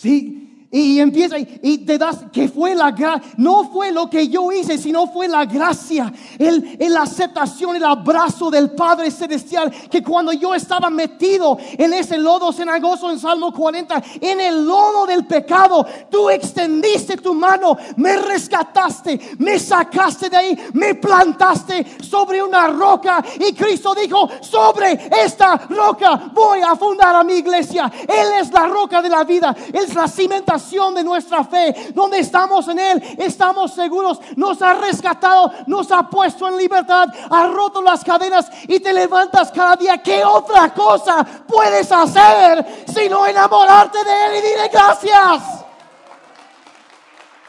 ¿Sí? 0.00 0.39
Y 0.72 1.00
empieza 1.00 1.36
y 1.36 1.78
te 1.78 1.98
das 1.98 2.18
que 2.32 2.48
fue 2.48 2.76
la 2.76 2.92
gracia, 2.92 3.34
no 3.38 3.68
fue 3.72 3.90
lo 3.90 4.08
que 4.08 4.28
yo 4.28 4.52
hice, 4.52 4.78
sino 4.78 5.08
fue 5.08 5.26
la 5.26 5.44
gracia, 5.44 6.12
el, 6.38 6.76
la 6.78 7.02
aceptación, 7.02 7.74
el 7.74 7.84
abrazo 7.84 8.52
del 8.52 8.70
Padre 8.70 9.10
Celestial. 9.10 9.72
Que 9.90 10.00
cuando 10.00 10.32
yo 10.32 10.54
estaba 10.54 10.88
metido 10.88 11.58
en 11.76 11.92
ese 11.92 12.18
lodo 12.18 12.52
cenagoso 12.52 13.10
en 13.10 13.18
Salmo 13.18 13.52
40, 13.52 14.00
en 14.20 14.40
el 14.40 14.64
lodo 14.64 15.06
del 15.06 15.26
pecado, 15.26 15.84
tú 16.08 16.30
extendiste 16.30 17.16
tu 17.16 17.34
mano, 17.34 17.76
me 17.96 18.16
rescataste, 18.18 19.18
me 19.38 19.58
sacaste 19.58 20.30
de 20.30 20.36
ahí, 20.36 20.58
me 20.74 20.94
plantaste 20.94 21.98
sobre 22.00 22.40
una 22.40 22.68
roca. 22.68 23.24
Y 23.40 23.54
Cristo 23.54 23.92
dijo: 23.92 24.28
Sobre 24.40 25.10
esta 25.24 25.56
roca 25.68 26.30
voy 26.32 26.60
a 26.60 26.76
fundar 26.76 27.16
a 27.16 27.24
mi 27.24 27.34
iglesia. 27.34 27.90
Él 28.02 28.28
es 28.40 28.52
la 28.52 28.68
roca 28.68 29.02
de 29.02 29.08
la 29.08 29.24
vida, 29.24 29.56
es 29.72 29.92
la 29.96 30.06
cimentación 30.06 30.59
de 30.94 31.04
nuestra 31.04 31.44
fe, 31.44 31.92
donde 31.94 32.18
estamos 32.18 32.68
en 32.68 32.78
Él, 32.78 33.16
estamos 33.18 33.72
seguros, 33.72 34.20
nos 34.36 34.60
ha 34.62 34.74
rescatado, 34.74 35.52
nos 35.66 35.90
ha 35.90 36.08
puesto 36.08 36.46
en 36.48 36.56
libertad, 36.56 37.08
ha 37.30 37.46
roto 37.46 37.82
las 37.82 38.04
cadenas 38.04 38.50
y 38.68 38.78
te 38.80 38.92
levantas 38.92 39.50
cada 39.50 39.76
día. 39.76 39.98
¿Qué 39.98 40.24
otra 40.24 40.72
cosa 40.72 41.24
puedes 41.46 41.90
hacer 41.90 42.84
sino 42.86 43.26
enamorarte 43.26 43.98
de 44.04 44.26
Él 44.26 44.32
y 44.36 44.48
dile 44.48 44.68
gracias? 44.72 45.64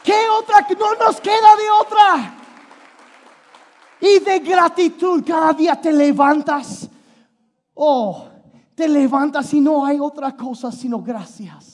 ¿Qué 0.02 0.28
otra? 0.36 0.66
No 0.78 0.94
nos 0.94 1.20
queda 1.20 1.56
de 1.56 1.70
otra. 1.80 2.34
Y 4.00 4.18
de 4.18 4.38
gratitud 4.40 5.22
cada 5.24 5.52
día 5.52 5.80
te 5.80 5.92
levantas. 5.92 6.88
Oh, 7.74 8.26
te 8.74 8.88
levantas 8.88 9.54
y 9.54 9.60
no 9.60 9.86
hay 9.86 10.00
otra 10.00 10.36
cosa 10.36 10.72
sino 10.72 11.00
gracias. 11.00 11.71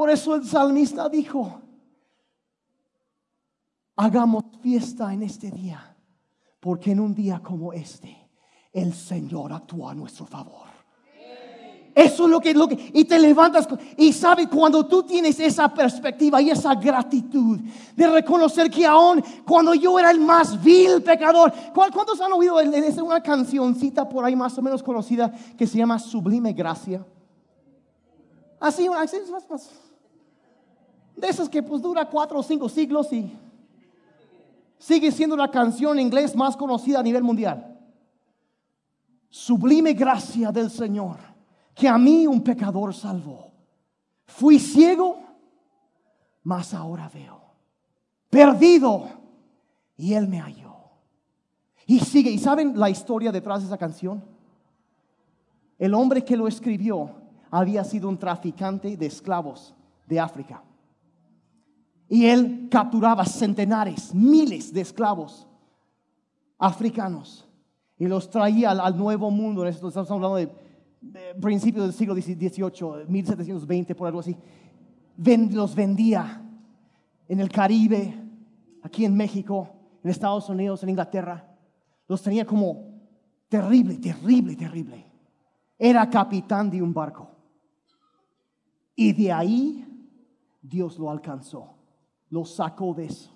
Por 0.00 0.08
eso 0.08 0.34
el 0.34 0.46
salmista 0.46 1.10
dijo, 1.10 1.60
hagamos 3.96 4.44
fiesta 4.62 5.12
en 5.12 5.24
este 5.24 5.50
día, 5.50 5.94
porque 6.58 6.92
en 6.92 7.00
un 7.00 7.14
día 7.14 7.42
como 7.44 7.74
este, 7.74 8.30
el 8.72 8.94
Señor 8.94 9.52
actúa 9.52 9.90
a 9.90 9.94
nuestro 9.94 10.24
favor. 10.24 10.68
Eso 11.94 12.24
es 12.24 12.30
lo 12.30 12.40
que, 12.40 12.54
lo 12.54 12.66
que, 12.66 12.90
y 12.94 13.04
te 13.04 13.18
levantas 13.18 13.68
y 13.98 14.14
sabes 14.14 14.48
cuando 14.48 14.86
tú 14.86 15.02
tienes 15.02 15.38
esa 15.38 15.68
perspectiva 15.68 16.40
y 16.40 16.48
esa 16.48 16.74
gratitud 16.76 17.60
de 17.94 18.06
reconocer 18.06 18.70
que 18.70 18.86
aún 18.86 19.22
cuando 19.46 19.74
yo 19.74 19.98
era 19.98 20.10
el 20.10 20.20
más 20.20 20.64
vil 20.64 21.02
pecador, 21.02 21.52
¿cuántos 21.74 22.18
han 22.22 22.32
oído 22.32 22.56
de 22.56 23.02
una 23.02 23.22
cancioncita 23.22 24.08
por 24.08 24.24
ahí 24.24 24.34
más 24.34 24.56
o 24.56 24.62
menos 24.62 24.82
conocida 24.82 25.30
que 25.58 25.66
se 25.66 25.76
llama 25.76 25.98
Sublime 25.98 26.54
Gracia? 26.54 27.04
Así, 28.58 28.88
así 28.88 29.16
más, 29.30 29.50
más. 29.50 29.89
De 31.20 31.28
esas 31.28 31.48
que 31.50 31.62
pues 31.62 31.82
dura 31.82 32.08
cuatro 32.08 32.38
o 32.38 32.42
cinco 32.42 32.68
siglos 32.68 33.12
y 33.12 33.30
sigue 34.78 35.12
siendo 35.12 35.36
la 35.36 35.50
canción 35.50 35.98
en 35.98 36.06
inglés 36.06 36.34
más 36.34 36.56
conocida 36.56 37.00
a 37.00 37.02
nivel 37.02 37.22
mundial. 37.22 37.78
Sublime 39.28 39.92
gracia 39.92 40.50
del 40.50 40.70
Señor, 40.70 41.18
que 41.74 41.86
a 41.86 41.98
mí 41.98 42.26
un 42.26 42.42
pecador 42.42 42.94
salvó. 42.94 43.52
Fui 44.24 44.58
ciego, 44.58 45.18
mas 46.42 46.72
ahora 46.72 47.10
veo. 47.12 47.38
Perdido, 48.30 49.06
y 49.98 50.14
Él 50.14 50.26
me 50.26 50.40
halló. 50.40 50.74
Y 51.86 52.00
sigue, 52.00 52.30
¿y 52.30 52.38
saben 52.38 52.78
la 52.78 52.88
historia 52.88 53.30
detrás 53.30 53.60
de 53.60 53.66
esa 53.66 53.76
canción? 53.76 54.24
El 55.78 55.92
hombre 55.92 56.24
que 56.24 56.36
lo 56.36 56.48
escribió 56.48 57.10
había 57.50 57.84
sido 57.84 58.08
un 58.08 58.18
traficante 58.18 58.96
de 58.96 59.06
esclavos 59.06 59.74
de 60.06 60.18
África. 60.18 60.62
Y 62.10 62.26
él 62.26 62.68
capturaba 62.70 63.24
centenares, 63.24 64.14
miles 64.14 64.74
de 64.74 64.82
esclavos 64.82 65.46
africanos 66.58 67.48
y 68.00 68.06
los 68.06 68.30
traía 68.30 68.70
al, 68.70 68.96
nuevo 68.96 69.30
mundo. 69.30 69.64
Estamos 69.66 70.10
hablando 70.10 70.36
de, 70.36 70.50
principios 71.40 71.84
del 71.84 71.92
siglo 71.92 72.14
XVIII, 72.14 73.06
1720, 73.06 73.94
por 73.94 74.06
algo 74.08 74.20
así. 74.20 74.36
los 75.52 75.74
vendía 75.74 76.42
en 77.28 77.40
el 77.40 77.50
Caribe, 77.50 78.14
aquí 78.82 79.04
en 79.04 79.14
México, 79.14 79.68
en 80.02 80.10
Estados 80.10 80.48
Unidos, 80.48 80.82
en 80.82 80.88
Inglaterra. 80.88 81.46
Los 82.08 82.22
tenía 82.22 82.46
como 82.46 82.90
terrible, 83.50 83.98
terrible, 83.98 84.56
terrible. 84.56 85.06
Era 85.78 86.08
capitán 86.08 86.70
de 86.70 86.82
un 86.82 86.92
barco. 86.92 87.30
Y 88.96 89.12
de 89.12 89.30
ahí 89.30 89.84
Dios 90.62 90.98
lo 90.98 91.10
alcanzó, 91.10 91.74
lo 92.30 92.44
sacó 92.44 92.94
de 92.94 93.06
eso. 93.06 93.30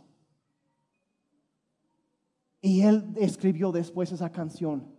Y 2.60 2.80
él 2.80 3.12
escribió 3.16 3.70
después 3.72 4.10
esa 4.10 4.30
canción, 4.30 4.90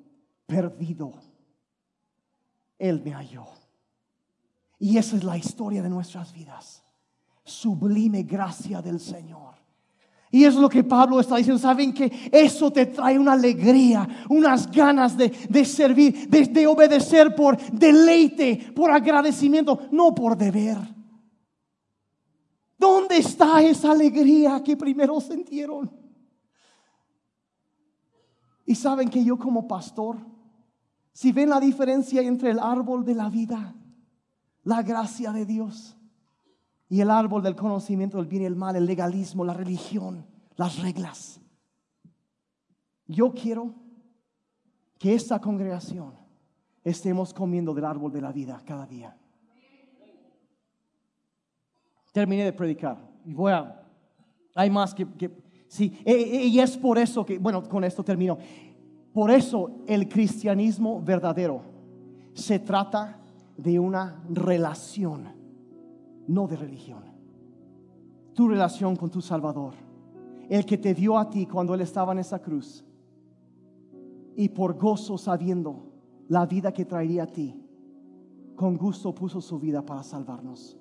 perdido. 0.46 1.14
Él 2.78 3.02
me 3.04 3.12
halló. 3.12 3.48
Y 4.78 4.98
esa 4.98 5.16
es 5.16 5.24
la 5.24 5.38
historia 5.38 5.82
de 5.82 5.90
nuestras 5.90 6.32
vidas. 6.32 6.84
Sublime 7.44 8.24
gracia 8.24 8.82
del 8.82 9.00
Señor. 9.00 9.56
Y 10.30 10.44
es 10.44 10.56
lo 10.56 10.68
que 10.68 10.84
Pablo 10.84 11.20
está 11.20 11.38
diciendo. 11.38 11.58
Saben 11.58 11.94
que 11.94 12.30
eso 12.32 12.72
te 12.72 12.88
trae 12.88 13.18
una 13.18 13.34
alegría, 13.34 14.26
unas 14.30 14.70
ganas 14.70 15.16
de, 15.18 15.66
servir, 15.66 16.30
de, 16.30 16.46
de 16.46 16.68
obedecer 16.68 17.34
por 17.34 17.58
deleite, 17.72 18.74
por 18.76 18.92
agradecimiento, 18.92 19.80
no 19.92 20.14
por 20.14 20.38
deber. 20.38 20.95
¿Dónde 22.86 23.18
está 23.18 23.64
esa 23.64 23.92
alegría 23.94 24.62
que 24.64 24.78
primero 24.78 25.20
sintieron? 25.20 25.92
Y 28.64 28.76
saben 28.76 29.10
que 29.10 29.26
yo 29.26 29.40
como 29.40 29.68
pastor, 29.68 30.18
si 31.12 31.32
ven 31.32 31.50
la 31.50 31.60
diferencia 31.60 32.22
entre 32.22 32.52
el 32.52 32.60
árbol 32.60 33.04
de 33.04 33.16
la 33.16 33.28
vida, 33.28 33.74
la 34.64 34.84
gracia 34.84 35.32
de 35.32 35.48
Dios, 35.48 35.98
y 36.88 37.02
el 37.02 37.10
árbol 37.10 37.42
del 37.42 37.56
conocimiento 37.56 38.18
del 38.18 38.28
bien 38.28 38.44
y 38.44 38.46
el 38.46 38.56
mal, 38.56 38.76
el 38.76 38.86
legalismo, 38.86 39.44
la 39.44 39.56
religión, 39.56 40.24
las 40.56 40.78
reglas. 40.78 41.42
Yo 43.08 43.34
quiero 43.34 43.74
que 45.00 45.16
esta 45.16 45.42
congregación 45.42 46.14
estemos 46.84 47.34
comiendo 47.34 47.74
del 47.74 47.86
árbol 47.86 48.12
de 48.12 48.22
la 48.22 48.32
vida 48.32 48.62
cada 48.64 48.86
día. 48.86 49.18
Terminé 52.16 52.46
de 52.46 52.54
predicar 52.54 52.98
y 53.26 53.34
voy 53.34 53.52
a, 53.52 53.84
hay 54.56 54.70
más 54.70 54.96
que, 54.96 55.06
sí, 55.68 56.00
e, 56.06 56.14
e, 56.14 56.46
y 56.46 56.62
es 56.62 56.78
por 56.78 56.98
eso 56.98 57.26
que, 57.26 57.38
bueno, 57.38 57.62
con 57.68 57.84
esto 57.84 58.06
termino. 58.06 58.38
Por 59.12 59.30
eso 59.32 59.82
el 59.86 60.08
cristianismo 60.08 61.02
verdadero 61.02 61.60
se 62.34 62.60
trata 62.60 63.20
de 63.58 63.78
una 63.78 64.24
relación 64.30 65.28
no 66.30 66.48
de 66.48 66.56
religión. 66.56 67.04
Tu 68.34 68.48
relación 68.48 68.96
con 68.96 69.10
tu 69.10 69.20
Salvador, 69.20 69.74
el 70.48 70.66
que 70.66 70.78
te 70.78 70.94
dio 70.94 71.18
a 71.18 71.30
ti 71.30 71.46
cuando 71.46 71.74
Él 71.74 71.82
estaba 71.82 72.14
en 72.14 72.20
esa 72.20 72.40
cruz, 72.40 72.86
y 74.38 74.48
por 74.48 74.78
gozo 74.78 75.18
sabiendo 75.18 75.92
la 76.30 76.46
vida 76.46 76.72
que 76.72 76.86
traería 76.86 77.24
a 77.24 77.28
ti, 77.28 77.62
con 78.56 78.78
gusto 78.78 79.14
puso 79.14 79.42
su 79.42 79.60
vida 79.60 79.86
para 79.86 80.02
salvarnos. 80.02 80.78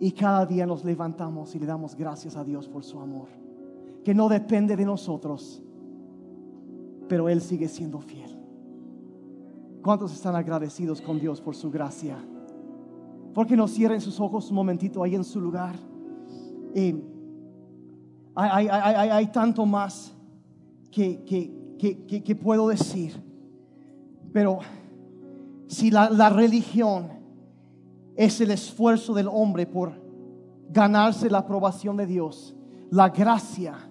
Y 0.00 0.12
cada 0.12 0.46
día 0.46 0.64
nos 0.64 0.84
levantamos 0.84 1.54
y 1.54 1.58
le 1.58 1.66
damos 1.66 1.96
gracias 1.96 2.36
a 2.36 2.44
Dios 2.44 2.68
por 2.68 2.84
su 2.84 3.00
amor, 3.00 3.28
que 4.04 4.14
no 4.14 4.28
depende 4.28 4.76
de 4.76 4.84
nosotros, 4.84 5.60
pero 7.08 7.28
Él 7.28 7.40
sigue 7.40 7.68
siendo 7.68 8.00
fiel. 8.00 8.38
¿Cuántos 9.82 10.12
están 10.12 10.36
agradecidos 10.36 11.00
con 11.00 11.18
Dios 11.18 11.40
por 11.40 11.56
su 11.56 11.70
gracia? 11.70 12.16
Porque 13.34 13.56
no 13.56 13.66
cierren 13.66 14.00
sus 14.00 14.20
ojos 14.20 14.50
un 14.50 14.56
momentito 14.56 15.02
ahí 15.02 15.14
en 15.14 15.24
su 15.24 15.40
lugar. 15.40 15.74
hay, 18.34 19.26
tanto 19.32 19.66
más 19.66 20.12
que, 20.90 21.24
que, 21.78 22.36
puedo 22.36 22.68
decir. 22.68 23.20
Pero 24.32 24.60
si 25.66 25.90
la, 25.90 26.10
la 26.10 26.30
religión 26.30 27.17
es 28.18 28.42
el 28.42 28.50
esfuerzo 28.50 29.14
del 29.14 29.28
hombre 29.28 29.66
por 29.66 29.92
ganarse 30.68 31.30
la 31.30 31.38
aprobación 31.38 31.96
de 31.96 32.04
Dios, 32.04 32.54
la 32.90 33.08
gracia 33.08 33.90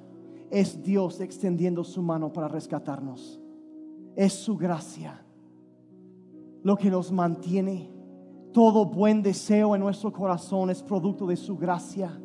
es 0.51 0.83
Dios 0.83 1.19
extendiendo 1.19 1.83
su 1.83 2.03
mano 2.03 2.31
para 2.31 2.47
rescatarnos. 2.47 3.41
Es 4.15 4.33
su 4.33 4.55
gracia 4.55 5.23
lo 6.63 6.75
que 6.75 6.91
nos 6.91 7.11
mantiene 7.11 7.97
todo 8.57 8.85
buen 8.85 9.21
deseo 9.21 9.75
en 9.75 9.81
nuestro 9.81 10.11
corazón 10.11 10.71
es 10.71 10.81
producto 10.81 11.27
de 11.27 11.35
su 11.35 11.55
gracia. 11.57 12.19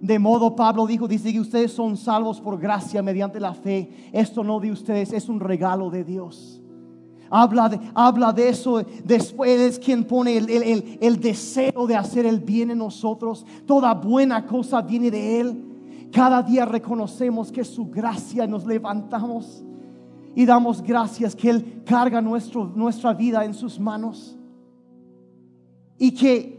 De 0.00 0.16
modo, 0.20 0.54
Pablo 0.54 0.86
dijo, 0.86 1.08
dice 1.08 1.32
que 1.32 1.40
ustedes 1.40 1.72
son 1.72 1.96
salvos 1.96 2.40
por 2.40 2.60
gracia 2.60 3.02
mediante 3.02 3.40
la 3.40 3.54
fe. 3.54 4.10
Esto 4.12 4.44
no 4.44 4.60
de 4.60 4.70
ustedes, 4.70 5.12
es 5.12 5.28
un 5.28 5.40
regalo 5.40 5.90
de 5.90 6.04
Dios. 6.04 6.57
Habla 7.30 7.68
de, 7.68 7.80
habla 7.94 8.32
de 8.32 8.48
eso. 8.48 8.82
Después 9.04 9.60
es 9.60 9.78
quien 9.78 10.04
pone 10.04 10.36
el, 10.36 10.98
el 11.00 11.20
deseo 11.20 11.86
de 11.86 11.96
hacer 11.96 12.26
el 12.26 12.40
bien 12.40 12.70
en 12.70 12.78
nosotros. 12.78 13.44
Toda 13.66 13.94
buena 13.94 14.46
cosa 14.46 14.82
viene 14.82 15.10
de 15.10 15.40
Él. 15.40 15.64
Cada 16.12 16.42
día 16.42 16.64
reconocemos 16.64 17.52
que 17.52 17.64
su 17.64 17.86
gracia 17.90 18.46
nos 18.46 18.64
levantamos 18.64 19.62
y 20.34 20.46
damos 20.46 20.82
gracias 20.82 21.34
que 21.34 21.50
Él 21.50 21.82
carga 21.84 22.20
nuestro, 22.22 22.64
nuestra 22.74 23.12
vida 23.12 23.44
en 23.44 23.54
sus 23.54 23.78
manos. 23.78 24.36
Y 25.98 26.12
que 26.12 26.58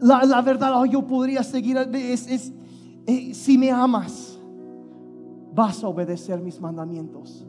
la, 0.00 0.42
verdad, 0.42 0.84
yo 0.84 1.06
podría 1.06 1.42
seguir, 1.42 1.76
es, 1.94 2.52
eh, 3.06 3.32
si 3.32 3.56
me 3.56 3.70
amas, 3.70 4.38
vas 5.54 5.82
a 5.82 5.88
obedecer 5.88 6.40
mis 6.40 6.60
mandamientos. 6.60 7.46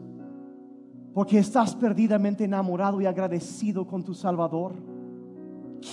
Porque 1.18 1.40
estás 1.40 1.74
perdidamente 1.74 2.44
enamorado 2.44 3.00
y 3.00 3.06
agradecido 3.06 3.84
con 3.84 4.04
tu 4.04 4.14
Salvador. 4.14 4.72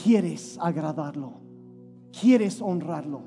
Quieres 0.03 0.55
agradarlo. 0.61 1.33
Quieres 2.11 2.61
honrarlo. 2.61 3.23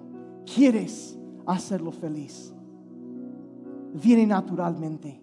Quieres 0.46 1.18
hacerlo 1.44 1.90
feliz. 1.90 2.55
Viene 4.01 4.28
naturalmente. 4.28 5.20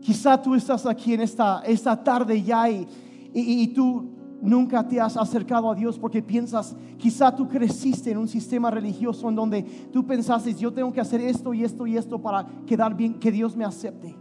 Quizá 0.00 0.40
tú 0.40 0.54
estás 0.54 0.86
aquí 0.86 1.12
en 1.12 1.20
esta, 1.20 1.60
esta 1.60 2.02
tarde 2.02 2.42
ya 2.42 2.70
y, 2.70 2.88
y, 3.34 3.68
tú 3.74 4.11
nunca 4.42 4.86
te 4.86 5.00
has 5.00 5.16
acercado 5.16 5.70
a 5.70 5.74
Dios 5.74 5.98
porque 5.98 6.20
piensas, 6.20 6.76
quizá 6.98 7.34
tú 7.34 7.48
creciste 7.48 8.10
en 8.10 8.18
un 8.18 8.28
sistema 8.28 8.70
religioso 8.70 9.28
en 9.28 9.36
donde 9.36 9.62
tú 9.92 10.04
pensaste, 10.04 10.52
yo 10.54 10.72
tengo 10.72 10.92
que 10.92 11.00
hacer 11.00 11.20
esto 11.20 11.54
y 11.54 11.64
esto 11.64 11.86
y 11.86 11.96
esto 11.96 12.20
para 12.20 12.44
quedar 12.66 12.94
bien, 12.94 13.14
que 13.14 13.30
Dios 13.30 13.56
me 13.56 13.64
acepte. 13.64 14.14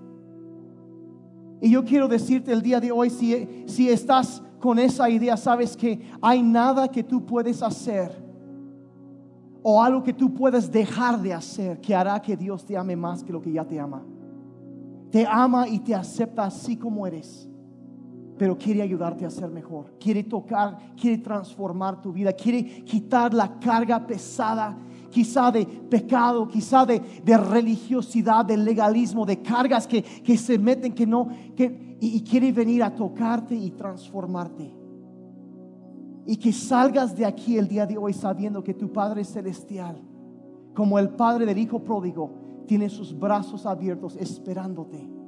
Y 1.60 1.72
yo 1.72 1.84
quiero 1.84 2.08
decirte 2.08 2.54
el 2.54 2.62
día 2.62 2.80
de 2.80 2.92
hoy, 2.92 3.10
si, 3.10 3.66
si 3.68 3.90
estás 3.90 4.42
con 4.60 4.80
esa 4.80 5.10
idea, 5.10 5.36
sabes 5.36 5.76
que 5.76 6.00
hay 6.22 6.42
nada 6.42 6.88
que 6.88 7.04
tú 7.04 7.26
puedes 7.26 7.62
hacer 7.64 8.12
o 9.64 9.82
algo 9.82 10.04
que 10.04 10.14
tú 10.14 10.34
puedes 10.34 10.72
dejar 10.72 11.20
de 11.22 11.34
hacer 11.34 11.82
que 11.82 11.94
hará 11.94 12.20
que 12.22 12.38
Dios 12.38 12.66
te 12.66 12.78
ame 12.78 12.96
más 12.96 13.24
que 13.24 13.34
lo 13.34 13.42
que 13.42 13.52
ya 13.52 13.66
te 13.66 13.80
ama. 13.80 14.04
Te 15.12 15.26
ama 15.28 15.68
y 15.68 15.80
te 15.80 15.94
acepta 15.94 16.46
así 16.46 16.78
como 16.78 17.06
eres 17.06 17.51
pero 18.42 18.58
quiere 18.58 18.82
ayudarte 18.82 19.24
a 19.24 19.30
ser 19.30 19.52
mejor. 19.52 19.94
Quiere 20.00 20.24
tocar, 20.24 20.96
quiere 21.00 21.20
transformar 21.20 22.02
tu 22.02 22.12
vida, 22.12 22.34
quiere 22.34 22.84
quitar 22.84 23.36
la 23.36 23.60
carga 23.60 24.08
pesada, 24.08 24.76
quizá 25.12 25.52
de 25.52 25.64
pecado, 25.64 26.48
quizá 26.48 26.84
de, 26.84 27.04
religiosidad, 27.38 28.44
de 28.44 28.58
legalismo, 28.58 29.28
de 29.28 29.44
cargas 29.44 29.86
que, 29.86 30.38
se 30.40 30.58
meten, 30.58 30.92
que 30.92 31.06
no, 31.06 31.28
que, 31.56 31.98
y, 32.02 32.18
y 32.18 32.22
quiere 32.22 32.52
venir 32.52 32.82
a 32.82 32.96
tocarte 32.96 33.54
y 33.54 33.70
transformarte. 33.70 34.74
Y 36.26 36.36
que 36.38 36.52
salgas 36.52 37.16
de 37.16 37.28
aquí 37.28 37.60
el 37.60 37.68
día 37.68 37.86
de 37.86 37.96
hoy 37.96 38.12
sabiendo 38.12 38.64
que 38.64 38.74
tu 38.74 38.92
Padre 38.92 39.24
Celestial, 39.24 40.02
como 40.74 40.98
el 40.98 41.10
Padre 41.10 41.46
del 41.46 41.60
Hijo 41.60 41.84
Pródigo, 41.84 42.64
tiene 42.66 42.90
sus 42.90 43.16
brazos 43.16 43.68
abiertos 43.68 44.16
esperándote 44.16 45.21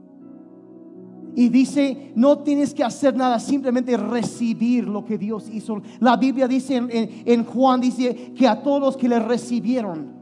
y 1.35 1.49
dice, 1.49 2.11
no 2.15 2.39
tienes 2.39 2.73
que 2.73 2.83
hacer 2.83 3.15
nada, 3.15 3.39
simplemente 3.39 3.97
recibir 3.97 4.87
lo 4.87 5.03
que 5.03 5.17
Dios 5.17 5.49
hizo. 5.51 5.81
La 5.99 6.15
Biblia 6.15 6.47
dice 6.47 6.75
en, 6.75 7.45
Juan, 7.45 7.81
dice 7.81 8.33
que 8.35 8.47
a 8.47 8.61
todos 8.61 8.79
los 8.79 8.97
que 8.97 9.09
le 9.09 9.19
recibieron, 9.19 10.13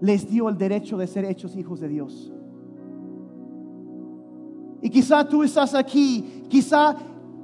les 0.00 0.28
dio 0.28 0.48
el 0.48 0.58
derecho 0.58 0.96
de 0.96 1.06
ser 1.06 1.24
hechos 1.24 1.56
hijos 1.56 1.80
de 1.80 1.88
Dios. 1.88 2.32
Y 4.80 4.90
quizá 4.90 5.28
tú 5.28 5.42
estás 5.42 5.74
aquí, 5.74 6.44
quizá 6.48 6.96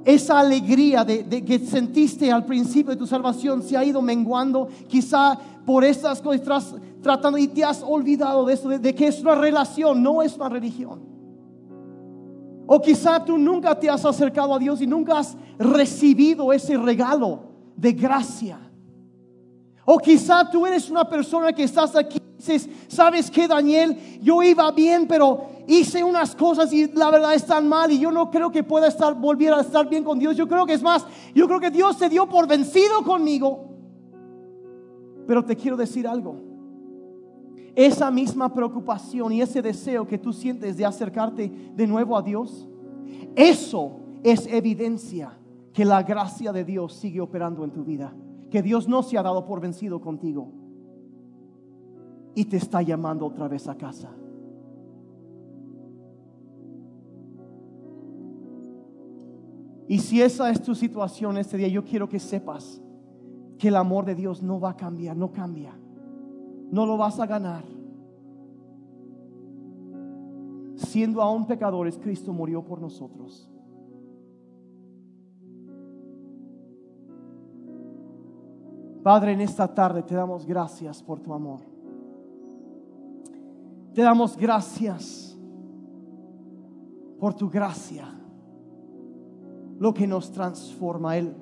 esa 0.05 0.39
alegría 0.39 1.03
de, 1.03 1.43
que 1.43 1.59
sentiste 1.59 2.31
al 2.31 2.45
principio 2.45 2.91
de 2.91 2.97
tu 2.97 3.07
salvación 3.07 3.61
se 3.61 3.75
ha 3.77 3.83
ido 3.83 4.01
menguando, 4.01 4.67
quizá 4.87 5.37
por 5.65 5.83
estas 5.83 6.21
cosas 6.21 6.75
tratando 7.01 7.37
y 7.37 7.47
te 7.47 7.63
has 7.63 7.83
olvidado 7.83 8.45
de 8.45 8.53
eso, 8.53 8.69
de 8.69 8.95
que 8.95 9.07
es 9.07 9.21
una 9.21 9.35
relación, 9.35 10.01
no 10.01 10.21
es 10.21 10.35
una 10.35 10.49
religión. 10.49 11.08
O 12.71 12.79
quizá 12.79 13.25
tú 13.25 13.35
nunca 13.35 13.73
te 13.73 13.89
has 13.89 14.05
acercado 14.05 14.53
a 14.53 14.59
Dios 14.59 14.79
y 14.79 14.85
nunca 14.85 15.17
has 15.17 15.35
recibido 15.57 16.53
ese 16.53 16.77
regalo 16.77 17.39
de 17.75 17.93
gracia. 17.93 18.59
O 19.85 19.97
quizá 19.97 20.47
tú 20.47 20.67
eres 20.67 20.87
una 20.87 21.03
persona 21.09 21.51
que 21.51 21.63
estás 21.63 21.95
aquí 21.95 22.19
y 22.19 22.37
dices, 22.37 22.69
¿sabes 22.87 23.31
qué, 23.31 23.47
Daniel? 23.47 23.97
Yo 24.21 24.43
iba 24.43 24.69
bien, 24.69 25.07
pero 25.07 25.47
hice 25.65 26.03
unas 26.03 26.35
cosas 26.35 26.71
y 26.71 26.91
la 26.91 27.09
verdad 27.09 27.33
están 27.33 27.67
mal 27.67 27.91
y 27.91 27.97
yo 27.97 28.11
no 28.11 28.29
creo 28.29 28.51
que 28.51 28.63
pueda 28.63 28.85
estar, 28.85 29.15
volver 29.15 29.51
a 29.51 29.61
estar 29.61 29.89
bien 29.89 30.03
con 30.03 30.19
Dios. 30.19 30.37
Yo 30.37 30.47
creo 30.47 30.67
que 30.67 30.73
es 30.73 30.83
más, 30.83 31.07
yo 31.33 31.47
creo 31.47 31.59
que 31.59 31.71
Dios 31.71 31.97
se 31.97 32.07
dio 32.07 32.29
por 32.29 32.47
vencido 32.47 33.01
conmigo. 33.03 33.65
Pero 35.25 35.43
te 35.43 35.55
quiero 35.55 35.75
decir 35.75 36.07
algo. 36.07 36.48
Esa 37.75 38.11
misma 38.11 38.53
preocupación 38.53 39.31
y 39.31 39.41
ese 39.41 39.61
deseo 39.61 40.07
que 40.07 40.17
tú 40.17 40.33
sientes 40.33 40.77
de 40.77 40.85
acercarte 40.85 41.49
de 41.75 41.87
nuevo 41.87 42.17
a 42.17 42.21
Dios, 42.21 42.67
eso 43.35 43.99
es 44.23 44.47
evidencia 44.47 45.37
que 45.73 45.85
la 45.85 46.03
gracia 46.03 46.51
de 46.51 46.63
Dios 46.63 46.93
sigue 46.93 47.21
operando 47.21 47.63
en 47.63 47.71
tu 47.71 47.83
vida, 47.83 48.13
que 48.49 48.61
Dios 48.61 48.87
no 48.87 49.03
se 49.03 49.17
ha 49.17 49.23
dado 49.23 49.45
por 49.45 49.61
vencido 49.61 50.01
contigo. 50.01 50.51
y 52.35 52.45
te 52.45 52.55
está 52.55 52.81
llamando 52.81 53.25
otra 53.25 53.49
vez 53.49 53.67
a 53.67 53.75
casa. 53.75 54.09
Y 59.89 59.97
si 59.97 60.21
esa 60.21 60.49
es 60.51 60.61
tu 60.61 60.75
situación 60.75 61.37
este 61.37 61.57
día, 61.57 61.67
yo 61.67 61.83
quiero 61.83 62.07
que 62.07 62.19
sepas 62.19 62.79
que 63.57 63.69
el 63.69 63.75
amor 63.75 64.05
de 64.05 64.15
Dios 64.15 64.41
no 64.41 64.59
va 64.59 64.69
a 64.69 64.77
cambiar, 64.77 65.17
no 65.17 65.33
cambia. 65.33 65.73
No 66.71 66.85
lo 66.85 66.97
vas 66.97 67.19
a 67.19 67.25
ganar. 67.25 67.63
Siendo 70.75 71.21
aún 71.21 71.45
pecadores, 71.45 71.97
Cristo 71.97 72.31
murió 72.31 72.63
por 72.63 72.79
nosotros. 72.79 73.49
Padre, 79.03 79.33
en 79.33 79.41
esta 79.41 79.73
tarde 79.73 80.03
te 80.03 80.15
damos 80.15 80.45
gracias 80.45 81.01
por 81.01 81.19
tu 81.19 81.33
amor. 81.33 81.61
Te 83.93 84.01
damos 84.01 84.37
gracias 84.37 85.37
por 87.19 87.33
tu 87.33 87.49
gracia, 87.49 88.05
lo 89.77 89.93
que 89.93 90.07
nos 90.07 90.31
transforma, 90.31 91.17
el, 91.17 91.35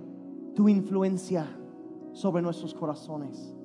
tu 0.55 0.67
influencia 0.67 1.45
sobre 2.13 2.41
nuestros 2.41 2.73
corazones. 2.73 3.57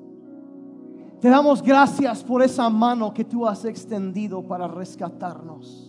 Te 1.22 1.28
damos 1.28 1.62
gracias 1.62 2.24
por 2.24 2.42
esa 2.42 2.68
mano 2.68 3.14
que 3.14 3.24
tú 3.24 3.46
has 3.46 3.64
extendido 3.64 4.42
para 4.42 4.66
rescatarnos. 4.66 5.88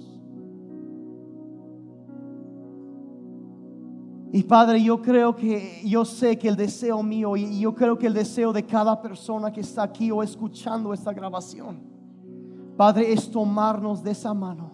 Y 4.31 4.43
Padre, 4.43 4.83
yo 4.83 5.01
creo 5.01 5.35
que, 5.35 5.81
yo 5.83 6.05
sé 6.05 6.37
que 6.37 6.47
el 6.47 6.55
deseo 6.55 7.01
mío 7.01 7.35
y 7.35 7.59
yo 7.59 7.73
creo 7.73 7.97
que 7.97 8.05
el 8.05 8.13
deseo 8.13 8.53
de 8.53 8.63
cada 8.63 9.01
persona 9.01 9.51
que 9.51 9.61
está 9.61 9.81
aquí 9.81 10.11
o 10.11 10.21
escuchando 10.21 10.93
esta 10.93 11.11
grabación, 11.11 11.81
Padre, 12.77 13.11
es 13.11 13.31
tomarnos 13.31 14.03
de 14.03 14.11
esa 14.11 14.35
mano 14.35 14.69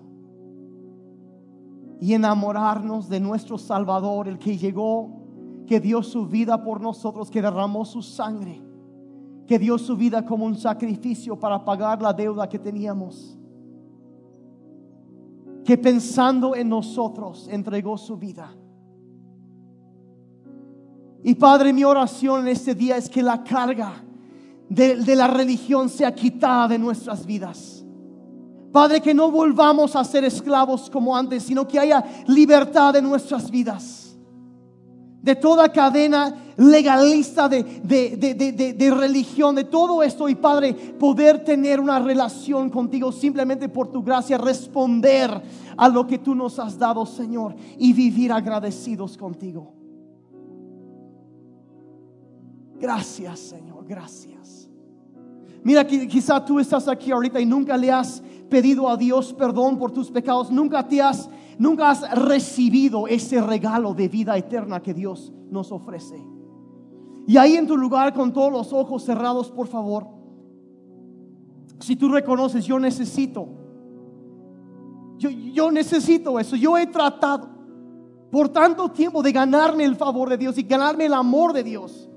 y 2.02 2.14
enamorarnos 2.14 3.08
de 3.08 3.22
nuestro 3.22 3.58
Salvador, 3.58 4.28
el 4.28 4.38
que 4.38 4.58
llegó, 4.58 5.22
que 5.66 5.80
dio 5.80 6.04
su 6.04 6.28
vida 6.28 6.62
por 6.66 6.82
nosotros, 6.82 7.32
que 7.32 7.42
derramó 7.42 7.86
su 7.86 8.02
sangre, 8.02 8.62
que 9.50 9.58
dio 9.58 9.80
su 9.80 9.98
vida 9.98 10.24
como 10.24 10.46
un 10.46 10.56
sacrificio 10.56 11.40
para 11.40 11.66
pagar 11.66 12.00
la 12.00 12.14
deuda 12.14 12.48
que 12.48 12.60
teníamos, 12.60 13.36
que 15.66 15.76
pensando 15.76 16.56
en 16.56 16.70
nosotros 16.70 17.50
entregó 17.50 17.98
su 17.98 18.16
vida 18.16 18.56
y 21.24 21.36
Padre, 21.36 21.74
mi 21.74 21.84
oración 21.84 22.42
en 22.42 22.48
este 22.50 22.74
día 22.74 22.98
es 22.98 23.10
que 23.10 23.22
la 23.22 23.44
carga 23.44 24.04
de, 24.70 25.16
la 25.16 25.28
religión 25.28 25.90
sea 25.90 26.14
quitada 26.14 26.68
de 26.70 26.80
nuestras 26.80 27.26
vidas. 27.26 27.84
Padre, 28.72 29.02
que 29.02 29.14
no 29.14 29.32
volvamos 29.32 29.96
a 29.96 30.04
ser 30.04 30.24
esclavos 30.24 30.90
como 30.90 31.16
antes, 31.16 31.44
sino 31.44 31.68
que 31.68 31.80
haya 31.80 32.04
libertad 32.28 32.96
en 32.96 33.04
nuestras 33.04 33.50
vidas. 33.50 34.09
De 35.22 35.36
toda 35.36 35.70
cadena 35.70 36.34
legalista 36.56 37.50
de, 37.50 37.64
de, 37.64 38.92
religión, 38.92 39.56
de 39.56 39.66
todo 39.66 40.02
esto. 40.02 40.30
Y 40.30 40.36
Padre, 40.36 40.74
poder 40.74 41.44
tener 41.44 41.80
una 41.80 42.00
relación 42.00 42.70
contigo 42.70 43.12
simplemente 43.12 43.70
por 43.70 43.90
tu 43.90 44.02
gracia, 44.02 44.38
responder 44.38 45.42
a 45.76 45.90
lo 45.90 46.06
que 46.08 46.20
tú 46.20 46.36
nos 46.36 46.60
has 46.60 46.78
dado, 46.78 47.06
Señor, 47.06 47.56
y 47.78 47.94
vivir 47.94 48.32
agradecidos 48.32 49.18
contigo. 49.18 49.74
Gracias, 52.80 53.40
Señor, 53.40 53.86
gracias. 53.86 54.70
Mira, 55.64 55.86
quizá 55.86 56.44
tú 56.44 56.60
estás 56.60 56.88
aquí 56.88 57.12
ahorita 57.12 57.40
y 57.40 57.46
nunca 57.46 57.76
le 57.76 57.92
has 57.92 58.24
pedido 58.50 58.90
a 58.90 58.98
Dios 58.98 59.34
perdón 59.34 59.78
por 59.78 59.92
tus 59.92 60.10
pecados, 60.10 60.50
nunca 60.50 60.88
te 60.88 61.02
has 61.02 61.30
nunca 61.60 61.92
has 61.92 62.10
recibido 62.18 63.06
ese 63.06 63.40
regalo 63.42 63.94
de 63.94 64.08
vida 64.08 64.36
eterna 64.36 64.82
que 64.82 64.96
Dios 64.96 65.32
nos 65.52 65.72
ofrece. 65.72 66.20
Y 67.28 67.38
ahí 67.38 67.58
en 67.58 67.68
tu 67.68 67.78
lugar 67.78 68.14
con 68.14 68.34
todos 68.34 68.52
los 68.52 68.74
ojos 68.74 69.04
cerrados, 69.04 69.52
por 69.52 69.68
favor, 69.68 70.08
si 71.80 71.96
tú 71.96 72.10
reconoces, 72.10 72.66
yo 72.66 72.80
necesito, 72.80 73.48
yo, 75.18 75.30
yo 75.30 75.70
necesito 75.70 76.40
eso, 76.40 76.56
yo 76.56 76.78
he 76.78 76.88
tratado 76.88 77.50
por 78.32 78.50
tanto 78.50 78.90
tiempo 78.90 79.22
de 79.22 79.32
ganarme 79.32 79.84
el 79.84 79.96
favor 79.96 80.30
de 80.30 80.38
Dios 80.38 80.58
y 80.58 80.64
ganarme 80.64 81.06
el 81.06 81.14
amor 81.14 81.54
de 81.54 81.64
Dios. 81.64 82.10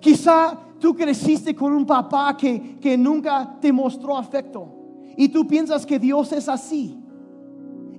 Quizá 0.00 0.58
tú 0.78 0.94
creciste 0.94 1.54
con 1.54 1.72
un 1.72 1.84
papá 1.84 2.36
que, 2.36 2.78
que 2.78 2.96
nunca 2.96 3.58
te 3.60 3.72
mostró 3.72 4.16
afecto 4.16 4.68
y 5.16 5.28
tú 5.28 5.46
piensas 5.46 5.84
que 5.84 5.98
Dios 5.98 6.32
es 6.32 6.48
así. 6.48 7.03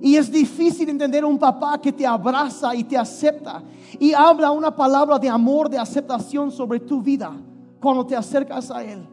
Y 0.00 0.16
es 0.16 0.30
difícil 0.30 0.88
entender 0.88 1.24
un 1.24 1.38
papá 1.38 1.80
que 1.80 1.92
te 1.92 2.06
abraza 2.06 2.74
y 2.74 2.84
te 2.84 2.96
acepta 2.96 3.62
y 3.98 4.12
habla 4.12 4.50
una 4.50 4.74
palabra 4.74 5.18
de 5.18 5.28
amor, 5.28 5.70
de 5.70 5.78
aceptación 5.78 6.50
sobre 6.50 6.80
tu 6.80 7.00
vida 7.00 7.32
cuando 7.80 8.04
te 8.04 8.16
acercas 8.16 8.70
a 8.70 8.84
Él. 8.84 9.06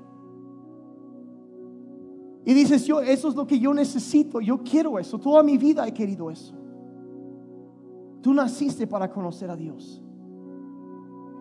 Y 2.45 2.53
dices, 2.53 2.85
yo, 2.85 2.99
eso 2.99 3.29
es 3.29 3.35
lo 3.35 3.47
que 3.47 3.57
yo 3.57 3.73
necesito, 3.73 4.41
yo 4.41 4.61
quiero 4.63 4.99
eso, 4.99 5.17
toda 5.17 5.41
mi 5.43 5.57
vida 5.57 5.87
he 5.87 5.93
querido 5.93 6.29
eso. 6.29 6.53
Tú 8.21 8.33
naciste 8.33 8.85
para 8.87 9.09
conocer 9.09 9.49
a 9.49 9.55
Dios. 9.55 10.01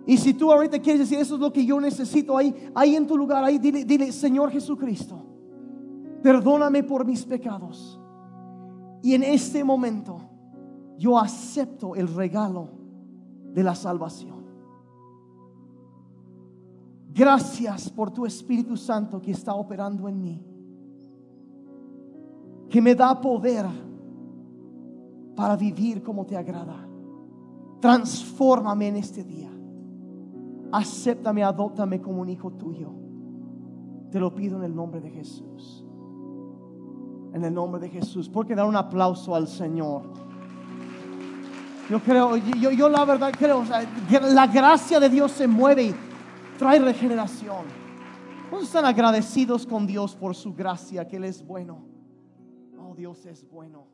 Y 0.07 0.17
si 0.17 0.35
tú 0.35 0.53
ahorita 0.53 0.79
quieres 0.81 1.01
decir, 1.01 1.19
eso 1.19 1.35
es 1.37 1.41
lo 1.41 1.53
que 1.53 1.65
yo 1.65 1.81
necesito, 1.81 2.37
ahí, 2.37 2.55
ahí 2.75 2.97
en 2.97 3.07
tu 3.07 3.17
lugar, 3.17 3.45
ahí 3.45 3.59
dile, 3.59 3.85
dile, 3.85 4.11
Señor 4.13 4.51
Jesucristo, 4.51 5.21
perdóname 6.23 6.83
por 6.83 7.05
mis 7.05 7.25
pecados. 7.25 8.02
Y 9.03 9.15
en 9.15 9.23
este 9.23 9.65
momento 9.65 10.21
yo 10.97 11.19
acepto 11.19 11.95
el 11.95 12.09
regalo 12.15 12.69
de 13.53 13.63
la 13.63 13.75
salvación. 13.75 14.43
Gracias 17.13 17.91
por 17.91 18.11
tu 18.11 18.25
Espíritu 18.25 18.77
Santo 18.77 19.21
que 19.21 19.33
está 19.33 19.55
operando 19.55 20.09
en 20.09 20.23
mí, 20.23 20.43
que 22.71 22.81
me 22.81 22.95
da 22.95 23.21
poder 23.21 23.67
para 25.37 25.57
vivir 25.57 26.03
como 26.03 26.25
te 26.25 26.37
agrada. 26.37 26.89
Transfórmame 27.81 28.89
en 28.89 28.97
este 28.97 29.25
día 29.25 29.53
acéptame, 30.73 31.45
adóptame 31.45 32.01
como 32.01 32.23
un 32.23 32.31
hijo 32.31 32.51
tuyo. 32.53 32.91
Te 34.11 34.19
lo 34.19 34.35
pido 34.35 34.59
en 34.59 34.65
el 34.65 34.75
nombre 34.75 35.01
de 35.01 35.11
Jesús. 35.11 35.82
En 37.33 37.45
el 37.45 37.55
nombre 37.55 37.81
de 37.81 37.89
Jesús. 37.89 38.29
Porque 38.29 38.55
dar 38.55 38.67
un 38.67 38.77
aplauso 38.77 39.35
al 39.35 39.49
Señor. 39.49 40.03
Yo 41.91 42.01
creo, 42.01 42.37
yo, 42.37 42.71
yo 42.71 42.89
la 42.89 43.05
verdad 43.05 43.33
creo, 43.37 43.65
la 44.31 44.47
gracia 44.47 44.99
de 45.01 45.09
Dios 45.09 45.33
se 45.33 45.47
mueve 45.47 45.83
y 45.85 45.95
trae 46.59 46.79
regeneración. 46.79 47.67
¿Cuántos 48.49 48.69
están 48.69 48.85
agradecidos 48.85 49.67
con 49.67 49.87
Dios 49.87 50.15
por 50.15 50.35
su 50.35 50.55
gracia, 50.55 51.07
que 51.09 51.17
Él 51.17 51.25
es 51.25 51.45
bueno? 51.45 51.85
Oh, 52.79 52.95
Dios 52.95 53.25
es 53.27 53.49
bueno. 53.51 53.87